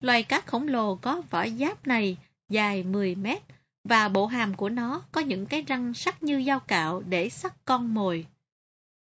Loài 0.00 0.22
cá 0.22 0.40
khổng 0.40 0.68
lồ 0.68 0.96
có 0.96 1.22
vỏ 1.30 1.46
giáp 1.46 1.86
này 1.86 2.16
dài 2.48 2.82
10 2.82 3.14
mét 3.14 3.42
và 3.84 4.08
bộ 4.08 4.26
hàm 4.26 4.54
của 4.54 4.68
nó 4.68 5.02
có 5.12 5.20
những 5.20 5.46
cái 5.46 5.62
răng 5.62 5.94
sắc 5.94 6.22
như 6.22 6.44
dao 6.46 6.60
cạo 6.60 7.02
để 7.02 7.28
sắc 7.28 7.64
con 7.64 7.94
mồi. 7.94 8.26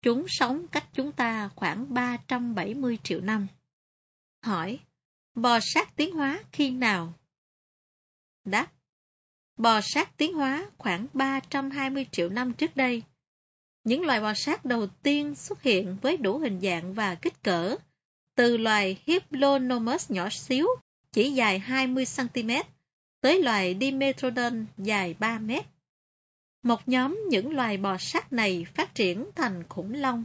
Chúng 0.02 0.28
sống 0.28 0.66
cách 0.68 0.84
chúng 0.94 1.12
ta 1.12 1.48
khoảng 1.48 1.94
370 1.94 2.98
triệu 3.02 3.20
năm. 3.20 3.46
Hỏi, 4.44 4.78
bò 5.34 5.58
sát 5.62 5.96
tiến 5.96 6.12
hóa 6.12 6.40
khi 6.52 6.70
nào? 6.70 7.12
Đáp, 8.44 8.72
bò 9.56 9.80
sát 9.80 10.16
tiến 10.16 10.34
hóa 10.34 10.70
khoảng 10.78 11.06
320 11.12 12.06
triệu 12.12 12.28
năm 12.28 12.52
trước 12.52 12.76
đây. 12.76 13.02
Những 13.84 14.02
loài 14.02 14.20
bò 14.20 14.34
sát 14.34 14.64
đầu 14.64 14.86
tiên 14.86 15.34
xuất 15.34 15.62
hiện 15.62 15.96
với 16.02 16.16
đủ 16.16 16.38
hình 16.38 16.60
dạng 16.60 16.94
và 16.94 17.14
kích 17.14 17.42
cỡ, 17.42 17.76
từ 18.34 18.56
loài 18.56 19.02
Hyplonomus 19.06 20.10
nhỏ 20.10 20.28
xíu, 20.30 20.66
chỉ 21.12 21.30
dài 21.30 21.62
20cm, 21.66 22.64
tới 23.20 23.42
loài 23.42 23.76
Dimetrodon 23.80 24.66
dài 24.78 25.14
3 25.18 25.38
mét. 25.38 25.64
Một 26.62 26.88
nhóm 26.88 27.20
những 27.28 27.52
loài 27.52 27.76
bò 27.76 27.96
sát 27.98 28.32
này 28.32 28.66
phát 28.74 28.94
triển 28.94 29.30
thành 29.34 29.68
khủng 29.68 29.94
long. 29.94 30.24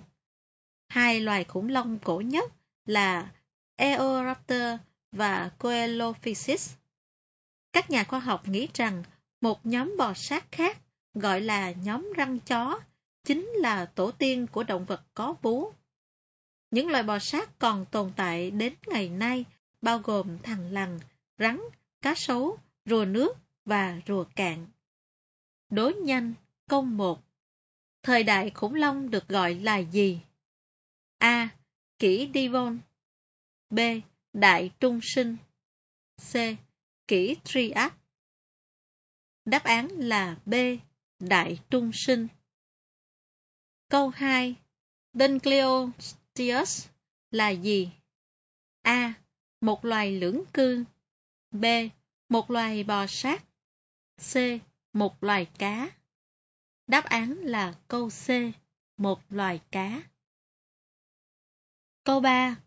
Hai 0.88 1.20
loài 1.20 1.44
khủng 1.44 1.70
long 1.70 2.00
cổ 2.00 2.22
nhất 2.22 2.52
là 2.86 3.32
Eoraptor 3.76 4.80
và 5.16 5.50
Coelophysis. 5.60 6.74
Các 7.74 7.90
nhà 7.90 8.04
khoa 8.04 8.20
học 8.20 8.48
nghĩ 8.48 8.68
rằng 8.74 9.04
một 9.42 9.66
nhóm 9.66 9.96
bò 9.98 10.14
sát 10.14 10.52
khác 10.52 10.78
gọi 11.14 11.42
là 11.42 11.72
nhóm 11.72 12.14
răng 12.16 12.40
chó 12.40 12.80
chính 13.24 13.50
là 13.56 13.86
tổ 13.86 14.12
tiên 14.12 14.48
của 14.48 14.64
động 14.64 14.86
vật 14.86 15.04
có 15.14 15.36
vú. 15.42 15.72
Những 16.72 16.88
loài 16.90 17.04
bò 17.04 17.20
sát 17.20 17.60
còn 17.60 17.86
tồn 17.86 18.12
tại 18.16 18.52
đến 18.52 18.74
ngày 18.88 19.10
nay 19.10 19.46
bao 19.82 20.00
gồm 20.00 20.40
thằn 20.44 20.72
lằn, 20.72 21.00
rắn, 21.40 21.60
cá 22.02 22.16
sấu, 22.16 22.58
rùa 22.86 23.06
nước 23.06 23.38
và 23.66 24.02
rùa 24.08 24.24
cạn. 24.36 24.68
Đối 25.70 25.94
nhanh, 25.94 26.34
công 26.70 26.98
1 26.98 27.22
Thời 28.04 28.24
đại 28.24 28.50
khủng 28.50 28.76
long 28.76 29.10
được 29.12 29.28
gọi 29.28 29.56
là 29.56 29.78
gì? 29.78 30.20
A. 31.18 31.50
Kỷ 32.00 32.30
Devon 32.34 32.80
B. 33.70 33.80
Đại 34.36 34.72
Trung 34.80 35.00
Sinh 35.04 35.38
C. 36.18 36.34
Kỷ 37.08 37.36
Triad 37.44 37.92
Đáp 39.46 39.64
án 39.64 39.88
là 39.88 40.38
B. 40.46 40.54
Đại 41.20 41.60
Trung 41.70 41.92
Sinh 41.94 42.28
Câu 43.90 44.10
2 44.10 44.56
Dunkleosteus 45.14 46.88
là 47.32 47.50
gì? 47.50 47.90
A. 48.82 49.14
Một 49.62 49.86
loài 49.86 50.20
lưỡng 50.20 50.44
cư 50.54 50.84
B. 51.52 51.66
Một 52.30 52.52
loài 52.52 52.84
bò 52.84 53.06
sát 53.08 53.46
C. 54.34 54.36
Một 54.94 55.24
loài 55.24 55.48
cá 55.60 55.92
Đáp 56.88 57.06
án 57.06 57.38
là 57.38 57.76
câu 57.88 58.10
C. 58.10 58.30
Một 58.98 59.20
loài 59.30 59.62
cá 59.72 60.02
Câu 62.04 62.20
3 62.20 62.65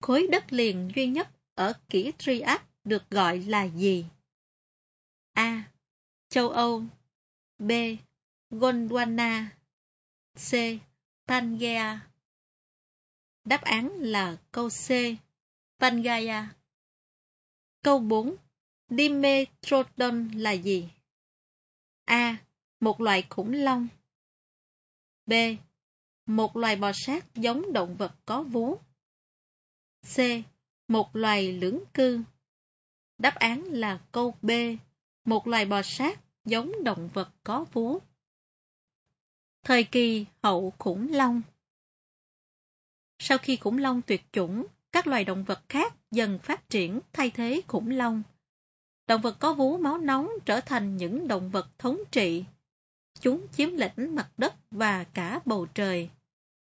Khối 0.00 0.26
đất 0.30 0.52
liền 0.52 0.90
duy 0.96 1.06
nhất 1.06 1.28
ở 1.54 1.72
kỷ 1.88 2.12
Trias 2.18 2.60
được 2.84 3.10
gọi 3.10 3.38
là 3.38 3.64
gì? 3.64 4.04
A. 5.32 5.70
Châu 6.28 6.48
Âu 6.48 6.84
B. 7.58 7.72
Gondwana 8.50 9.46
C. 10.34 10.52
Pangea 11.26 12.00
Đáp 13.44 13.62
án 13.62 13.88
là 13.88 14.36
câu 14.52 14.68
C. 14.68 14.90
Pangea. 15.78 16.54
Câu 17.82 17.98
4. 17.98 18.36
Dimetrodon 18.88 20.30
là 20.34 20.52
gì? 20.52 20.88
A. 22.04 22.36
Một 22.80 23.00
loài 23.00 23.26
khủng 23.30 23.52
long. 23.52 23.88
B. 25.26 25.32
Một 26.26 26.56
loài 26.56 26.76
bò 26.76 26.92
sát 26.94 27.34
giống 27.34 27.72
động 27.72 27.96
vật 27.96 28.14
có 28.26 28.42
vú. 28.42 28.78
C. 30.16 30.20
Một 30.88 31.16
loài 31.16 31.52
lưỡng 31.52 31.80
cư. 31.94 32.22
Đáp 33.18 33.34
án 33.34 33.64
là 33.64 34.00
câu 34.12 34.34
B. 34.42 34.50
Một 35.24 35.46
loài 35.46 35.64
bò 35.64 35.82
sát 35.82 36.20
giống 36.44 36.72
động 36.84 37.08
vật 37.14 37.30
có 37.44 37.64
vú. 37.72 37.98
Thời 39.62 39.84
kỳ 39.84 40.26
hậu 40.42 40.72
khủng 40.78 41.12
long 41.12 41.42
Sau 43.18 43.38
khi 43.38 43.56
khủng 43.56 43.78
long 43.78 44.02
tuyệt 44.02 44.22
chủng, 44.32 44.66
các 44.92 45.06
loài 45.06 45.24
động 45.24 45.44
vật 45.44 45.60
khác 45.68 45.94
dần 46.10 46.38
phát 46.38 46.70
triển 46.70 47.00
thay 47.12 47.30
thế 47.30 47.62
khủng 47.66 47.90
long. 47.90 48.22
Động 49.06 49.20
vật 49.20 49.36
có 49.40 49.54
vú 49.54 49.76
máu 49.76 49.98
nóng 49.98 50.30
trở 50.44 50.60
thành 50.60 50.96
những 50.96 51.28
động 51.28 51.50
vật 51.50 51.68
thống 51.78 51.98
trị. 52.10 52.44
Chúng 53.20 53.46
chiếm 53.52 53.76
lĩnh 53.76 54.14
mặt 54.14 54.30
đất 54.36 54.54
và 54.70 55.04
cả 55.04 55.40
bầu 55.44 55.66
trời. 55.66 56.10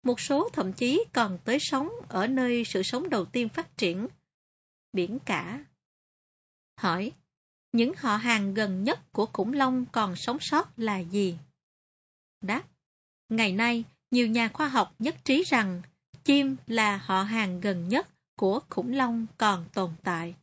Một 0.03 0.21
số 0.21 0.49
thậm 0.53 0.73
chí 0.73 1.05
còn 1.13 1.39
tới 1.45 1.59
sống 1.59 1.91
ở 2.09 2.27
nơi 2.27 2.65
sự 2.65 2.83
sống 2.83 3.11
đầu 3.11 3.25
tiên 3.25 3.49
phát 3.49 3.77
triển. 3.77 4.07
Biển 4.93 5.19
cả. 5.25 5.65
Hỏi, 6.77 7.13
những 7.73 7.93
họ 7.97 8.17
hàng 8.17 8.55
gần 8.55 8.85
nhất 8.85 9.13
của 9.13 9.27
khủng 9.27 9.53
long 9.53 9.85
còn 9.93 10.17
sống 10.17 10.41
sót 10.41 10.79
là 10.79 10.99
gì? 10.99 11.39
Đáp, 12.41 12.63
ngày 13.29 13.53
nay 13.53 13.85
nhiều 14.11 14.27
nhà 14.27 14.49
khoa 14.49 14.69
học 14.69 14.95
nhất 14.99 15.17
trí 15.25 15.45
rằng 15.47 15.83
chim 16.25 16.57
là 16.67 16.97
họ 16.97 17.23
hàng 17.23 17.61
gần 17.61 17.89
nhất 17.89 18.09
của 18.37 18.61
khủng 18.69 18.93
long 18.93 19.27
còn 19.39 19.65
tồn 19.75 19.91
tại. 20.03 20.35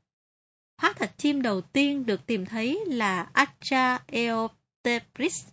Hóa 0.77 0.93
thạch 0.93 1.17
chim 1.17 1.41
đầu 1.41 1.61
tiên 1.61 2.05
được 2.05 2.25
tìm 2.25 2.45
thấy 2.45 2.83
là 2.87 3.29
Achaeopteryx, 3.33 5.47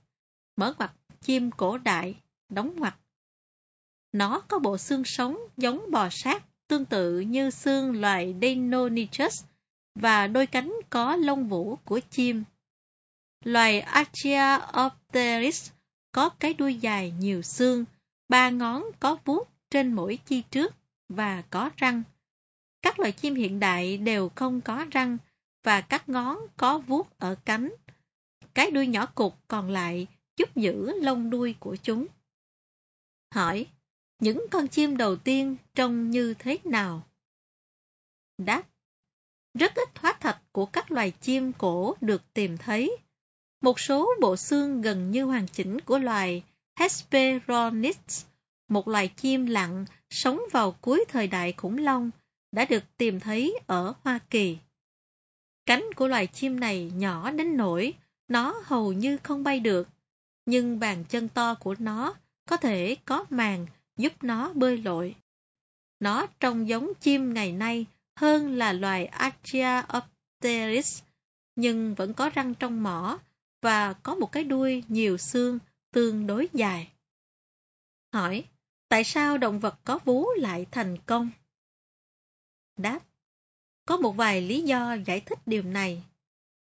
mở 0.57 0.74
ngoặt 0.78 0.92
chim 1.20 1.50
cổ 1.50 1.78
đại, 1.78 2.14
đóng 2.48 2.76
ngoặt. 2.76 2.94
Nó 4.16 4.40
có 4.48 4.58
bộ 4.58 4.78
xương 4.78 5.04
sống 5.04 5.38
giống 5.56 5.90
bò 5.90 6.08
sát, 6.10 6.44
tương 6.68 6.84
tự 6.84 7.20
như 7.20 7.50
xương 7.50 8.00
loài 8.00 8.34
Deinonychus 8.40 9.44
và 9.94 10.26
đôi 10.26 10.46
cánh 10.46 10.74
có 10.90 11.16
lông 11.16 11.48
vũ 11.48 11.76
của 11.84 12.00
chim. 12.10 12.44
Loài 13.44 13.80
Archaeopteryx 13.80 15.70
có 16.12 16.28
cái 16.28 16.54
đuôi 16.54 16.74
dài 16.74 17.12
nhiều 17.20 17.42
xương, 17.42 17.84
ba 18.28 18.50
ngón 18.50 18.84
có 19.00 19.16
vuốt 19.24 19.48
trên 19.70 19.92
mỗi 19.92 20.18
chi 20.26 20.42
trước 20.50 20.74
và 21.08 21.42
có 21.50 21.70
răng. 21.76 22.02
Các 22.82 22.98
loài 22.98 23.12
chim 23.12 23.34
hiện 23.34 23.60
đại 23.60 23.96
đều 23.96 24.28
không 24.34 24.60
có 24.60 24.86
răng 24.90 25.18
và 25.64 25.80
các 25.80 26.08
ngón 26.08 26.38
có 26.56 26.78
vuốt 26.78 27.18
ở 27.18 27.34
cánh. 27.44 27.74
Cái 28.54 28.70
đuôi 28.70 28.86
nhỏ 28.86 29.06
cục 29.06 29.48
còn 29.48 29.70
lại 29.70 30.06
giúp 30.36 30.56
giữ 30.56 31.00
lông 31.02 31.30
đuôi 31.30 31.54
của 31.60 31.76
chúng. 31.82 32.06
Hỏi, 33.34 33.66
những 34.18 34.46
con 34.50 34.68
chim 34.68 34.96
đầu 34.96 35.16
tiên 35.16 35.56
trông 35.74 36.10
như 36.10 36.34
thế 36.38 36.58
nào? 36.64 37.06
Đáp, 38.38 38.62
rất 39.54 39.74
ít 39.74 39.88
hóa 39.98 40.12
thạch 40.12 40.42
của 40.52 40.66
các 40.66 40.90
loài 40.90 41.12
chim 41.20 41.52
cổ 41.52 41.96
được 42.00 42.22
tìm 42.34 42.56
thấy. 42.56 42.96
Một 43.60 43.80
số 43.80 44.14
bộ 44.20 44.36
xương 44.36 44.82
gần 44.82 45.10
như 45.10 45.24
hoàn 45.24 45.48
chỉnh 45.48 45.80
của 45.80 45.98
loài 45.98 46.42
Hesperonyx, 46.78 48.24
một 48.68 48.88
loài 48.88 49.08
chim 49.08 49.46
lặng 49.46 49.84
sống 50.10 50.40
vào 50.52 50.72
cuối 50.72 51.04
thời 51.08 51.26
đại 51.26 51.52
khủng 51.52 51.78
long, 51.78 52.10
đã 52.52 52.64
được 52.64 52.84
tìm 52.96 53.20
thấy 53.20 53.58
ở 53.66 53.94
Hoa 54.04 54.18
Kỳ. 54.30 54.58
Cánh 55.66 55.84
của 55.96 56.08
loài 56.08 56.26
chim 56.26 56.60
này 56.60 56.92
nhỏ 56.94 57.30
đến 57.30 57.56
nỗi 57.56 57.94
nó 58.28 58.54
hầu 58.64 58.92
như 58.92 59.16
không 59.16 59.44
bay 59.44 59.60
được, 59.60 59.88
nhưng 60.46 60.78
bàn 60.78 61.04
chân 61.08 61.28
to 61.28 61.54
của 61.54 61.74
nó 61.78 62.14
có 62.48 62.56
thể 62.56 62.96
có 63.04 63.24
màng 63.30 63.66
giúp 63.97 64.12
nó 64.22 64.53
bơi 64.53 64.78
lội. 64.78 65.14
Nó 66.01 66.26
trông 66.40 66.68
giống 66.68 66.92
chim 67.01 67.34
ngày 67.34 67.53
nay 67.53 67.86
hơn 68.16 68.57
là 68.57 68.72
loài 68.72 69.07
Archaeopteryx, 69.07 71.03
nhưng 71.57 71.94
vẫn 71.94 72.14
có 72.14 72.30
răng 72.34 72.55
trong 72.55 72.82
mỏ 72.82 73.18
và 73.62 73.92
có 73.92 74.14
một 74.14 74.32
cái 74.32 74.44
đuôi 74.44 74.84
nhiều 74.88 75.16
xương 75.16 75.59
tương 75.92 76.26
đối 76.26 76.49
dài. 76.53 76.92
Hỏi, 78.12 78.44
tại 78.88 79.05
sao 79.05 79.38
động 79.38 79.61
vật 79.61 79.78
có 79.84 79.99
vú 80.05 80.26
lại 80.36 80.66
thành 80.70 80.97
công? 81.07 81.30
Đáp, 82.76 83.01
có 83.86 83.97
một 83.97 84.12
vài 84.12 84.40
lý 84.40 84.62
do 84.62 84.94
giải 85.07 85.20
thích 85.20 85.38
điều 85.47 85.62
này. 85.62 86.03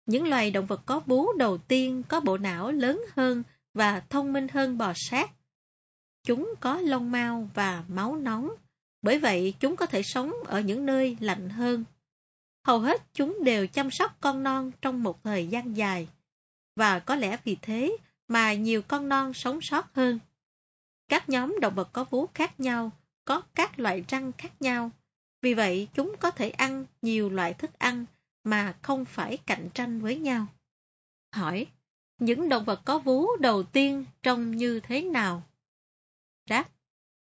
Những 0.06 0.28
loài 0.28 0.50
động 0.50 0.66
vật 0.66 0.82
có 0.86 1.00
vú 1.00 1.32
đầu 1.32 1.58
tiên 1.58 2.02
có 2.08 2.20
bộ 2.20 2.38
não 2.38 2.72
lớn 2.72 3.02
hơn 3.16 3.42
và 3.74 4.00
thông 4.00 4.32
minh 4.32 4.48
hơn 4.48 4.78
bò 4.78 4.92
sát. 4.96 5.30
Chúng 6.22 6.54
có 6.60 6.80
lông 6.80 7.10
mao 7.10 7.48
và 7.54 7.84
máu 7.88 8.16
nóng, 8.16 8.50
bởi 9.02 9.18
vậy 9.18 9.54
chúng 9.60 9.76
có 9.76 9.86
thể 9.86 10.02
sống 10.02 10.32
ở 10.44 10.60
những 10.60 10.86
nơi 10.86 11.16
lạnh 11.20 11.50
hơn. 11.50 11.84
Hầu 12.66 12.78
hết 12.78 13.02
chúng 13.14 13.44
đều 13.44 13.66
chăm 13.66 13.90
sóc 13.90 14.16
con 14.20 14.42
non 14.42 14.72
trong 14.82 15.02
một 15.02 15.22
thời 15.24 15.46
gian 15.46 15.76
dài, 15.76 16.08
và 16.76 16.98
có 16.98 17.14
lẽ 17.14 17.36
vì 17.44 17.56
thế 17.62 17.96
mà 18.28 18.54
nhiều 18.54 18.82
con 18.82 19.08
non 19.08 19.34
sống 19.34 19.60
sót 19.60 19.94
hơn. 19.94 20.18
Các 21.08 21.28
nhóm 21.28 21.56
động 21.60 21.74
vật 21.74 21.88
có 21.92 22.04
vú 22.04 22.26
khác 22.34 22.60
nhau, 22.60 22.90
có 23.24 23.42
các 23.54 23.78
loại 23.78 24.04
răng 24.08 24.32
khác 24.38 24.62
nhau, 24.62 24.90
vì 25.42 25.54
vậy 25.54 25.88
chúng 25.94 26.14
có 26.20 26.30
thể 26.30 26.50
ăn 26.50 26.84
nhiều 27.02 27.30
loại 27.30 27.54
thức 27.54 27.78
ăn 27.78 28.04
mà 28.44 28.74
không 28.82 29.04
phải 29.04 29.36
cạnh 29.36 29.68
tranh 29.74 30.00
với 30.00 30.18
nhau. 30.18 30.46
Hỏi, 31.32 31.66
những 32.18 32.48
động 32.48 32.64
vật 32.64 32.80
có 32.84 32.98
vú 32.98 33.26
đầu 33.36 33.62
tiên 33.62 34.04
trông 34.22 34.56
như 34.56 34.80
thế 34.80 35.02
nào? 35.02 35.42
Rác. 36.50 36.68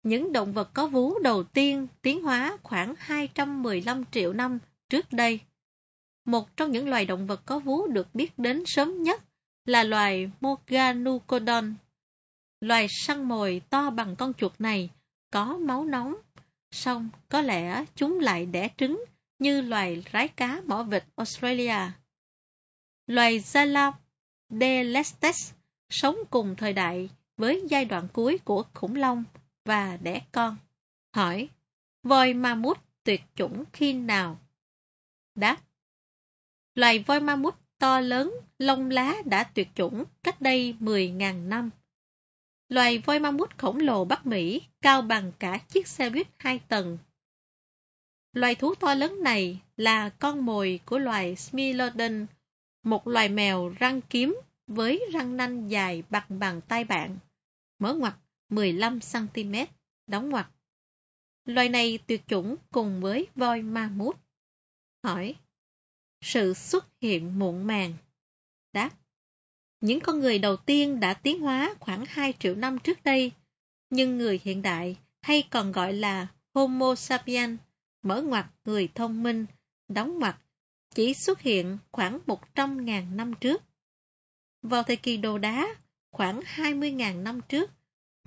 những 0.04 0.32
động 0.32 0.54
vật 0.54 0.74
có 0.74 0.88
vú 0.88 1.20
đầu 1.20 1.44
tiên 1.44 1.88
tiến 2.02 2.24
hóa 2.24 2.58
khoảng 2.64 2.94
215 2.98 4.04
triệu 4.12 4.34
năm 4.34 4.60
trước 4.90 5.14
đây. 5.14 5.40
Một 6.26 6.58
trong 6.58 6.72
những 6.72 6.90
loài 6.90 7.06
động 7.06 7.28
vật 7.28 7.42
có 7.46 7.60
vú 7.60 7.88
được 7.88 8.16
biết 8.16 8.40
đến 8.40 8.64
sớm 8.66 9.04
nhất 9.04 9.24
là 9.66 9.84
loài 9.84 10.32
Morganucodon. 10.42 11.76
Loài 12.62 12.88
săn 12.90 13.24
mồi 13.24 13.62
to 13.70 13.90
bằng 13.90 14.16
con 14.16 14.34
chuột 14.34 14.54
này 14.60 14.90
có 15.32 15.58
máu 15.58 15.86
nóng, 15.86 16.16
song 16.72 17.10
có 17.30 17.42
lẽ 17.42 17.86
chúng 17.96 18.20
lại 18.20 18.46
đẻ 18.46 18.70
trứng 18.78 19.04
như 19.40 19.62
loài 19.62 20.04
rái 20.14 20.28
cá 20.28 20.62
mỏ 20.66 20.84
vịt 20.84 21.04
Australia. 21.16 21.92
Loài 23.08 23.40
Zaladelestes 23.40 25.52
sống 25.90 26.18
cùng 26.30 26.56
thời 26.56 26.74
đại 26.74 27.10
với 27.40 27.64
giai 27.70 27.86
đoạn 27.86 28.08
cuối 28.14 28.38
của 28.46 28.64
khủng 28.74 28.96
long 28.96 29.24
và 29.66 29.98
đẻ 29.98 30.22
con. 30.32 30.58
Hỏi, 31.16 31.50
voi 32.04 32.34
ma 32.34 32.56
mút 32.56 32.78
tuyệt 33.04 33.22
chủng 33.36 33.64
khi 33.74 33.94
nào? 33.94 34.40
Đáp, 35.36 35.58
loài 36.76 37.00
voi 37.00 37.20
ma 37.20 37.36
mút 37.36 37.56
to 37.78 38.00
lớn, 38.00 38.34
lông 38.58 38.90
lá 38.90 39.16
đã 39.26 39.44
tuyệt 39.44 39.68
chủng 39.76 40.04
cách 40.24 40.42
đây 40.42 40.76
10.000 40.80 41.48
năm. 41.48 41.70
Loài 42.70 42.98
voi 42.98 43.20
ma 43.20 43.32
mút 43.32 43.58
khổng 43.58 43.80
lồ 43.80 44.06
Bắc 44.06 44.26
Mỹ 44.26 44.62
cao 44.82 45.02
bằng 45.02 45.32
cả 45.40 45.58
chiếc 45.58 45.88
xe 45.88 46.10
buýt 46.10 46.28
hai 46.38 46.60
tầng. 46.68 46.98
Loài 48.34 48.56
thú 48.56 48.76
to 48.76 48.94
lớn 48.94 49.24
này 49.24 49.62
là 49.78 50.10
con 50.10 50.46
mồi 50.46 50.80
của 50.86 51.00
loài 51.00 51.36
Smilodon, 51.36 52.26
một 52.84 53.08
loài 53.08 53.30
mèo 53.30 53.70
răng 53.70 54.02
kiếm 54.02 54.40
với 54.68 55.06
răng 55.14 55.38
nanh 55.38 55.68
dài 55.68 56.04
bằng 56.10 56.40
bàn 56.40 56.62
tay 56.68 56.84
bạn, 56.84 57.18
mở 57.80 57.94
ngoặt 57.94 58.14
15cm, 58.50 59.66
đóng 60.08 60.30
ngoặt. 60.30 60.48
Loài 61.46 61.70
này 61.70 62.00
tuyệt 62.08 62.22
chủng 62.28 62.56
cùng 62.72 63.02
với 63.02 63.28
voi 63.36 63.62
ma 63.62 63.92
mút. 63.96 64.20
Hỏi. 65.04 65.36
Sự 66.22 66.54
xuất 66.54 66.86
hiện 67.02 67.40
muộn 67.40 67.68
màng. 67.68 67.94
Đáp. 68.74 68.90
Những 69.82 70.00
con 70.00 70.20
người 70.20 70.40
đầu 70.40 70.58
tiên 70.58 71.00
đã 71.00 71.14
tiến 71.14 71.40
hóa 71.40 71.76
khoảng 71.80 72.06
2 72.08 72.34
triệu 72.40 72.56
năm 72.56 72.80
trước 72.80 73.04
đây, 73.04 73.32
nhưng 73.90 74.18
người 74.18 74.40
hiện 74.44 74.62
đại, 74.62 74.98
hay 75.22 75.48
còn 75.52 75.72
gọi 75.72 75.94
là 75.94 76.28
Homo 76.54 76.96
sapiens, 76.96 77.60
mở 78.02 78.22
ngoặt 78.22 78.46
người 78.66 78.90
thông 78.96 79.24
minh, 79.24 79.46
đóng 79.88 80.20
ngoặt, 80.20 80.36
chỉ 80.96 81.14
xuất 81.14 81.42
hiện 81.42 81.78
khoảng 81.92 82.20
100.000 82.26 83.16
năm 83.16 83.34
trước. 83.42 83.64
Vào 84.62 84.84
thời 84.84 84.96
kỳ 84.96 85.18
đồ 85.18 85.38
đá, 85.38 85.76
khoảng 86.12 86.40
20.000 86.40 87.24
năm 87.24 87.42
trước, 87.50 87.72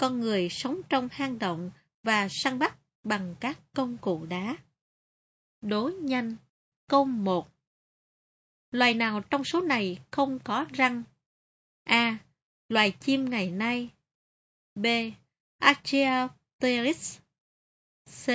con 0.00 0.20
người 0.20 0.48
sống 0.48 0.80
trong 0.88 1.08
hang 1.12 1.38
động 1.38 1.70
và 2.02 2.28
săn 2.28 2.58
bắt 2.58 2.76
bằng 3.04 3.34
các 3.40 3.58
công 3.74 3.98
cụ 3.98 4.26
đá. 4.26 4.56
Đố 5.60 5.90
nhanh 6.02 6.36
Câu 6.88 7.04
1 7.04 7.48
Loài 8.70 8.94
nào 8.94 9.20
trong 9.20 9.44
số 9.44 9.60
này 9.60 9.98
không 10.10 10.38
có 10.38 10.66
răng? 10.72 11.02
A. 11.84 12.18
Loài 12.68 12.90
chim 13.00 13.30
ngày 13.30 13.50
nay 13.50 13.88
B. 14.74 14.86
Archaeopteryx 15.58 17.18
C. 18.06 18.28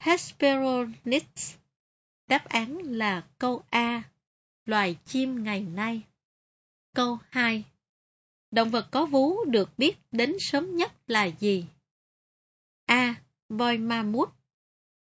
Hesperonyx 0.00 1.54
Đáp 2.26 2.44
án 2.44 2.78
là 2.78 3.26
câu 3.38 3.62
A. 3.70 4.02
Loài 4.64 4.96
chim 5.04 5.44
ngày 5.44 5.60
nay. 5.60 6.02
Câu 6.94 7.18
2. 7.30 7.64
Động 8.50 8.70
vật 8.70 8.88
có 8.90 9.06
vú 9.06 9.44
được 9.44 9.78
biết 9.78 9.96
đến 10.12 10.36
sớm 10.38 10.76
nhất 10.76 10.92
là 11.06 11.24
gì? 11.24 11.66
A. 12.86 13.22
Voi 13.48 13.78
ma 13.78 14.02
mút 14.02 14.34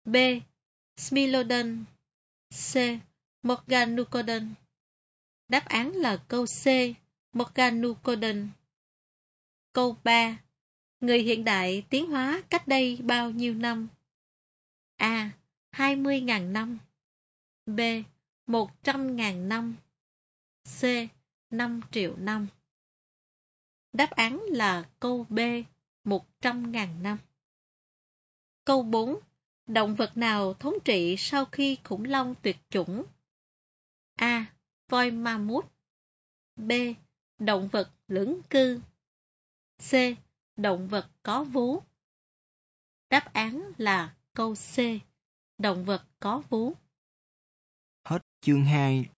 B. 0.06 0.16
Smilodon 0.98 1.86
C. 2.50 2.78
Morganucodon. 3.44 4.54
Đáp 5.48 5.66
án 5.66 5.92
là 5.92 6.18
câu 6.28 6.46
C. 6.46 6.66
Morganucodon. 7.34 8.50
Câu 9.74 9.98
3. 10.04 10.38
Người 11.00 11.20
hiện 11.20 11.44
đại 11.44 11.84
tiến 11.90 12.10
hóa 12.10 12.42
cách 12.50 12.68
đây 12.68 13.00
bao 13.02 13.32
nhiêu 13.32 13.54
năm? 13.54 13.88
A. 14.98 15.32
20.000 15.72 16.52
năm 16.52 16.78
B. 17.66 17.80
100.000 18.48 19.48
năm 19.48 19.76
C. 20.82 20.84
5 21.50 21.82
triệu 21.92 22.16
năm 22.18 22.48
Đáp 23.96 24.12
án 24.12 24.42
là 24.48 24.90
câu 25.00 25.26
B. 25.30 25.40
100.000 26.04 27.02
năm 27.02 27.18
Câu 28.66 28.84
4. 28.84 29.20
Động 29.68 29.96
vật 29.96 30.18
nào 30.18 30.54
thống 30.54 30.74
trị 30.86 31.16
sau 31.18 31.46
khi 31.46 31.78
khủng 31.84 32.04
long 32.04 32.36
tuyệt 32.42 32.58
chủng? 32.70 33.04
A. 34.16 34.46
Voi 34.90 35.12
ma 35.12 35.38
mút 35.38 35.72
B. 36.56 36.72
Động 37.40 37.68
vật 37.68 37.92
lưỡng 38.08 38.42
cư 38.50 38.82
C. 39.78 39.92
Động 40.56 40.88
vật 40.88 41.10
có 41.24 41.44
vú 41.44 41.82
Đáp 43.10 43.34
án 43.34 43.72
là 43.78 44.16
câu 44.34 44.56
C. 44.56 44.78
Động 45.58 45.86
vật 45.86 46.06
có 46.20 46.42
vú 46.50 46.74
Hết 48.04 48.22
chương 48.42 48.66
2 48.66 49.10